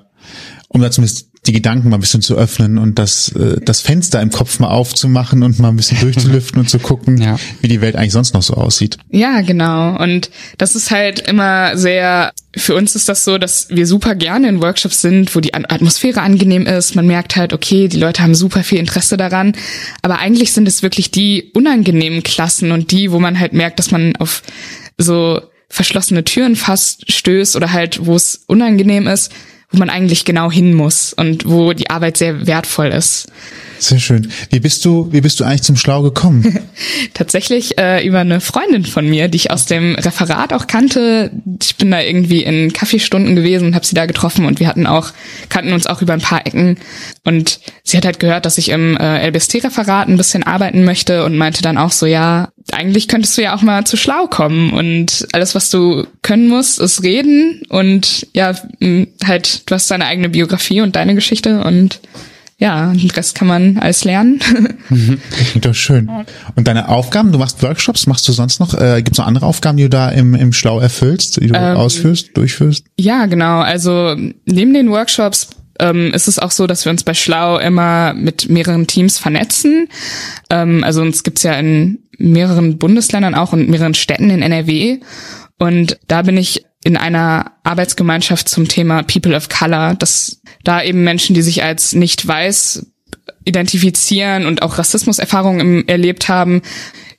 um 0.69 0.81
da 0.81 0.91
zumindest 0.91 1.28
die 1.49 1.53
Gedanken 1.55 1.89
mal 1.89 1.97
ein 1.97 2.01
bisschen 2.01 2.21
zu 2.21 2.37
öffnen 2.37 2.77
und 2.77 2.99
das, 2.99 3.33
äh, 3.33 3.59
das 3.63 3.81
Fenster 3.81 4.21
im 4.21 4.31
Kopf 4.31 4.59
mal 4.59 4.69
aufzumachen 4.69 5.43
und 5.43 5.59
mal 5.59 5.71
ein 5.71 5.77
bisschen 5.77 5.99
durchzulüften 5.99 6.61
und 6.61 6.69
zu 6.69 6.79
gucken, 6.79 7.17
ja. 7.23 7.39
wie 7.63 7.69
die 7.69 7.81
Welt 7.81 7.97
eigentlich 7.97 8.13
sonst 8.13 8.35
noch 8.35 8.43
so 8.43 8.53
aussieht. 8.55 8.99
Ja, 9.11 9.41
genau. 9.41 9.97
Und 9.97 10.31
das 10.59 10.77
ist 10.77 10.91
halt 10.91 11.21
immer 11.21 11.75
sehr, 11.79 12.33
für 12.55 12.75
uns 12.75 12.95
ist 12.95 13.09
das 13.09 13.25
so, 13.25 13.39
dass 13.39 13.71
wir 13.71 13.87
super 13.87 14.15
gerne 14.15 14.47
in 14.47 14.61
Workshops 14.61 15.01
sind, 15.01 15.35
wo 15.35 15.41
die 15.41 15.55
Atmosphäre 15.55 16.21
angenehm 16.21 16.67
ist. 16.67 16.95
Man 16.95 17.07
merkt 17.07 17.37
halt, 17.37 17.55
okay, 17.55 17.89
die 17.89 17.99
Leute 17.99 18.23
haben 18.23 18.35
super 18.35 18.63
viel 18.63 18.79
Interesse 18.79 19.17
daran. 19.17 19.55
Aber 20.03 20.19
eigentlich 20.19 20.53
sind 20.53 20.69
es 20.69 20.83
wirklich 20.83 21.11
die 21.11 21.51
unangenehmen 21.55 22.23
Klassen 22.23 22.73
und 22.73 22.93
die, 22.93 23.11
wo 23.11 23.19
man 23.21 23.41
halt 23.41 23.55
merkt, 23.55 23.79
dass 23.79 23.91
man 23.91 24.17
auf 24.17 24.43
so 24.99 25.41
verschlossene 25.71 26.25
Türen 26.25 26.57
fast 26.57 27.11
stößt 27.11 27.57
oder 27.57 27.73
halt, 27.73 28.05
wo 28.05 28.17
es 28.17 28.43
unangenehm 28.47 29.07
ist 29.07 29.33
wo 29.71 29.79
man 29.79 29.91
eigentlich 29.91 30.25
genau 30.25 30.51
hin 30.51 30.73
muss 30.73 31.13
und 31.13 31.47
wo 31.47 31.73
die 31.75 31.91
Arbeit 31.91 32.17
sehr 32.17 32.47
wertvoll 32.47 32.89
ist. 32.89 33.27
Sehr 33.79 33.99
schön. 33.99 34.33
Wie 34.51 34.61
bist 34.61 34.85
du, 34.85 35.13
wie 35.13 35.21
bist 35.21 35.39
du 35.39 35.45
eigentlich 35.45 35.63
zum 35.63 35.77
Schlau 35.77 36.03
gekommen? 36.03 36.59
Tatsächlich 37.15 37.79
äh, 37.79 38.05
über 38.05 38.21
eine 38.21 38.41
Freundin 38.41 38.85
von 38.85 39.09
mir, 39.09 39.29
die 39.29 39.37
ich 39.37 39.51
aus 39.51 39.67
dem 39.67 39.95
Referat 39.95 40.53
auch 40.53 40.67
kannte. 40.67 41.31
Ich 41.63 41.77
bin 41.77 41.91
da 41.91 42.01
irgendwie 42.01 42.43
in 42.43 42.73
Kaffeestunden 42.73 43.37
gewesen 43.37 43.69
und 43.69 43.75
habe 43.75 43.87
sie 43.87 43.95
da 43.95 44.07
getroffen 44.07 44.47
und 44.47 44.59
wir 44.59 44.67
hatten 44.67 44.87
auch 44.87 45.11
kannten 45.49 45.73
uns 45.73 45.87
auch 45.87 46.03
über 46.03 46.15
ein 46.15 46.21
paar 46.21 46.47
Ecken 46.47 46.79
und 47.25 47.61
sie 47.85 47.97
hat 47.97 48.05
halt 48.05 48.19
gehört, 48.19 48.47
dass 48.47 48.59
ich 48.59 48.71
im 48.71 48.97
äh, 48.97 49.29
LBST-Referat 49.29 50.09
ein 50.09 50.17
bisschen 50.17 50.43
arbeiten 50.43 50.85
möchte 50.85 51.25
und 51.25 51.37
meinte 51.37 51.63
dann 51.63 51.79
auch 51.79 51.93
so, 51.93 52.07
ja, 52.07 52.49
eigentlich 52.73 53.09
könntest 53.09 53.37
du 53.37 53.43
ja 53.43 53.55
auch 53.55 53.63
mal 53.63 53.85
zu 53.85 53.97
schlau 53.97 54.27
kommen 54.27 54.73
und 54.73 55.27
alles, 55.33 55.55
was 55.55 55.71
du 55.71 56.07
können 56.23 56.49
musst, 56.49 56.79
ist 56.79 57.03
reden 57.03 57.63
und 57.69 58.27
ja, 58.35 58.55
halt, 59.25 59.63
du 59.69 59.75
hast 59.75 59.91
deine 59.91 60.07
eigene 60.07 60.29
Biografie 60.29 60.81
und 60.81 60.97
deine 60.97 61.15
Geschichte 61.15 61.63
und 61.65 62.01
ja, 62.61 62.93
den 62.93 63.11
Rest 63.11 63.37
kann 63.37 63.47
man 63.47 63.79
alles 63.79 64.05
lernen. 64.05 64.41
Mhm. 64.91 65.21
Klingt 65.31 65.67
doch 65.67 65.75
schön. 65.75 66.11
Und 66.57 66.67
deine 66.67 66.89
Aufgaben, 66.89 67.31
du 67.31 67.39
machst 67.39 67.63
Workshops, 67.63 68.07
machst 68.07 68.27
du 68.27 68.33
sonst 68.33 68.59
noch, 68.59 68.73
äh, 68.73 69.03
gibt 69.03 69.13
es 69.13 69.19
noch 69.19 69.27
andere 69.27 69.45
Aufgaben, 69.45 69.77
die 69.77 69.83
du 69.83 69.91
da 69.91 70.09
im, 70.09 70.35
im 70.35 70.55
Schlau 70.55 70.81
erfüllst, 70.81 71.43
die 71.43 71.49
du 71.49 71.55
ähm, 71.55 71.77
ausführst, 71.77 72.35
durchführst? 72.35 72.87
Ja, 72.99 73.27
genau. 73.27 73.61
Also 73.61 74.17
neben 74.47 74.73
den 74.73 74.89
Workshops 74.89 75.51
ähm, 75.79 76.12
ist 76.12 76.29
es 76.29 76.38
auch 76.38 76.51
so, 76.51 76.67
dass 76.67 76.85
wir 76.85 76.91
uns 76.91 77.05
bei 77.05 77.14
Schlau 77.14 77.59
immer 77.59 78.14
mit 78.14 78.49
mehreren 78.49 78.87
Teams 78.87 79.19
vernetzen. 79.19 79.88
Ähm, 80.51 80.85
also 80.85 81.03
uns 81.03 81.23
gibt's 81.23 81.43
ja 81.43 81.53
in 81.55 82.01
mehreren 82.19 82.79
Bundesländern 82.79 83.35
auch 83.35 83.53
und 83.53 83.69
mehreren 83.69 83.95
Städten 83.95 84.31
in 84.31 84.43
NRW. 84.43 84.99
Und 85.59 85.99
da 86.09 86.23
bin 86.23 86.37
ich 86.37 86.64
in 86.85 86.97
einer 86.97 87.53
Arbeitsgemeinschaft 87.64 88.49
zum 88.49 88.69
Thema 88.69 89.03
People 89.03 89.37
of 89.37 89.49
Color, 89.49 89.95
dass 89.95 90.41
da 90.64 90.83
eben 90.83 91.05
Menschen, 91.05 91.35
die 91.35 91.43
sich 91.43 91.62
als 91.62 91.95
nicht 91.95 92.27
weiß 92.27 92.87
identifizieren 93.45 94.47
und 94.47 94.62
auch 94.62 94.79
Rassismuserfahrungen 94.79 95.88
erlebt 95.88 96.29
haben, 96.29 96.62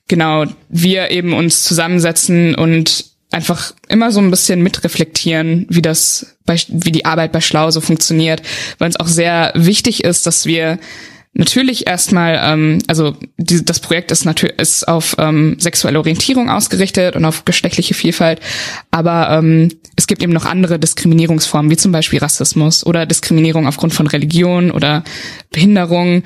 genau, 0.07 0.45
wir 0.69 1.11
eben 1.11 1.33
uns 1.33 1.63
zusammensetzen 1.63 2.55
und 2.55 3.08
einfach 3.31 3.73
immer 3.87 4.11
so 4.11 4.19
ein 4.19 4.31
bisschen 4.31 4.63
mitreflektieren, 4.63 5.65
wie 5.69 5.81
das 5.81 6.37
bei, 6.45 6.57
wie 6.67 6.91
die 6.91 7.05
Arbeit 7.05 7.31
bei 7.31 7.41
Schlau 7.41 7.69
so 7.71 7.81
funktioniert, 7.81 8.41
weil 8.79 8.89
es 8.89 8.99
auch 8.99 9.07
sehr 9.07 9.51
wichtig 9.55 10.03
ist, 10.03 10.25
dass 10.25 10.45
wir 10.45 10.79
natürlich 11.33 11.85
erstmal, 11.85 12.39
ähm, 12.41 12.79
also 12.87 13.15
die, 13.37 13.63
das 13.63 13.79
Projekt 13.79 14.11
ist 14.11 14.25
natürlich 14.25 14.59
ist 14.59 14.87
auf 14.87 15.15
ähm, 15.19 15.57
sexuelle 15.59 15.99
Orientierung 15.99 16.49
ausgerichtet 16.49 17.15
und 17.15 17.23
auf 17.23 17.45
geschlechtliche 17.45 17.93
Vielfalt, 17.93 18.39
aber 18.89 19.29
ähm, 19.29 19.69
es 19.95 20.07
gibt 20.07 20.23
eben 20.23 20.33
noch 20.33 20.45
andere 20.45 20.79
Diskriminierungsformen, 20.79 21.69
wie 21.69 21.77
zum 21.77 21.91
Beispiel 21.91 22.19
Rassismus 22.19 22.85
oder 22.85 23.05
Diskriminierung 23.05 23.67
aufgrund 23.67 23.93
von 23.93 24.07
Religion 24.07 24.71
oder 24.71 25.03
Behinderung. 25.51 26.23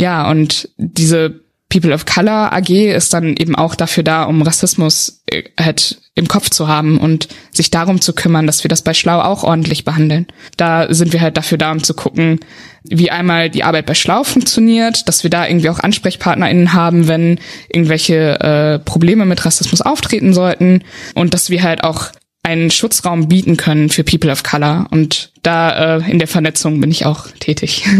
Ja, 0.00 0.28
und 0.28 0.68
diese 0.78 1.42
People 1.70 1.94
of 1.94 2.04
Color 2.04 2.52
AG 2.52 2.68
ist 2.68 3.14
dann 3.14 3.36
eben 3.36 3.54
auch 3.54 3.74
dafür 3.74 4.02
da, 4.02 4.24
um 4.24 4.42
Rassismus 4.42 5.22
äh, 5.26 5.44
halt 5.58 5.98
im 6.16 6.28
Kopf 6.28 6.50
zu 6.50 6.68
haben 6.68 6.98
und 6.98 7.28
sich 7.52 7.70
darum 7.70 8.00
zu 8.00 8.12
kümmern, 8.12 8.46
dass 8.46 8.64
wir 8.64 8.68
das 8.68 8.82
bei 8.82 8.92
Schlau 8.92 9.20
auch 9.20 9.44
ordentlich 9.44 9.84
behandeln. 9.84 10.26
Da 10.56 10.92
sind 10.92 11.12
wir 11.12 11.20
halt 11.20 11.36
dafür 11.36 11.56
da, 11.56 11.70
um 11.70 11.82
zu 11.82 11.94
gucken, 11.94 12.40
wie 12.82 13.10
einmal 13.10 13.48
die 13.48 13.62
Arbeit 13.62 13.86
bei 13.86 13.94
Schlau 13.94 14.24
funktioniert, 14.24 15.08
dass 15.08 15.22
wir 15.22 15.30
da 15.30 15.46
irgendwie 15.46 15.70
auch 15.70 15.78
AnsprechpartnerInnen 15.78 16.72
haben, 16.72 17.06
wenn 17.08 17.38
irgendwelche 17.68 18.40
äh, 18.40 18.78
Probleme 18.80 19.24
mit 19.24 19.44
Rassismus 19.44 19.80
auftreten 19.80 20.34
sollten 20.34 20.82
und 21.14 21.34
dass 21.34 21.50
wir 21.50 21.62
halt 21.62 21.84
auch 21.84 22.10
einen 22.42 22.70
Schutzraum 22.70 23.28
bieten 23.28 23.56
können 23.56 23.90
für 23.90 24.02
People 24.02 24.32
of 24.32 24.42
Color. 24.42 24.88
Und 24.90 25.30
da 25.42 25.98
äh, 25.98 26.10
in 26.10 26.18
der 26.18 26.28
Vernetzung 26.28 26.80
bin 26.80 26.90
ich 26.90 27.06
auch 27.06 27.28
tätig. 27.38 27.86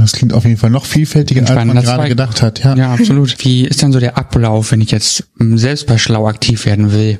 Das 0.00 0.12
klingt 0.12 0.32
auf 0.32 0.44
jeden 0.44 0.56
Fall 0.56 0.70
noch 0.70 0.86
vielfältiger, 0.86 1.42
als 1.42 1.54
man 1.54 1.80
gerade 1.80 2.08
gedacht 2.08 2.42
hat. 2.42 2.64
Ja. 2.64 2.74
ja, 2.74 2.92
absolut. 2.92 3.36
Wie 3.44 3.64
ist 3.64 3.82
dann 3.82 3.92
so 3.92 4.00
der 4.00 4.18
Ablauf, 4.18 4.72
wenn 4.72 4.80
ich 4.80 4.90
jetzt 4.90 5.24
selbst 5.38 5.86
bei 5.86 5.98
Schlau 5.98 6.26
aktiv 6.26 6.66
werden 6.66 6.92
will? 6.92 7.18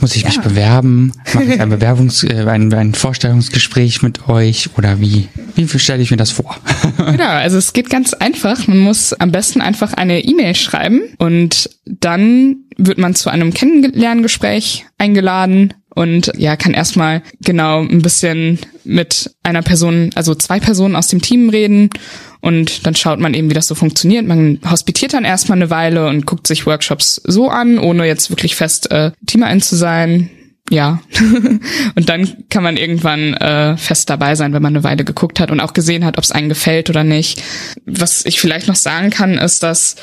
Muss 0.00 0.16
ich 0.16 0.22
ja. 0.22 0.28
mich 0.28 0.40
bewerben? 0.40 1.12
Mache 1.32 1.44
ich 1.44 1.60
ein 1.60 1.72
Bewerbungs-, 1.72 2.24
äh, 2.24 2.48
ein, 2.48 2.72
ein 2.72 2.94
Vorstellungsgespräch 2.94 4.02
mit 4.02 4.28
euch 4.28 4.70
oder 4.76 5.00
wie? 5.00 5.28
Wie 5.54 5.68
stelle 5.78 6.02
ich 6.02 6.10
mir 6.10 6.16
das 6.16 6.30
vor? 6.30 6.56
genau, 6.96 7.28
also 7.28 7.58
es 7.58 7.72
geht 7.72 7.90
ganz 7.90 8.14
einfach. 8.14 8.66
Man 8.66 8.78
muss 8.78 9.12
am 9.12 9.30
besten 9.30 9.60
einfach 9.60 9.92
eine 9.92 10.24
E-Mail 10.24 10.54
schreiben 10.54 11.02
und 11.18 11.70
dann 11.84 12.56
wird 12.76 12.98
man 12.98 13.14
zu 13.14 13.30
einem 13.30 13.52
Kennenlerngespräch 13.52 14.86
eingeladen 14.98 15.74
und 15.94 16.32
ja, 16.36 16.56
kann 16.56 16.74
erstmal 16.74 17.22
genau 17.40 17.80
ein 17.80 18.02
bisschen 18.02 18.58
mit 18.84 19.30
einer 19.42 19.62
Person, 19.62 20.10
also 20.14 20.34
zwei 20.34 20.60
Personen 20.60 20.96
aus 20.96 21.08
dem 21.08 21.22
Team 21.22 21.48
reden 21.48 21.90
und 22.40 22.86
dann 22.86 22.94
schaut 22.94 23.20
man 23.20 23.32
eben, 23.32 23.48
wie 23.48 23.54
das 23.54 23.68
so 23.68 23.74
funktioniert. 23.74 24.26
Man 24.26 24.58
hospitiert 24.68 25.14
dann 25.14 25.24
erstmal 25.24 25.56
eine 25.56 25.70
Weile 25.70 26.08
und 26.08 26.26
guckt 26.26 26.46
sich 26.46 26.66
Workshops 26.66 27.20
so 27.24 27.48
an, 27.48 27.78
ohne 27.78 28.06
jetzt 28.06 28.28
wirklich 28.30 28.54
fest 28.54 28.90
äh, 28.90 29.12
Teamerin 29.26 29.62
zu 29.62 29.76
sein. 29.76 30.28
Ja. 30.70 31.00
und 31.94 32.08
dann 32.08 32.44
kann 32.50 32.62
man 32.62 32.76
irgendwann 32.76 33.34
äh, 33.34 33.76
fest 33.76 34.10
dabei 34.10 34.34
sein, 34.34 34.52
wenn 34.52 34.62
man 34.62 34.74
eine 34.74 34.84
Weile 34.84 35.04
geguckt 35.04 35.40
hat 35.40 35.50
und 35.50 35.60
auch 35.60 35.72
gesehen 35.72 36.04
hat, 36.04 36.18
ob 36.18 36.24
es 36.24 36.32
einen 36.32 36.48
gefällt 36.48 36.90
oder 36.90 37.04
nicht. 37.04 37.42
Was 37.86 38.26
ich 38.26 38.40
vielleicht 38.40 38.68
noch 38.68 38.76
sagen 38.76 39.10
kann, 39.10 39.38
ist, 39.38 39.62
dass 39.62 39.96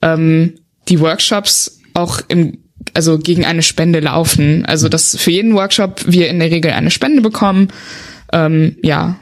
ähm, 0.00 0.54
die 0.88 1.00
Workshops 1.00 1.80
auch 1.94 2.20
im 2.28 2.58
also 2.94 3.18
gegen 3.18 3.44
eine 3.44 3.62
Spende 3.62 4.00
laufen. 4.00 4.64
Also 4.66 4.88
dass 4.88 5.16
für 5.16 5.30
jeden 5.30 5.54
Workshop 5.54 6.02
wir 6.06 6.28
in 6.28 6.38
der 6.38 6.50
Regel 6.50 6.72
eine 6.72 6.90
Spende 6.90 7.22
bekommen. 7.22 7.68
Ähm, 8.32 8.76
ja. 8.82 9.16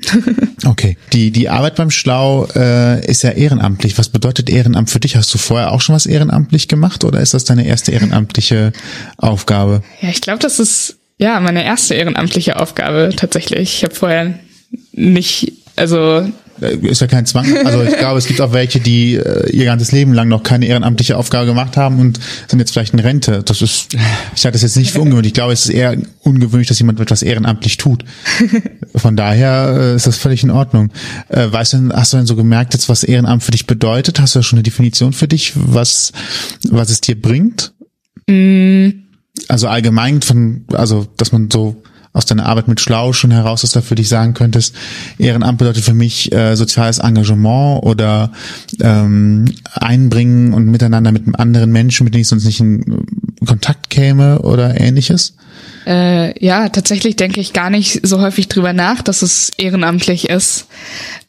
okay. 0.64 0.96
Die, 1.12 1.30
die 1.30 1.48
Arbeit 1.48 1.76
beim 1.76 1.90
Schlau 1.90 2.46
äh, 2.54 3.04
ist 3.06 3.22
ja 3.22 3.30
ehrenamtlich. 3.30 3.98
Was 3.98 4.08
bedeutet 4.08 4.48
Ehrenamt 4.48 4.90
für 4.90 5.00
dich? 5.00 5.16
Hast 5.16 5.32
du 5.34 5.38
vorher 5.38 5.72
auch 5.72 5.80
schon 5.80 5.94
was 5.94 6.06
ehrenamtlich 6.06 6.68
gemacht 6.68 7.04
oder 7.04 7.20
ist 7.20 7.34
das 7.34 7.44
deine 7.44 7.66
erste 7.66 7.92
ehrenamtliche 7.92 8.72
Aufgabe? 9.16 9.82
Ja, 10.00 10.10
ich 10.10 10.20
glaube, 10.20 10.38
das 10.38 10.60
ist 10.60 10.98
ja 11.18 11.40
meine 11.40 11.64
erste 11.64 11.94
ehrenamtliche 11.94 12.60
Aufgabe 12.60 13.10
tatsächlich. 13.16 13.74
Ich 13.74 13.84
habe 13.84 13.94
vorher 13.94 14.38
nicht, 14.92 15.52
also 15.74 16.28
ist 16.60 17.00
ja 17.00 17.06
kein 17.06 17.26
Zwang. 17.26 17.46
Also 17.64 17.82
ich 17.82 17.96
glaube, 17.96 18.18
es 18.18 18.26
gibt 18.26 18.40
auch 18.40 18.52
welche, 18.52 18.80
die 18.80 19.14
äh, 19.14 19.50
ihr 19.50 19.64
ganzes 19.64 19.92
Leben 19.92 20.12
lang 20.12 20.28
noch 20.28 20.42
keine 20.42 20.66
ehrenamtliche 20.66 21.16
Aufgabe 21.16 21.46
gemacht 21.46 21.76
haben 21.76 22.00
und 22.00 22.18
sind 22.46 22.58
jetzt 22.58 22.72
vielleicht 22.72 22.94
in 22.94 23.00
Rente. 23.00 23.42
Das 23.44 23.62
ist, 23.62 23.94
ich 24.34 24.44
halte 24.44 24.52
das 24.52 24.62
jetzt 24.62 24.76
nicht 24.76 24.90
für 24.90 25.00
ungewöhnlich. 25.00 25.30
Ich 25.30 25.34
glaube, 25.34 25.52
es 25.52 25.66
ist 25.66 25.70
eher 25.70 25.96
ungewöhnlich, 26.22 26.68
dass 26.68 26.78
jemand 26.78 27.00
etwas 27.00 27.22
ehrenamtlich 27.22 27.76
tut. 27.76 28.04
Von 28.94 29.16
daher 29.16 29.76
äh, 29.78 29.96
ist 29.96 30.06
das 30.06 30.16
völlig 30.16 30.42
in 30.42 30.50
Ordnung. 30.50 30.90
Äh, 31.28 31.50
weißt 31.50 31.74
du, 31.74 31.90
hast 31.92 32.12
du 32.12 32.16
denn 32.18 32.26
so 32.26 32.36
gemerkt, 32.36 32.74
jetzt 32.74 32.88
was 32.88 33.04
Ehrenamt 33.04 33.42
für 33.42 33.52
dich 33.52 33.66
bedeutet? 33.66 34.20
Hast 34.20 34.34
du 34.34 34.40
ja 34.40 34.42
schon 34.42 34.58
eine 34.58 34.64
Definition 34.64 35.12
für 35.12 35.28
dich, 35.28 35.52
was, 35.54 36.12
was 36.68 36.90
es 36.90 37.00
dir 37.00 37.20
bringt? 37.20 37.72
Mm. 38.28 38.88
Also 39.46 39.68
allgemein 39.68 40.20
von, 40.20 40.64
also, 40.72 41.06
dass 41.16 41.32
man 41.32 41.50
so 41.50 41.82
aus 42.12 42.26
deiner 42.26 42.46
Arbeit 42.46 42.68
mit 42.68 42.80
Schlau 42.80 43.12
schon 43.12 43.30
heraus, 43.30 43.60
dass 43.60 43.72
du 43.72 43.82
für 43.82 43.94
dich 43.94 44.08
sagen 44.08 44.34
könntest, 44.34 44.74
Ehrenamt 45.18 45.58
bedeutet 45.58 45.84
für 45.84 45.94
mich 45.94 46.32
äh, 46.32 46.56
soziales 46.56 46.98
Engagement 46.98 47.82
oder 47.84 48.32
ähm, 48.80 49.44
einbringen 49.72 50.54
und 50.54 50.66
miteinander 50.66 51.12
mit 51.12 51.38
anderen 51.38 51.70
Menschen, 51.70 52.04
mit 52.04 52.14
denen 52.14 52.22
ich 52.22 52.28
sonst 52.28 52.44
nicht 52.44 52.60
in 52.60 53.06
Kontakt 53.46 53.90
käme 53.90 54.40
oder 54.40 54.80
ähnliches? 54.80 55.34
Äh, 55.86 56.44
ja, 56.44 56.68
tatsächlich 56.68 57.16
denke 57.16 57.40
ich 57.40 57.52
gar 57.52 57.70
nicht 57.70 58.06
so 58.06 58.20
häufig 58.20 58.48
drüber 58.48 58.72
nach, 58.72 59.00
dass 59.00 59.22
es 59.22 59.50
ehrenamtlich 59.56 60.28
ist. 60.28 60.66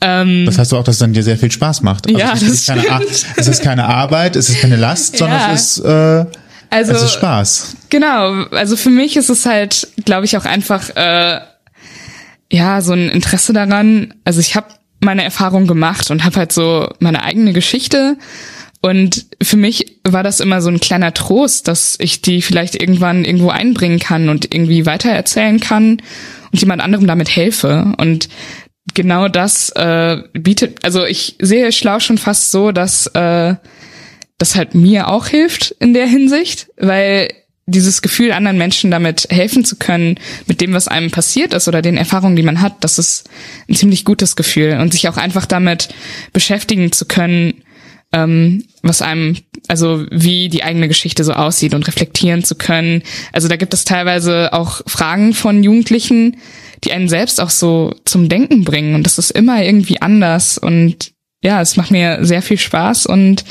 Ähm, 0.02 0.46
das 0.46 0.58
heißt 0.58 0.74
auch, 0.74 0.84
dass 0.84 0.96
es 0.96 1.00
dann 1.00 1.14
dir 1.14 1.24
sehr 1.24 1.38
viel 1.38 1.52
Spaß 1.52 1.82
macht. 1.82 2.08
Also 2.08 2.20
ja, 2.20 2.34
es, 2.34 2.42
ist 2.42 2.68
keine, 2.68 2.84
es 3.38 3.48
ist 3.48 3.62
keine 3.62 3.86
Arbeit, 3.86 4.36
es 4.36 4.50
ist 4.50 4.60
keine 4.60 4.76
Last, 4.76 5.18
sondern 5.18 5.40
ja. 5.40 5.54
es 5.54 5.78
ist 5.78 5.86
äh, 5.86 6.26
also, 6.70 6.94
es 6.94 7.04
ist 7.04 7.14
Spaß. 7.14 7.76
Genau, 7.90 8.44
also 8.52 8.76
für 8.76 8.90
mich 8.90 9.18
ist 9.18 9.30
es 9.30 9.46
halt, 9.46 9.88
glaube 10.06 10.26
ich, 10.26 10.38
auch 10.38 10.46
einfach 10.46 10.90
äh, 10.96 11.40
ja 12.52 12.82
so 12.82 12.94
ein 12.94 13.10
Interesse 13.10 13.54
daran. 13.54 14.14
Also 14.26 14.40
ich 14.40 14.56
habe 14.56 14.68
meine 15.02 15.24
Erfahrung 15.24 15.68
gemacht 15.68 16.12
und 16.12 16.24
habe 16.24 16.38
halt 16.38 16.52
so 16.52 16.90
meine 17.00 17.24
eigene 17.24 17.54
Geschichte. 17.54 18.18
Und 18.82 19.26
für 19.42 19.58
mich 19.58 20.00
war 20.08 20.24
das 20.24 20.40
immer 20.40 20.62
so 20.62 20.70
ein 20.70 20.80
kleiner 20.80 21.14
Trost, 21.14 21.68
dass 21.68 21.98
ich 22.00 22.22
die 22.22 22.42
vielleicht 22.42 22.82
irgendwann 22.82 23.26
irgendwo 23.26 23.50
einbringen 23.50 24.00
kann 24.00 24.30
und 24.30 24.54
irgendwie 24.54 24.86
weitererzählen 24.86 25.60
kann 25.60 26.02
und 26.52 26.62
jemand 26.62 26.82
anderem 26.82 27.06
damit 27.06 27.36
helfe. 27.36 27.94
Und 27.98 28.30
genau 28.94 29.28
das 29.28 29.70
äh, 29.72 30.24
bietet, 30.34 30.84
also 30.84 31.06
ich 31.06 31.36
sehe 31.40 31.72
Schlau 31.72 32.00
schon 32.00 32.18
fast 32.18 32.52
so, 32.52 32.72
dass 32.72 33.08
äh, 33.08 33.56
das 34.40 34.56
halt 34.56 34.74
mir 34.74 35.10
auch 35.10 35.28
hilft 35.28 35.76
in 35.80 35.94
der 35.94 36.08
Hinsicht, 36.08 36.70
weil 36.78 37.30
dieses 37.68 38.02
Gefühl, 38.02 38.32
anderen 38.32 38.58
Menschen 38.58 38.90
damit 38.90 39.28
helfen 39.30 39.64
zu 39.64 39.76
können, 39.76 40.16
mit 40.48 40.60
dem, 40.60 40.74
was 40.74 40.88
einem 40.88 41.12
passiert 41.12 41.54
ist 41.54 41.68
oder 41.68 41.82
den 41.82 41.98
Erfahrungen, 41.98 42.36
die 42.36 42.44
man 42.44 42.62
hat, 42.62 42.84
das 42.84 42.98
ist 42.98 43.30
ein 43.70 43.76
ziemlich 43.76 44.06
gutes 44.06 44.36
Gefühl. 44.36 44.80
Und 44.82 44.94
sich 44.94 45.08
auch 45.08 45.18
einfach 45.18 45.46
damit 45.46 45.90
beschäftigen 46.34 46.92
zu 46.92 47.06
können, 47.06 47.62
ähm, 48.12 48.66
was 48.82 49.02
einem, 49.02 49.38
also 49.68 50.06
wie 50.10 50.50
die 50.50 50.64
eigene 50.64 50.88
Geschichte 50.88 51.24
so 51.24 51.34
aussieht 51.34 51.76
und 51.76 51.88
reflektieren 51.88 52.44
zu 52.44 52.56
können. 52.56 53.04
Also 53.34 53.48
da 53.48 53.56
gibt 53.56 53.74
es 53.74 53.86
teilweise 53.86 54.52
auch 54.52 54.82
Fragen 54.88 55.34
von 55.34 55.64
Jugendlichen, 55.64 56.38
die 56.84 56.92
einen 56.92 57.10
selbst 57.10 57.40
auch 57.40 57.52
so 57.52 57.94
zum 58.06 58.30
Denken 58.30 58.64
bringen. 58.64 58.96
Und 58.96 59.04
das 59.04 59.20
ist 59.20 59.32
immer 59.32 59.64
irgendwie 59.64 60.02
anders. 60.02 60.58
Und 60.58 61.12
ja, 61.44 61.62
es 61.62 61.78
macht 61.78 61.92
mir 61.92 62.26
sehr 62.26 62.42
viel 62.42 62.58
Spaß 62.58 63.06
und 63.06 63.44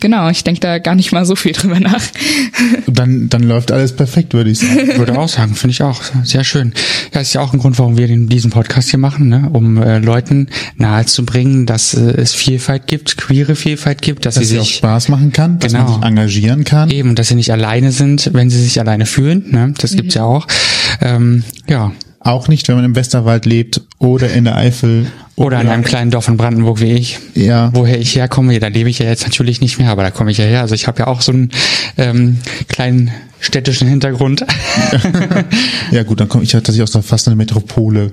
Genau, 0.00 0.28
ich 0.30 0.44
denke 0.44 0.60
da 0.60 0.78
gar 0.78 0.94
nicht 0.94 1.12
mal 1.12 1.24
so 1.26 1.36
viel 1.36 1.52
drüber 1.52 1.78
nach. 1.80 2.02
Dann, 2.86 3.28
dann 3.28 3.42
läuft 3.44 3.70
alles 3.72 3.94
perfekt, 3.94 4.34
würde 4.34 4.50
ich 4.50 4.58
sagen. 4.58 4.98
Würde 4.98 5.18
auch 5.18 5.28
sagen, 5.28 5.54
finde 5.54 5.72
ich 5.72 5.82
auch. 5.82 6.00
Sehr 6.24 6.44
schön. 6.44 6.72
Ja, 7.14 7.20
ist 7.20 7.32
ja 7.32 7.40
auch 7.40 7.52
ein 7.52 7.58
Grund, 7.58 7.78
warum 7.78 7.96
wir 7.96 8.06
den, 8.06 8.28
diesen 8.28 8.50
Podcast 8.50 8.90
hier 8.90 8.98
machen, 8.98 9.28
ne? 9.28 9.48
um 9.52 9.80
äh, 9.80 9.98
Leuten 9.98 10.48
nahezubringen, 10.76 11.66
dass 11.66 11.94
äh, 11.94 12.00
es 12.00 12.34
Vielfalt 12.34 12.86
gibt, 12.86 13.16
queere 13.16 13.54
Vielfalt 13.54 14.02
gibt, 14.02 14.26
dass, 14.26 14.34
Dass 14.34 14.44
sie 14.44 14.54
sie 14.54 14.58
auch 14.60 14.64
sich 14.64 14.76
Spaß 14.76 15.08
machen 15.08 15.32
kann, 15.32 15.58
dass 15.60 15.72
Genau. 15.72 15.84
man 15.84 15.94
sich 15.94 16.04
engagieren 16.04 16.64
kann. 16.64 16.90
eben, 16.90 17.14
dass 17.14 17.28
sie 17.28 17.34
nicht 17.36 17.52
alleine 17.52 17.92
sind, 17.92 18.30
wenn 18.32 18.50
sie 18.50 18.60
sich 18.62 18.80
alleine 18.80 19.06
fühlen. 19.06 19.44
Ne? 19.50 19.72
Das 19.78 19.92
gibt's 19.96 20.14
ja 20.14 20.24
auch. 20.24 20.46
Ähm, 21.00 21.44
ja. 21.68 21.92
Auch 22.22 22.48
nicht, 22.48 22.68
wenn 22.68 22.76
man 22.76 22.84
im 22.84 22.94
Westerwald 22.94 23.46
lebt 23.46 23.80
oder 23.98 24.30
in 24.30 24.44
der 24.44 24.54
Eifel. 24.56 25.06
Oder 25.36 25.58
in 25.62 25.68
einem 25.68 25.84
kleinen 25.84 26.10
Dorf 26.10 26.28
in 26.28 26.36
Brandenburg 26.36 26.80
wie 26.82 26.92
ich. 26.92 27.18
Ja. 27.34 27.70
Woher 27.72 27.98
ich 27.98 28.14
herkomme, 28.14 28.58
da 28.60 28.68
lebe 28.68 28.90
ich 28.90 28.98
ja 28.98 29.06
jetzt 29.06 29.24
natürlich 29.24 29.62
nicht 29.62 29.78
mehr, 29.78 29.88
aber 29.88 30.02
da 30.02 30.10
komme 30.10 30.30
ich 30.30 30.36
ja 30.36 30.44
her. 30.44 30.60
Also 30.60 30.74
ich 30.74 30.86
habe 30.86 30.98
ja 30.98 31.06
auch 31.06 31.22
so 31.22 31.32
einen 31.32 31.50
ähm, 31.96 32.36
kleinen 32.68 33.10
städtischen 33.40 33.88
Hintergrund. 33.88 34.44
Ja 35.92 36.04
gut, 36.04 36.20
dann 36.20 36.28
komme 36.28 36.44
ich 36.44 36.52
ja 36.52 36.60
tatsächlich 36.60 36.82
aus 36.82 36.92
der 36.92 37.02
fast 37.02 37.26
eine 37.26 37.34
Metropole 37.34 38.12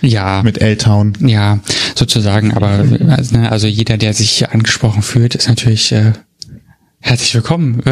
ja. 0.00 0.42
mit 0.42 0.62
L-Town. 0.62 1.12
Ja, 1.20 1.58
sozusagen, 1.94 2.54
aber 2.54 2.84
also, 3.08 3.36
ne, 3.36 3.50
also 3.50 3.66
jeder, 3.66 3.98
der 3.98 4.14
sich 4.14 4.30
hier 4.30 4.52
angesprochen 4.52 5.02
fühlt, 5.02 5.34
ist 5.34 5.48
natürlich 5.48 5.92
äh, 5.92 6.12
herzlich 7.00 7.34
willkommen, 7.34 7.82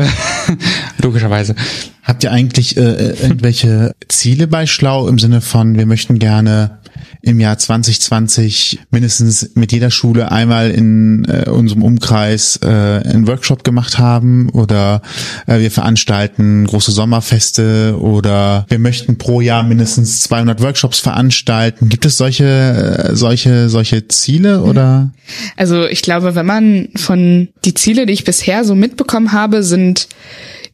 logischerweise. 1.04 1.54
Habt 2.02 2.24
ihr 2.24 2.32
eigentlich 2.32 2.76
äh, 2.76 3.10
irgendwelche 3.22 3.94
Ziele 4.08 4.46
bei 4.46 4.66
Schlau 4.66 5.08
im 5.08 5.18
Sinne 5.18 5.40
von, 5.40 5.76
wir 5.76 5.86
möchten 5.86 6.18
gerne 6.18 6.80
im 7.22 7.40
Jahr 7.40 7.58
2020 7.58 8.80
mindestens 8.90 9.50
mit 9.54 9.72
jeder 9.72 9.90
Schule 9.90 10.32
einmal 10.32 10.70
in 10.70 11.26
äh, 11.26 11.50
unserem 11.50 11.82
Umkreis 11.82 12.58
äh, 12.62 12.66
einen 12.66 13.26
Workshop 13.26 13.62
gemacht 13.62 13.98
haben 13.98 14.48
oder 14.50 15.02
äh, 15.46 15.58
wir 15.58 15.70
veranstalten 15.70 16.66
große 16.66 16.92
Sommerfeste 16.92 17.98
oder 18.00 18.64
wir 18.68 18.78
möchten 18.78 19.18
pro 19.18 19.40
Jahr 19.40 19.62
mindestens 19.62 20.22
200 20.22 20.62
Workshops 20.62 21.00
veranstalten. 21.00 21.88
Gibt 21.88 22.06
es 22.06 22.16
solche 22.16 22.44
äh, 22.44 23.16
solche 23.16 23.68
solche 23.68 24.08
Ziele 24.08 24.62
oder? 24.62 25.10
Also 25.56 25.86
ich 25.86 26.02
glaube, 26.02 26.34
wenn 26.34 26.46
man 26.46 26.88
von 26.96 27.48
die 27.64 27.74
Ziele, 27.74 28.06
die 28.06 28.14
ich 28.14 28.24
bisher 28.24 28.64
so 28.64 28.74
mitbekommen 28.74 29.32
habe, 29.32 29.62
sind 29.62 30.08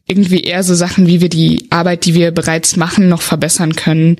irgendwie 0.09 0.39
eher 0.41 0.63
so 0.63 0.73
Sachen, 0.73 1.05
wie 1.05 1.19
wir 1.19 1.27
die 1.29 1.67
Arbeit, 1.69 2.05
die 2.05 2.13
wir 2.13 2.31
bereits 2.31 2.77
machen, 2.77 3.09
noch 3.09 3.21
verbessern 3.21 3.75
können. 3.75 4.15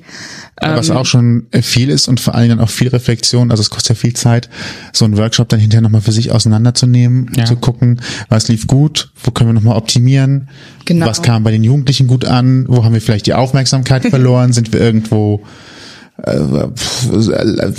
Was 0.60 0.90
auch 0.90 1.06
schon 1.06 1.46
viel 1.62 1.88
ist 1.88 2.08
und 2.08 2.20
vor 2.20 2.34
allen 2.34 2.48
Dingen 2.50 2.60
auch 2.60 2.68
viel 2.68 2.88
Reflexion, 2.88 3.50
also 3.50 3.60
es 3.62 3.70
kostet 3.70 3.96
ja 3.96 4.00
viel 4.00 4.12
Zeit, 4.12 4.50
so 4.92 5.04
einen 5.04 5.16
Workshop 5.16 5.48
dann 5.48 5.60
hinterher 5.60 5.80
nochmal 5.82 6.00
für 6.02 6.12
sich 6.12 6.30
auseinanderzunehmen, 6.30 7.30
Ja. 7.36 7.44
zu 7.46 7.56
gucken, 7.56 8.00
was 8.28 8.48
lief 8.48 8.66
gut, 8.66 9.10
wo 9.22 9.30
können 9.30 9.48
wir 9.50 9.54
nochmal 9.54 9.76
optimieren, 9.76 10.48
Genau. 10.84 11.06
was 11.06 11.22
kam 11.22 11.42
bei 11.44 11.52
den 11.52 11.64
Jugendlichen 11.64 12.06
gut 12.06 12.24
an, 12.24 12.66
wo 12.68 12.84
haben 12.84 12.92
wir 12.92 13.00
vielleicht 13.00 13.26
die 13.26 13.34
Aufmerksamkeit 13.34 14.02
verloren, 14.10 14.52
sind 14.52 14.72
wir 14.72 14.80
irgendwo 14.80 15.42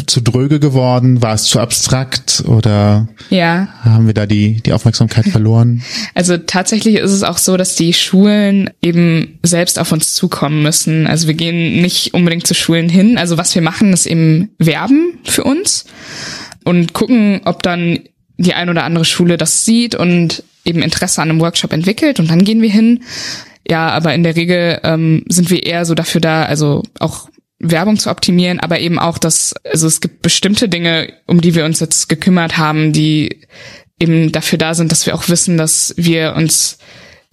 zu 0.07 0.21
dröge 0.21 0.61
geworden, 0.61 1.21
war 1.21 1.33
es 1.33 1.43
zu 1.43 1.59
abstrakt 1.59 2.43
oder 2.47 3.09
Ja, 3.29 3.67
haben 3.83 4.07
wir 4.07 4.13
da 4.13 4.25
die, 4.25 4.61
die 4.61 4.71
Aufmerksamkeit 4.71 5.25
verloren? 5.31 5.83
Also 6.15 6.37
tatsächlich 6.37 6.95
ist 6.95 7.11
es 7.11 7.23
auch 7.23 7.37
so, 7.37 7.57
dass 7.57 7.75
die 7.75 7.93
Schulen 7.93 8.69
eben 8.81 9.39
selbst 9.43 9.77
auf 9.77 9.91
uns 9.91 10.13
zukommen 10.13 10.63
müssen. 10.63 11.05
Also 11.05 11.27
wir 11.27 11.33
gehen 11.33 11.81
nicht 11.81 12.13
unbedingt 12.13 12.47
zu 12.47 12.53
Schulen 12.53 12.87
hin. 12.87 13.17
Also 13.17 13.37
was 13.37 13.53
wir 13.55 13.61
machen, 13.61 13.91
ist 13.91 14.05
eben 14.05 14.51
werben 14.57 15.19
für 15.25 15.43
uns 15.43 15.85
und 16.63 16.93
gucken, 16.93 17.41
ob 17.43 17.61
dann 17.61 17.99
die 18.37 18.53
ein 18.53 18.69
oder 18.69 18.85
andere 18.85 19.03
Schule 19.03 19.35
das 19.35 19.65
sieht 19.65 19.95
und 19.95 20.43
eben 20.63 20.81
Interesse 20.81 21.21
an 21.21 21.29
einem 21.29 21.41
Workshop 21.41 21.73
entwickelt 21.73 22.21
und 22.21 22.29
dann 22.29 22.45
gehen 22.45 22.61
wir 22.61 22.71
hin. 22.71 23.03
Ja, 23.67 23.89
aber 23.89 24.13
in 24.15 24.23
der 24.23 24.37
Regel 24.37 24.79
ähm, 24.83 25.25
sind 25.27 25.49
wir 25.49 25.65
eher 25.65 25.85
so 25.85 25.93
dafür 25.93 26.21
da, 26.21 26.43
also 26.43 26.83
auch 26.99 27.29
Werbung 27.59 27.97
zu 27.97 28.09
optimieren, 28.09 28.59
aber 28.59 28.79
eben 28.79 28.99
auch, 28.99 29.17
dass, 29.17 29.53
also 29.65 29.87
es 29.87 30.01
gibt 30.01 30.21
bestimmte 30.21 30.69
Dinge, 30.69 31.13
um 31.27 31.41
die 31.41 31.55
wir 31.55 31.65
uns 31.65 31.79
jetzt 31.79 32.07
gekümmert 32.07 32.57
haben, 32.57 32.93
die 32.93 33.41
eben 33.99 34.31
dafür 34.31 34.57
da 34.57 34.73
sind, 34.73 34.91
dass 34.91 35.05
wir 35.05 35.13
auch 35.13 35.27
wissen, 35.27 35.57
dass 35.57 35.93
wir 35.97 36.35
uns 36.35 36.77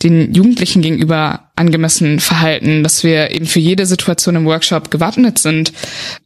den 0.03 0.35
Jugendlichen 0.35 0.83
gegenüber 0.83 1.51
angemessen 1.57 2.21
verhalten, 2.21 2.83
dass 2.83 3.03
wir 3.03 3.31
eben 3.31 3.47
für 3.47 3.61
jede 3.61 3.87
Situation 3.87 4.37
im 4.37 4.45
Workshop 4.45 4.91
gewappnet 4.91 5.39
sind. 5.39 5.73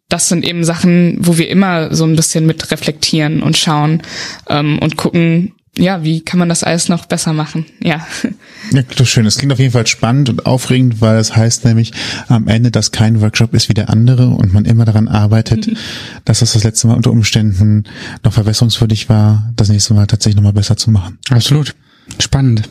Das 0.08 0.28
sind 0.28 0.44
eben 0.44 0.64
Sachen, 0.64 1.18
wo 1.20 1.38
wir 1.38 1.48
immer 1.48 1.94
so 1.94 2.04
ein 2.04 2.16
bisschen 2.16 2.46
mit 2.46 2.72
reflektieren 2.72 3.42
und 3.42 3.56
schauen 3.56 4.02
ähm, 4.48 4.80
und 4.80 4.96
gucken, 4.96 5.54
ja, 5.80 6.04
wie 6.04 6.20
kann 6.20 6.38
man 6.38 6.48
das 6.48 6.62
alles 6.62 6.88
noch 6.88 7.06
besser 7.06 7.32
machen? 7.32 7.66
Ja. 7.80 8.06
Ja, 8.72 8.82
das 8.82 9.00
ist 9.00 9.08
schön. 9.08 9.24
Es 9.24 9.38
klingt 9.38 9.52
auf 9.52 9.58
jeden 9.58 9.72
Fall 9.72 9.86
spannend 9.86 10.28
und 10.28 10.44
aufregend, 10.46 11.00
weil 11.00 11.16
es 11.16 11.34
heißt 11.34 11.64
nämlich 11.64 11.92
am 12.28 12.46
Ende, 12.46 12.70
dass 12.70 12.92
kein 12.92 13.20
Workshop 13.20 13.54
ist 13.54 13.68
wie 13.70 13.74
der 13.74 13.88
andere 13.88 14.28
und 14.28 14.52
man 14.52 14.66
immer 14.66 14.84
daran 14.84 15.08
arbeitet, 15.08 15.70
dass 16.26 16.40
das 16.40 16.52
das 16.52 16.62
letzte 16.62 16.86
Mal 16.86 16.94
unter 16.94 17.10
Umständen 17.10 17.84
noch 18.22 18.34
verbesserungswürdig 18.34 19.08
war, 19.08 19.50
das 19.56 19.70
nächste 19.70 19.94
Mal 19.94 20.06
tatsächlich 20.06 20.36
nochmal 20.36 20.52
besser 20.52 20.76
zu 20.76 20.90
machen. 20.90 21.18
Absolut. 21.30 21.74
Spannend. 22.18 22.68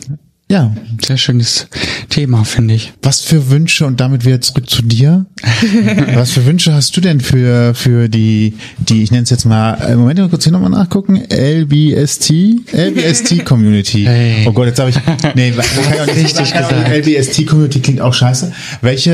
Ja, 0.51 0.75
Sehr 1.05 1.17
schönes 1.17 1.67
Thema, 2.09 2.43
finde 2.43 2.73
ich. 2.73 2.91
was 3.03 3.21
für 3.21 3.51
Wünsche 3.51 3.85
und 3.85 3.99
damit 3.99 4.25
wieder 4.25 4.41
zurück 4.41 4.67
zu 4.67 4.81
dir. 4.81 5.27
was 6.15 6.31
für 6.31 6.43
Wünsche 6.47 6.73
hast 6.73 6.97
du 6.97 7.01
denn 7.01 7.21
für 7.21 7.75
für 7.75 8.09
die 8.09 8.55
die 8.79 9.03
ich 9.03 9.11
nenne 9.11 9.23
es 9.23 9.29
jetzt 9.29 9.45
mal 9.45 9.75
äh, 9.75 9.95
Moment 9.95 10.17
mal 10.17 10.27
kurz 10.27 10.43
hier 10.45 10.51
nochmal 10.51 10.71
nachgucken 10.71 11.21
LBST 11.31 12.31
LBST 12.73 13.45
Community. 13.45 14.05
Hey. 14.09 14.45
Oh 14.47 14.51
Gott, 14.53 14.65
jetzt 14.67 14.79
habe 14.79 14.89
ich 14.89 14.95
nee, 15.35 15.51
kann 15.55 15.65
ich 15.93 16.01
auch 16.01 16.05
nicht 16.07 16.17
Richtig 16.17 16.49
sagen, 16.49 16.83
gesagt. 16.83 17.07
LBST 17.07 17.45
Community 17.47 17.79
klingt 17.79 18.01
auch 18.01 18.13
scheiße. 18.13 18.51
Welche 18.81 19.13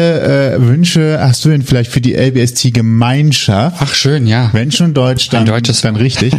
äh, 0.56 0.62
Wünsche 0.66 1.20
hast 1.20 1.44
du 1.44 1.50
denn 1.50 1.64
vielleicht 1.64 1.92
für 1.92 2.00
die 2.00 2.14
LBST 2.14 2.74
Gemeinschaft? 2.74 3.78
Ach, 3.82 3.94
schön, 3.94 4.26
ja. 4.26 4.50
Wenn 4.54 4.72
schon 4.72 4.94
Deutsch, 4.94 5.28
dann, 5.30 5.46
dann 5.46 5.96
richtig. 5.98 6.34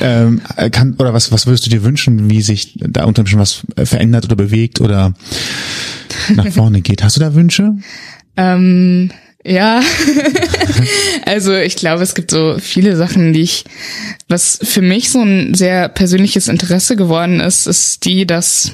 ähm, 0.00 0.40
kann, 0.72 0.94
oder 0.98 1.12
was, 1.12 1.30
was 1.32 1.46
würdest 1.46 1.66
du 1.66 1.70
dir 1.70 1.84
wünschen, 1.84 2.30
wie 2.30 2.40
sich 2.40 2.72
da 2.78 3.04
unter 3.04 3.26
schon 3.26 3.40
was 3.40 3.62
äh, 3.76 3.84
verändert 3.84 4.24
oder 4.24 4.37
bewegt 4.38 4.80
oder 4.80 5.12
nach 6.34 6.48
vorne 6.50 6.80
geht? 6.80 7.02
Hast 7.02 7.16
du 7.16 7.20
da 7.20 7.34
Wünsche? 7.34 7.74
Ähm, 8.38 9.10
ja, 9.44 9.82
also 11.26 11.54
ich 11.54 11.76
glaube, 11.76 12.02
es 12.02 12.14
gibt 12.14 12.30
so 12.30 12.56
viele 12.58 12.96
Sachen, 12.96 13.34
die 13.34 13.42
ich, 13.42 13.64
was 14.28 14.58
für 14.62 14.82
mich 14.82 15.10
so 15.10 15.22
ein 15.22 15.54
sehr 15.54 15.88
persönliches 15.88 16.48
Interesse 16.48 16.96
geworden 16.96 17.40
ist, 17.40 17.66
ist 17.66 18.04
die, 18.04 18.26
dass, 18.26 18.72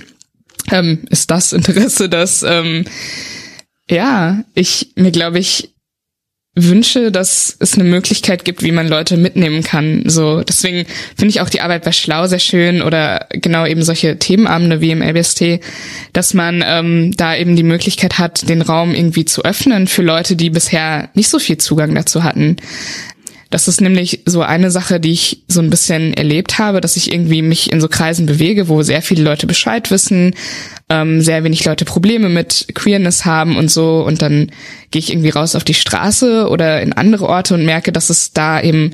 ähm, 0.71 1.03
ist 1.11 1.31
das 1.31 1.53
Interesse, 1.53 2.09
dass, 2.09 2.43
ähm, 2.43 2.85
ja, 3.91 4.45
ich 4.55 4.93
mir 4.97 5.11
glaube 5.11 5.39
ich 5.39 5.74
wünsche, 6.57 7.11
dass 7.11 7.57
es 7.59 7.75
eine 7.75 7.85
Möglichkeit 7.85 8.45
gibt, 8.45 8.63
wie 8.63 8.71
man 8.71 8.87
Leute 8.87 9.17
mitnehmen 9.17 9.63
kann. 9.65 10.03
So, 10.07 10.43
deswegen 10.43 10.87
finde 11.17 11.31
ich 11.31 11.41
auch 11.41 11.49
die 11.49 11.61
Arbeit 11.61 11.85
bei 11.85 11.91
Schlau 11.91 12.27
sehr 12.27 12.39
schön 12.39 12.81
oder 12.81 13.27
genau 13.31 13.67
eben 13.67 13.83
solche 13.83 14.19
Themenabende 14.19 14.81
wie 14.81 14.93
im 14.93 15.03
LBST, 15.03 15.61
dass 16.13 16.33
man 16.33 16.63
ähm, 16.65 17.13
da 17.17 17.35
eben 17.37 17.57
die 17.57 17.65
Möglichkeit 17.65 18.19
hat, 18.19 18.49
den 18.49 18.63
Raum 18.63 18.95
irgendwie 18.95 19.25
zu 19.25 19.45
öffnen 19.45 19.89
für 19.89 20.03
Leute, 20.03 20.37
die 20.37 20.51
bisher 20.51 21.09
nicht 21.15 21.29
so 21.29 21.41
viel 21.41 21.59
Zugang 21.59 21.95
dazu 21.95 22.23
hatten. 22.23 22.57
Das 23.55 23.69
ist 23.69 23.81
nämlich 23.81 24.23
so 24.27 24.43
eine 24.43 24.73
Sache, 24.73 24.99
die 24.99 25.13
ich 25.13 25.45
so 25.47 25.61
ein 25.61 25.71
bisschen 25.71 26.13
erlebt 26.13 26.59
habe, 26.59 26.81
dass 26.81 26.97
ich 26.97 27.13
irgendwie 27.13 27.41
mich 27.41 27.71
in 27.71 27.81
so 27.81 27.87
Kreisen 27.87 28.27
bewege, 28.27 28.67
wo 28.67 28.83
sehr 28.83 29.01
viele 29.01 29.23
Leute 29.23 29.47
Bescheid 29.47 29.93
wissen, 29.93 30.35
ähm, 30.89 31.21
sehr 31.21 31.45
wenig 31.45 31.65
Leute 31.65 31.85
Probleme 31.85 32.29
mit 32.29 32.67
Queerness 32.75 33.25
haben 33.25 33.57
und 33.57 33.71
so. 33.71 34.05
Und 34.05 34.23
dann 34.23 34.51
gehe 34.91 34.99
ich 34.99 35.13
irgendwie 35.13 35.29
raus 35.29 35.55
auf 35.55 35.63
die 35.63 35.73
Straße 35.73 36.49
oder 36.49 36.83
in 36.83 36.95
andere 36.95 37.29
Orte 37.29 37.55
und 37.55 37.65
merke, 37.65 37.93
dass 37.93 38.11
es 38.11 38.33
da 38.33 38.61
eben 38.61 38.91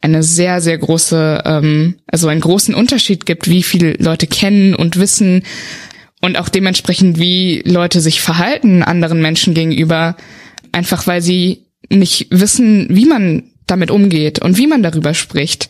eine 0.00 0.24
sehr, 0.24 0.60
sehr 0.60 0.78
große, 0.78 1.42
ähm, 1.44 1.94
also 2.08 2.26
einen 2.26 2.40
großen 2.40 2.74
Unterschied 2.74 3.26
gibt, 3.26 3.48
wie 3.48 3.62
viele 3.62 3.92
Leute 3.92 4.26
kennen 4.26 4.74
und 4.74 4.98
wissen 4.98 5.44
und 6.20 6.36
auch 6.36 6.48
dementsprechend, 6.48 7.20
wie 7.20 7.62
Leute 7.64 8.00
sich 8.00 8.20
verhalten 8.20 8.82
anderen 8.82 9.22
Menschen 9.22 9.54
gegenüber, 9.54 10.16
einfach 10.72 11.06
weil 11.06 11.22
sie 11.22 11.66
nicht 11.88 12.26
wissen, 12.30 12.88
wie 12.90 13.06
man 13.06 13.49
damit 13.70 13.90
umgeht 13.90 14.40
und 14.40 14.58
wie 14.58 14.66
man 14.66 14.82
darüber 14.82 15.14
spricht. 15.14 15.68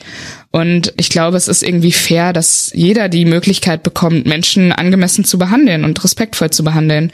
Und 0.51 0.93
ich 0.97 1.11
glaube, 1.11 1.37
es 1.37 1.47
ist 1.47 1.63
irgendwie 1.63 1.93
fair, 1.93 2.33
dass 2.33 2.73
jeder 2.75 3.09
die 3.09 3.25
Möglichkeit 3.25 3.83
bekommt, 3.83 4.27
Menschen 4.27 4.73
angemessen 4.73 5.25
zu 5.25 5.39
behandeln 5.39 5.85
und 5.85 6.03
respektvoll 6.03 6.51
zu 6.51 6.65
behandeln. 6.65 7.13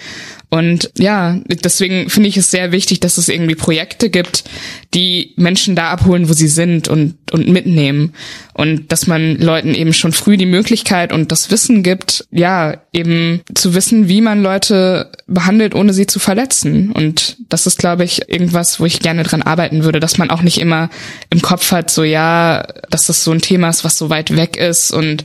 Und 0.49 0.91
ja, 0.97 1.41
deswegen 1.65 2.09
finde 2.09 2.29
ich 2.29 2.37
es 2.37 2.53
sehr 2.53 2.71
wichtig, 2.71 3.01
dass 3.01 3.19
es 3.19 3.29
irgendwie 3.29 3.57
Projekte 3.57 4.11
gibt, 4.11 4.45
die 4.95 5.35
Menschen 5.37 5.75
da 5.75 5.91
abholen, 5.91 6.29
wo 6.29 6.35
sie 6.35 6.47
sind 6.47 6.87
und, 6.87 7.17
und 7.33 7.49
mitnehmen. 7.49 8.13
Und 8.55 8.93
dass 8.93 9.09
man 9.09 9.37
Leuten 9.39 9.75
eben 9.75 9.93
schon 9.93 10.13
früh 10.13 10.37
die 10.37 10.47
Möglichkeit 10.47 11.13
und 11.13 11.33
das 11.33 11.51
Wissen 11.51 11.83
gibt, 11.83 12.27
ja, 12.31 12.77
eben 12.93 13.41
zu 13.55 13.75
wissen, 13.75 14.09
wie 14.09 14.21
man 14.21 14.41
Leute 14.41 15.11
behandelt, 15.27 15.75
ohne 15.75 15.93
sie 15.93 16.07
zu 16.07 16.21
verletzen. 16.21 16.93
Und 16.93 17.37
das 17.49 17.67
ist, 17.67 17.79
glaube 17.79 18.05
ich, 18.05 18.29
irgendwas, 18.29 18.79
wo 18.79 18.87
ich 18.87 19.01
gerne 19.01 19.25
dran 19.25 19.43
arbeiten 19.43 19.83
würde, 19.83 19.99
dass 19.99 20.17
man 20.17 20.31
auch 20.31 20.43
nicht 20.43 20.59
immer 20.59 20.91
im 21.29 21.43
Kopf 21.43 21.73
hat, 21.73 21.91
so 21.91 22.05
ja, 22.05 22.65
dass 22.89 23.07
das 23.07 23.25
so 23.25 23.33
ein 23.33 23.41
Thema 23.43 23.69
ist, 23.69 23.85
was 23.85 23.99
so 23.99 24.11
weit 24.11 24.37
weg 24.37 24.57
ist 24.57 24.93
und 24.93 25.25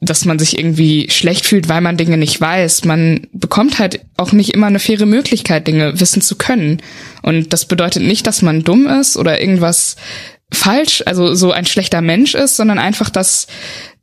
dass 0.00 0.24
man 0.24 0.38
sich 0.38 0.58
irgendwie 0.58 1.10
schlecht 1.10 1.44
fühlt, 1.46 1.68
weil 1.68 1.82
man 1.82 1.98
Dinge 1.98 2.16
nicht 2.16 2.40
weiß. 2.40 2.84
Man 2.84 3.26
bekommt 3.32 3.78
halt 3.78 4.00
auch 4.16 4.32
nicht 4.32 4.54
immer 4.54 4.66
eine 4.66 4.78
faire 4.78 5.04
Möglichkeit, 5.04 5.66
Dinge 5.66 6.00
wissen 6.00 6.22
zu 6.22 6.36
können. 6.36 6.80
Und 7.22 7.52
das 7.52 7.66
bedeutet 7.66 8.02
nicht, 8.02 8.26
dass 8.26 8.40
man 8.40 8.64
dumm 8.64 8.86
ist 8.86 9.18
oder 9.18 9.40
irgendwas 9.40 9.96
falsch, 10.52 11.02
also 11.06 11.34
so 11.34 11.52
ein 11.52 11.66
schlechter 11.66 12.00
Mensch 12.00 12.34
ist, 12.34 12.56
sondern 12.56 12.78
einfach, 12.78 13.10
dass 13.10 13.46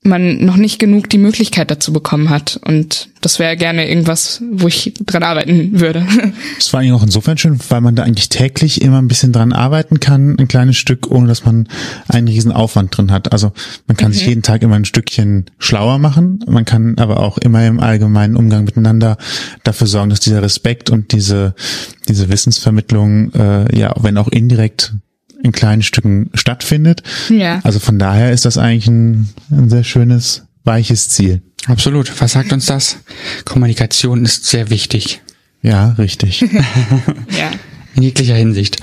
man 0.07 0.43
noch 0.43 0.57
nicht 0.57 0.79
genug 0.79 1.09
die 1.09 1.17
Möglichkeit 1.17 1.69
dazu 1.69 1.93
bekommen 1.93 2.29
hat. 2.29 2.59
Und 2.65 3.09
das 3.21 3.39
wäre 3.39 3.57
gerne 3.57 3.87
irgendwas, 3.89 4.41
wo 4.51 4.67
ich 4.67 4.93
dran 5.05 5.23
arbeiten 5.23 5.79
würde. 5.79 6.05
Das 6.57 6.73
war 6.73 6.79
eigentlich 6.79 6.93
auch 6.93 7.03
insofern 7.03 7.37
schön, 7.37 7.59
weil 7.69 7.81
man 7.81 7.95
da 7.95 8.03
eigentlich 8.03 8.29
täglich 8.29 8.81
immer 8.81 8.99
ein 8.99 9.07
bisschen 9.07 9.31
dran 9.31 9.53
arbeiten 9.53 9.99
kann, 9.99 10.37
ein 10.39 10.47
kleines 10.47 10.77
Stück, 10.77 11.09
ohne 11.09 11.27
dass 11.27 11.45
man 11.45 11.67
einen 12.07 12.27
riesen 12.27 12.51
Aufwand 12.51 12.97
drin 12.97 13.11
hat. 13.11 13.31
Also 13.31 13.51
man 13.85 13.95
kann 13.95 14.09
mhm. 14.09 14.13
sich 14.15 14.27
jeden 14.27 14.41
Tag 14.43 14.63
immer 14.63 14.75
ein 14.75 14.85
Stückchen 14.85 15.45
schlauer 15.59 15.99
machen. 15.99 16.43
Man 16.47 16.65
kann 16.65 16.97
aber 16.97 17.19
auch 17.19 17.37
immer 17.37 17.65
im 17.65 17.79
allgemeinen 17.79 18.35
Umgang 18.35 18.65
miteinander 18.65 19.17
dafür 19.63 19.87
sorgen, 19.87 20.09
dass 20.09 20.19
dieser 20.19 20.41
Respekt 20.41 20.89
und 20.89 21.11
diese, 21.11 21.53
diese 22.07 22.29
Wissensvermittlung, 22.29 23.33
äh, 23.33 23.77
ja, 23.77 23.93
wenn 24.01 24.17
auch 24.17 24.27
indirekt 24.27 24.93
in 25.43 25.51
kleinen 25.51 25.83
Stücken 25.83 26.29
stattfindet. 26.33 27.03
Ja. 27.29 27.59
Also 27.63 27.79
von 27.79 27.99
daher 27.99 28.31
ist 28.31 28.45
das 28.45 28.57
eigentlich 28.57 28.87
ein, 28.87 29.29
ein 29.51 29.69
sehr 29.69 29.83
schönes, 29.83 30.43
weiches 30.63 31.09
Ziel. 31.09 31.41
Absolut. 31.67 32.21
Was 32.21 32.33
sagt 32.33 32.53
uns 32.53 32.65
das? 32.65 32.97
Kommunikation 33.45 34.23
ist 34.25 34.45
sehr 34.45 34.69
wichtig. 34.69 35.21
Ja, 35.61 35.91
richtig. 35.93 36.41
ja. 36.41 37.51
In 37.95 38.03
jeglicher 38.03 38.35
Hinsicht. 38.35 38.77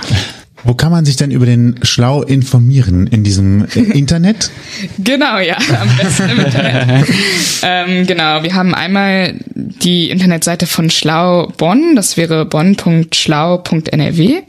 Wo 0.64 0.74
kann 0.74 0.90
man 0.90 1.04
sich 1.04 1.16
denn 1.16 1.30
über 1.30 1.46
den 1.46 1.76
Schlau 1.82 2.22
informieren? 2.22 3.06
In 3.06 3.22
diesem 3.22 3.66
äh, 3.66 3.80
Internet? 3.92 4.50
genau, 4.98 5.38
ja, 5.38 5.56
am 5.80 5.96
besten 5.96 6.30
im 6.30 6.40
Internet. 6.40 7.06
ähm, 7.62 8.06
genau, 8.06 8.42
wir 8.42 8.54
haben 8.54 8.74
einmal 8.74 9.34
die 9.54 10.10
Internetseite 10.10 10.66
von 10.66 10.90
Schlau 10.90 11.52
Bonn, 11.56 11.94
das 11.96 12.16
wäre 12.16 12.44
bonn.schlau.nrw. 12.46 14.42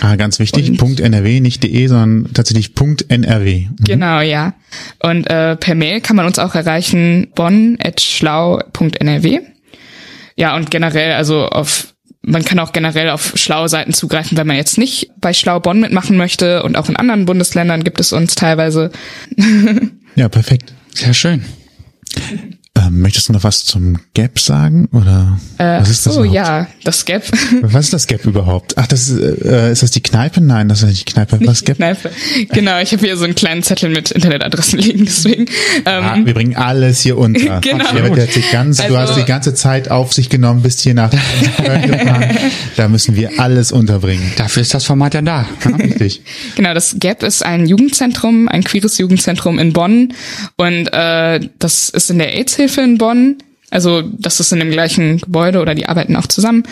Ah, 0.00 0.16
ganz 0.16 0.38
wichtig, 0.38 0.80
und, 0.80 1.00
.nrw, 1.00 1.40
nicht 1.40 1.62
de, 1.62 1.86
sondern 1.86 2.32
tatsächlich 2.32 2.72
.nrw. 3.08 3.68
Mhm. 3.68 3.76
Genau, 3.84 4.20
ja. 4.20 4.54
Und 5.02 5.28
äh, 5.28 5.56
per 5.56 5.74
Mail 5.74 6.00
kann 6.00 6.16
man 6.16 6.24
uns 6.26 6.38
auch 6.38 6.54
erreichen, 6.54 7.28
bonn.schlau.nrw. 7.34 9.40
Ja, 10.36 10.56
und 10.56 10.70
generell, 10.70 11.12
also 11.12 11.46
auf 11.46 11.92
man 12.22 12.44
kann 12.44 12.58
auch 12.58 12.72
generell 12.72 13.10
auf 13.10 13.32
schlaue 13.36 13.68
Seiten 13.68 13.92
zugreifen, 13.92 14.36
wenn 14.36 14.46
man 14.46 14.56
jetzt 14.56 14.78
nicht 14.78 15.10
bei 15.20 15.32
Schlau 15.32 15.60
Bonn 15.60 15.80
mitmachen 15.80 16.16
möchte. 16.16 16.62
Und 16.62 16.76
auch 16.76 16.88
in 16.88 16.96
anderen 16.96 17.24
Bundesländern 17.24 17.82
gibt 17.84 18.00
es 18.00 18.12
uns 18.12 18.34
teilweise. 18.34 18.90
ja, 20.16 20.28
perfekt. 20.28 20.72
Sehr 20.94 21.14
schön. 21.14 21.44
Ähm, 22.76 23.00
möchtest 23.00 23.28
du 23.28 23.32
noch 23.32 23.42
was 23.42 23.64
zum 23.64 23.98
Gap 24.14 24.38
sagen 24.38 24.88
oder 24.92 25.40
äh, 25.58 25.80
was 25.80 25.90
ist 25.90 26.06
das? 26.06 26.16
Oh 26.16 26.20
überhaupt? 26.20 26.34
ja, 26.34 26.68
das 26.84 27.04
Gap. 27.04 27.24
Was 27.62 27.86
ist 27.86 27.92
das 27.92 28.06
Gap 28.06 28.24
überhaupt? 28.24 28.78
Ach, 28.78 28.86
das 28.86 29.08
ist, 29.08 29.18
äh, 29.18 29.72
ist 29.72 29.82
das 29.82 29.90
die 29.90 30.02
Kneipe? 30.02 30.40
Nein, 30.40 30.68
das 30.68 30.82
ist 30.82 30.88
nicht 30.88 31.08
die 31.08 31.12
Kneipe. 31.12 31.38
Was 31.46 31.64
Gap? 31.64 31.76
Kneipe. 31.76 32.10
Genau, 32.52 32.80
ich 32.80 32.92
habe 32.92 33.04
hier 33.04 33.16
so 33.16 33.24
einen 33.24 33.34
kleinen 33.34 33.62
Zettel 33.64 33.90
mit 33.90 34.12
Internetadressen 34.12 34.78
liegen, 34.78 35.04
deswegen. 35.04 35.46
Ähm, 35.84 36.04
ah, 36.04 36.18
wir 36.22 36.32
bringen 36.32 36.56
alles 36.56 37.00
hier 37.00 37.18
unter. 37.18 37.60
genau. 37.60 37.84
Ganze, 38.52 38.82
also, 38.84 38.94
du 38.94 39.00
hast 39.00 39.16
die 39.16 39.24
ganze 39.24 39.54
Zeit 39.54 39.90
auf 39.90 40.12
sich 40.12 40.28
genommen, 40.28 40.62
bist 40.62 40.80
hier 40.80 40.94
nach 40.94 41.10
gefahren. 41.10 42.24
Da 42.76 42.88
müssen 42.88 43.16
wir 43.16 43.40
alles 43.40 43.72
unterbringen. 43.72 44.32
Dafür 44.36 44.62
ist 44.62 44.72
das 44.74 44.84
Format 44.84 45.14
ja 45.14 45.22
da. 45.22 45.46
Ja, 45.64 45.76
richtig. 45.76 46.22
Genau, 46.54 46.72
das 46.74 46.96
Gap 46.98 47.22
ist 47.22 47.44
ein 47.44 47.66
Jugendzentrum, 47.66 48.48
ein 48.48 48.62
queeres 48.62 48.98
Jugendzentrum 48.98 49.58
in 49.58 49.72
Bonn 49.72 50.14
und 50.56 50.88
äh, 50.92 51.40
das 51.58 51.88
ist 51.88 52.10
in 52.10 52.18
der 52.18 52.36
AIDS-Hilfe 52.60 52.82
in 52.82 52.98
Bonn 52.98 53.36
also 53.70 54.02
das 54.02 54.40
ist 54.40 54.52
in 54.52 54.58
dem 54.58 54.72
gleichen 54.72 55.18
Gebäude 55.18 55.60
oder 55.60 55.76
die 55.76 55.86
arbeiten 55.86 56.16
auch 56.16 56.26
zusammen. 56.26 56.64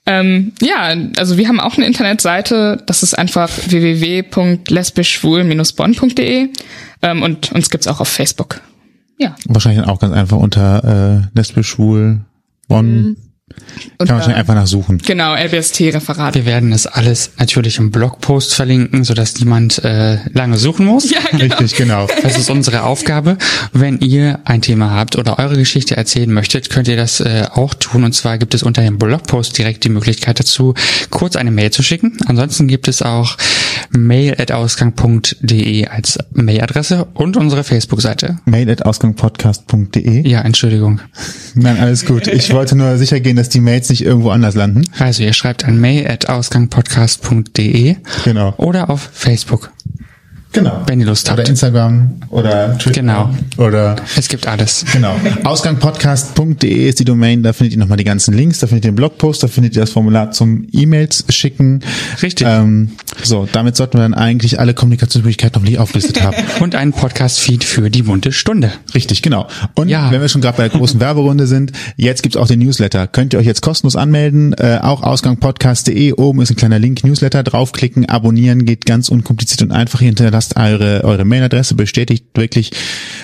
Ähm, 0.04 0.50
ja, 0.60 0.96
also 1.16 1.38
wir 1.38 1.46
haben 1.46 1.60
auch 1.60 1.76
eine 1.76 1.86
Internetseite, 1.86 2.82
das 2.86 3.04
ist 3.04 3.16
einfach 3.16 3.48
www.lesbischschwul-bonn.de 3.68 6.48
ähm, 7.02 7.22
und 7.22 7.52
uns 7.52 7.70
gibt's 7.70 7.86
auch 7.86 8.00
auf 8.00 8.08
Facebook. 8.08 8.60
Ja. 9.18 9.36
Wahrscheinlich 9.46 9.86
auch 9.86 10.00
ganz 10.00 10.12
einfach 10.12 10.38
unter 10.38 10.82
äh, 10.84 11.20
lesbisch 11.38 11.68
schwul 11.68 12.22
Bonn. 12.68 13.02
Mhm. 13.02 13.16
Und 13.98 14.06
Kann 14.06 14.08
man 14.08 14.16
wahrscheinlich 14.16 14.38
einfach 14.38 14.54
nachsuchen. 14.54 14.98
Genau, 14.98 15.34
LBST-Referat. 15.34 16.34
Wir 16.34 16.46
werden 16.46 16.72
es 16.72 16.86
alles 16.86 17.32
natürlich 17.38 17.78
im 17.78 17.90
Blogpost 17.90 18.54
verlinken, 18.54 19.04
sodass 19.04 19.38
niemand 19.38 19.84
äh, 19.84 20.18
lange 20.32 20.56
suchen 20.56 20.86
muss. 20.86 21.10
Ja, 21.10 21.20
genau. 21.30 21.44
Richtig, 21.44 21.76
genau. 21.76 22.06
Das 22.22 22.38
ist 22.38 22.50
unsere 22.50 22.84
Aufgabe. 22.84 23.36
Wenn 23.72 23.98
ihr 23.98 24.40
ein 24.44 24.62
Thema 24.62 24.90
habt 24.90 25.16
oder 25.16 25.38
eure 25.38 25.56
Geschichte 25.56 25.96
erzählen 25.96 26.32
möchtet, 26.32 26.70
könnt 26.70 26.88
ihr 26.88 26.96
das 26.96 27.20
äh, 27.20 27.46
auch 27.52 27.74
tun. 27.74 28.04
Und 28.04 28.12
zwar 28.12 28.38
gibt 28.38 28.54
es 28.54 28.62
unter 28.62 28.82
dem 28.82 28.98
Blogpost 28.98 29.58
direkt 29.58 29.84
die 29.84 29.88
Möglichkeit 29.88 30.38
dazu, 30.38 30.74
kurz 31.10 31.36
eine 31.36 31.50
Mail 31.50 31.70
zu 31.70 31.82
schicken. 31.82 32.16
Ansonsten 32.26 32.68
gibt 32.68 32.88
es 32.88 33.02
auch 33.02 33.36
mail.ausgang.de 33.90 35.86
als 35.86 36.18
Mailadresse 36.32 37.06
und 37.14 37.36
unsere 37.36 37.64
Facebook-Seite. 37.64 38.38
mail.ausgangpodcast.de 38.44 40.28
Ja, 40.28 40.42
Entschuldigung. 40.42 41.00
Nein, 41.54 41.78
alles 41.78 42.04
gut. 42.06 42.26
Ich 42.26 42.52
wollte 42.52 42.76
nur 42.76 42.96
sicher 42.98 43.20
gehen, 43.20 43.36
dass 43.36 43.48
die 43.48 43.60
Mails 43.60 43.88
nicht 43.90 44.04
irgendwo 44.04 44.30
anders 44.30 44.54
landen. 44.54 44.84
Also 44.98 45.22
ihr 45.22 45.32
schreibt 45.32 45.64
an 45.64 45.80
mail.ausgangpodcast.de 45.80 47.96
genau. 48.24 48.54
oder 48.56 48.90
auf 48.90 49.10
Facebook. 49.12 49.70
Genau. 50.52 50.82
Wenn 50.86 51.00
ihr 51.00 51.06
Lust 51.06 51.30
habt. 51.30 51.40
Oder 51.40 51.48
Instagram 51.48 52.10
oder 52.28 52.76
Twitter. 52.78 53.00
Genau. 53.00 53.30
Oder. 53.56 53.96
Es 54.16 54.28
gibt 54.28 54.46
alles. 54.46 54.84
Genau. 54.92 55.14
Ausgangpodcast.de 55.44 56.88
ist 56.88 57.00
die 57.00 57.04
Domain. 57.04 57.42
Da 57.42 57.52
findet 57.52 57.72
ihr 57.72 57.78
nochmal 57.78 57.96
die 57.96 58.04
ganzen 58.04 58.34
Links. 58.34 58.58
Da 58.58 58.66
findet 58.66 58.84
ihr 58.84 58.90
den 58.90 58.96
Blogpost. 58.96 59.42
Da 59.42 59.48
findet 59.48 59.74
ihr 59.74 59.80
das 59.80 59.90
Formular 59.90 60.30
zum 60.30 60.66
E-Mails 60.72 61.24
schicken. 61.30 61.80
Richtig. 62.22 62.46
Ähm, 62.48 62.92
so, 63.22 63.48
damit 63.50 63.76
sollten 63.76 63.98
wir 63.98 64.02
dann 64.02 64.14
eigentlich 64.14 64.60
alle 64.60 64.74
Kommunikationsmöglichkeiten 64.74 65.62
noch 65.62 65.68
nicht 65.68 65.78
aufgelistet 65.78 66.22
haben. 66.22 66.36
Und 66.60 66.74
einen 66.74 66.92
Podcast-Feed 66.92 67.64
für 67.64 67.90
die 67.90 68.02
bunte 68.02 68.32
Stunde. 68.32 68.72
Richtig, 68.94 69.22
genau. 69.22 69.48
Und 69.74 69.88
ja. 69.88 70.10
wenn 70.10 70.20
wir 70.20 70.28
schon 70.28 70.42
gerade 70.42 70.56
bei 70.58 70.68
der 70.68 70.78
großen 70.78 71.00
Werberunde 71.00 71.46
sind, 71.46 71.72
jetzt 71.96 72.22
gibt's 72.22 72.36
auch 72.36 72.46
den 72.46 72.58
Newsletter. 72.58 73.06
Könnt 73.06 73.32
ihr 73.32 73.38
euch 73.38 73.46
jetzt 73.46 73.62
kostenlos 73.62 73.96
anmelden. 73.96 74.52
Äh, 74.54 74.80
auch 74.82 75.02
ausgangpodcast.de. 75.02 76.12
Oben 76.14 76.42
ist 76.42 76.50
ein 76.50 76.56
kleiner 76.56 76.78
Link, 76.78 77.04
Newsletter. 77.04 77.42
Draufklicken, 77.42 78.06
abonnieren, 78.06 78.66
geht 78.66 78.84
ganz 78.84 79.08
unkompliziert 79.08 79.62
und 79.62 79.72
einfach. 79.72 80.00
Ihr 80.00 80.08
lasst 80.42 80.56
eure, 80.56 81.04
eure 81.04 81.24
Mailadresse, 81.24 81.74
bestätigt 81.74 82.26
wirklich 82.34 82.72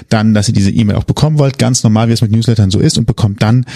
dann, 0.09 0.35
dass 0.35 0.49
ihr 0.49 0.55
diese 0.55 0.71
E-Mail 0.71 0.97
auch 0.97 1.05
bekommen 1.05 1.39
wollt, 1.39 1.59
ganz 1.59 1.83
normal, 1.83 2.09
wie 2.09 2.13
es 2.13 2.23
mit 2.23 2.31
Newslettern 2.31 2.71
so 2.71 2.79
ist 2.79 2.97
und 2.97 3.07
bekommt 3.07 3.43
dann 3.43 3.67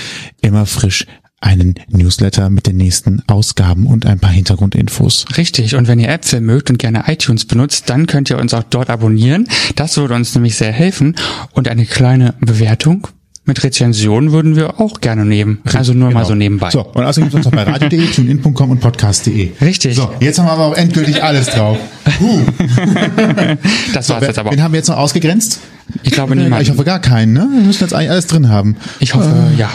immer 0.41 0.67
frisch 0.67 1.07
einen 1.41 1.75
Newsletter 1.89 2.51
mit 2.51 2.69
den 2.69 2.77
nächsten 2.77 3.25
Ausgaben 3.27 3.87
und 3.87 4.07
ein 4.07 4.21
paar 4.21 4.31
Hintergrundinfos. 4.31 5.25
Richtig. 5.37 5.75
Und 5.75 5.89
wenn 5.89 5.99
ihr 5.99 6.09
Äpfel 6.09 6.41
mögt 6.41 6.71
und 6.71 6.79
gerne 6.79 7.03
iTunes 7.09 7.47
benutzt, 7.47 7.91
dann 7.91 8.07
könnt 8.07 8.31
ihr 8.31 8.39
uns 8.39 8.55
auch 8.55 8.63
dort 8.63 8.91
abonnieren. 8.91 9.49
Das 9.75 9.97
würde 9.97 10.15
uns 10.15 10.37
nämlich 10.37 10.55
sehr 10.55 10.71
helfen. 10.71 11.17
Und 11.51 11.67
eine 11.67 11.85
kleine 11.85 12.35
Bewertung 12.41 13.09
mit 13.45 13.63
Rezensionen 13.65 14.31
würden 14.31 14.55
wir 14.55 14.81
auch 14.81 15.01
gerne 15.01 15.25
nehmen. 15.25 15.61
Also 15.75 15.95
nur 15.95 16.09
genau. 16.09 16.21
mal 16.21 16.27
so 16.27 16.35
nebenbei. 16.35 16.71
So, 16.71 16.83
und 16.83 17.03
außerdem 17.03 17.31
gibt 17.31 17.35
es 17.35 17.35
uns 17.35 17.45
noch 17.47 17.53
bei 17.53 17.69
radio.de, 17.69 18.07
tunein.com 18.15 18.71
und 18.71 18.81
podcast.de. 18.81 19.51
Richtig. 19.61 19.97
So, 19.97 20.13
jetzt 20.21 20.39
haben 20.39 20.47
wir 20.47 20.53
aber 20.53 20.67
auch 20.67 20.77
endgültig 20.77 21.23
alles 21.23 21.47
drauf. 21.47 21.77
Huh. 22.21 22.41
das 23.95 24.09
war's 24.09 24.21
so, 24.21 24.27
jetzt 24.27 24.39
aber. 24.39 24.53
Wen 24.53 24.63
haben 24.63 24.73
wir 24.73 24.79
jetzt 24.79 24.89
noch 24.89 24.97
ausgegrenzt? 24.97 25.61
Ich 26.05 26.13
glaube 26.13 26.37
niemand. 26.37 26.63
Ich 26.63 26.71
hoffe 26.71 26.85
gar 26.85 27.01
keinen, 27.01 27.33
ne? 27.33 27.49
Wir 27.53 27.63
müssen 27.63 27.83
jetzt 27.83 27.95
eigentlich 27.95 28.11
alles 28.11 28.29
drin 28.29 28.49
haben. 28.49 28.77
Ich 29.01 29.15
hoffe, 29.15 29.35
äh, 29.53 29.59
ja. 29.59 29.71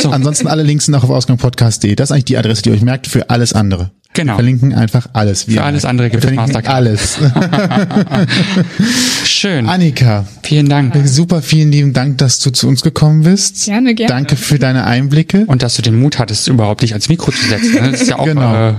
So. 0.00 0.10
Ansonsten 0.12 0.46
alle 0.46 0.62
Links 0.62 0.86
sind 0.86 0.94
auch 0.94 1.02
auf 1.02 1.10
ausgangpodcast.de. 1.10 1.94
Das 1.96 2.08
ist 2.08 2.12
eigentlich 2.12 2.26
die 2.26 2.36
Adresse, 2.36 2.62
die 2.62 2.70
ihr 2.70 2.76
euch 2.76 2.82
merkt 2.82 3.08
für 3.08 3.30
alles 3.30 3.52
andere. 3.52 3.90
Genau. 4.14 4.32
Wir 4.32 4.36
verlinken 4.36 4.74
einfach 4.74 5.06
alles. 5.14 5.44
Für 5.44 5.62
alles 5.64 5.84
andere 5.86 6.10
gibt 6.10 6.22
es 6.24 6.30
Mastercard. 6.32 6.74
alles. 6.74 7.18
Schön. 9.24 9.68
Annika, 9.68 10.26
Vielen 10.42 10.68
Dank. 10.68 10.94
super 11.06 11.42
vielen 11.42 11.72
lieben 11.72 11.92
Dank, 11.92 12.18
dass 12.18 12.38
du 12.40 12.50
zu 12.50 12.68
uns 12.68 12.82
gekommen 12.82 13.22
bist. 13.22 13.64
Gerne, 13.64 13.94
gerne. 13.94 14.12
Danke 14.12 14.36
für 14.36 14.58
deine 14.58 14.84
Einblicke. 14.84 15.44
Und 15.46 15.62
dass 15.62 15.76
du 15.76 15.82
den 15.82 15.98
Mut 15.98 16.18
hattest, 16.18 16.48
überhaupt 16.48 16.82
dich 16.82 16.94
als 16.94 17.08
Mikro 17.08 17.32
zu 17.32 17.46
setzen. 17.46 17.72
ne? 17.74 17.90
Das 17.92 18.02
ist 18.02 18.08
ja 18.08 18.18
auch 18.18 18.26
Genau. 18.32 18.70
äh, 18.70 18.74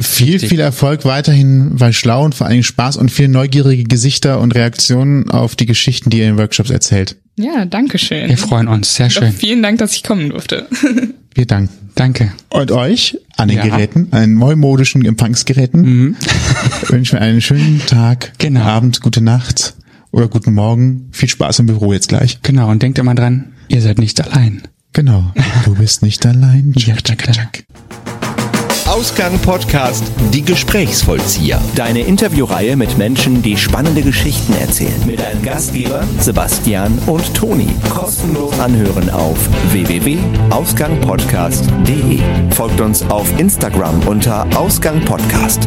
Viel, 0.00 0.38
viel 0.40 0.60
Erfolg 0.60 1.04
weiterhin 1.04 1.76
bei 1.76 1.92
Schlau 1.92 2.24
und 2.24 2.34
vor 2.34 2.46
allen 2.46 2.54
Dingen 2.54 2.64
Spaß 2.64 2.96
und 2.96 3.10
viele 3.10 3.28
neugierige 3.28 3.84
Gesichter 3.84 4.40
und 4.40 4.54
Reaktionen 4.54 5.30
auf 5.30 5.54
die 5.56 5.66
Geschichten, 5.66 6.10
die 6.10 6.18
ihr 6.18 6.28
in 6.28 6.36
Workshops 6.36 6.70
erzählt. 6.70 7.16
Ja, 7.36 7.64
danke 7.64 7.98
schön. 7.98 8.28
wir 8.28 8.36
freuen 8.38 8.68
uns. 8.68 8.94
Sehr 8.94 9.08
Doch, 9.08 9.14
schön. 9.22 9.32
vielen 9.32 9.62
Dank, 9.62 9.78
dass 9.78 9.94
ich 9.94 10.02
kommen 10.02 10.30
durfte. 10.30 10.66
Wir 11.36 11.46
danken. 11.46 11.74
Danke. 11.96 12.32
Und 12.50 12.70
euch 12.70 13.18
an 13.36 13.48
den 13.48 13.56
Ja. 13.56 13.64
Geräten, 13.64 14.06
an 14.12 14.20
den 14.20 14.34
neumodischen 14.38 15.04
Empfangsgeräten, 15.04 16.16
wünschen 16.88 17.14
wir 17.18 17.22
einen 17.22 17.40
schönen 17.40 17.82
Tag, 17.86 18.32
Genau. 18.38 18.60
guten 18.60 18.70
Abend, 18.70 19.00
gute 19.00 19.20
Nacht 19.20 19.74
oder 20.12 20.28
guten 20.28 20.54
Morgen. 20.54 21.08
Viel 21.10 21.28
Spaß 21.28 21.58
im 21.58 21.66
Büro 21.66 21.92
jetzt 21.92 22.08
gleich. 22.08 22.38
Genau. 22.42 22.70
Und 22.70 22.84
denkt 22.84 23.00
immer 23.00 23.16
dran, 23.16 23.46
ihr 23.66 23.80
seid 23.82 23.98
nicht 23.98 24.20
allein. 24.20 24.62
Genau. 24.92 25.32
Du 25.64 25.74
bist 25.74 26.02
nicht 26.02 26.24
allein. 26.24 26.72
Ja, 26.76 26.94
Tschak, 26.94 27.02
tschak, 27.24 27.32
tschak. 27.32 27.64
Ausgang 28.94 29.38
Podcast 29.40 30.04
Die 30.32 30.42
Gesprächsvollzieher. 30.42 31.60
Deine 31.74 32.02
Interviewreihe 32.02 32.76
mit 32.76 32.96
Menschen, 32.96 33.42
die 33.42 33.56
spannende 33.56 34.02
Geschichten 34.02 34.54
erzählen. 34.54 35.04
Mit 35.04 35.18
deinen 35.18 35.42
Gastgeber 35.42 36.04
Sebastian 36.20 36.96
und 37.06 37.34
Toni. 37.34 37.66
Kostenlos 37.90 38.56
anhören 38.60 39.10
auf 39.10 39.36
www.ausgangpodcast.de. 39.72 42.20
Folgt 42.54 42.80
uns 42.80 43.02
auf 43.10 43.36
Instagram 43.36 43.98
unter 44.06 44.46
Ausgang 44.56 45.04
Podcast. 45.04 45.66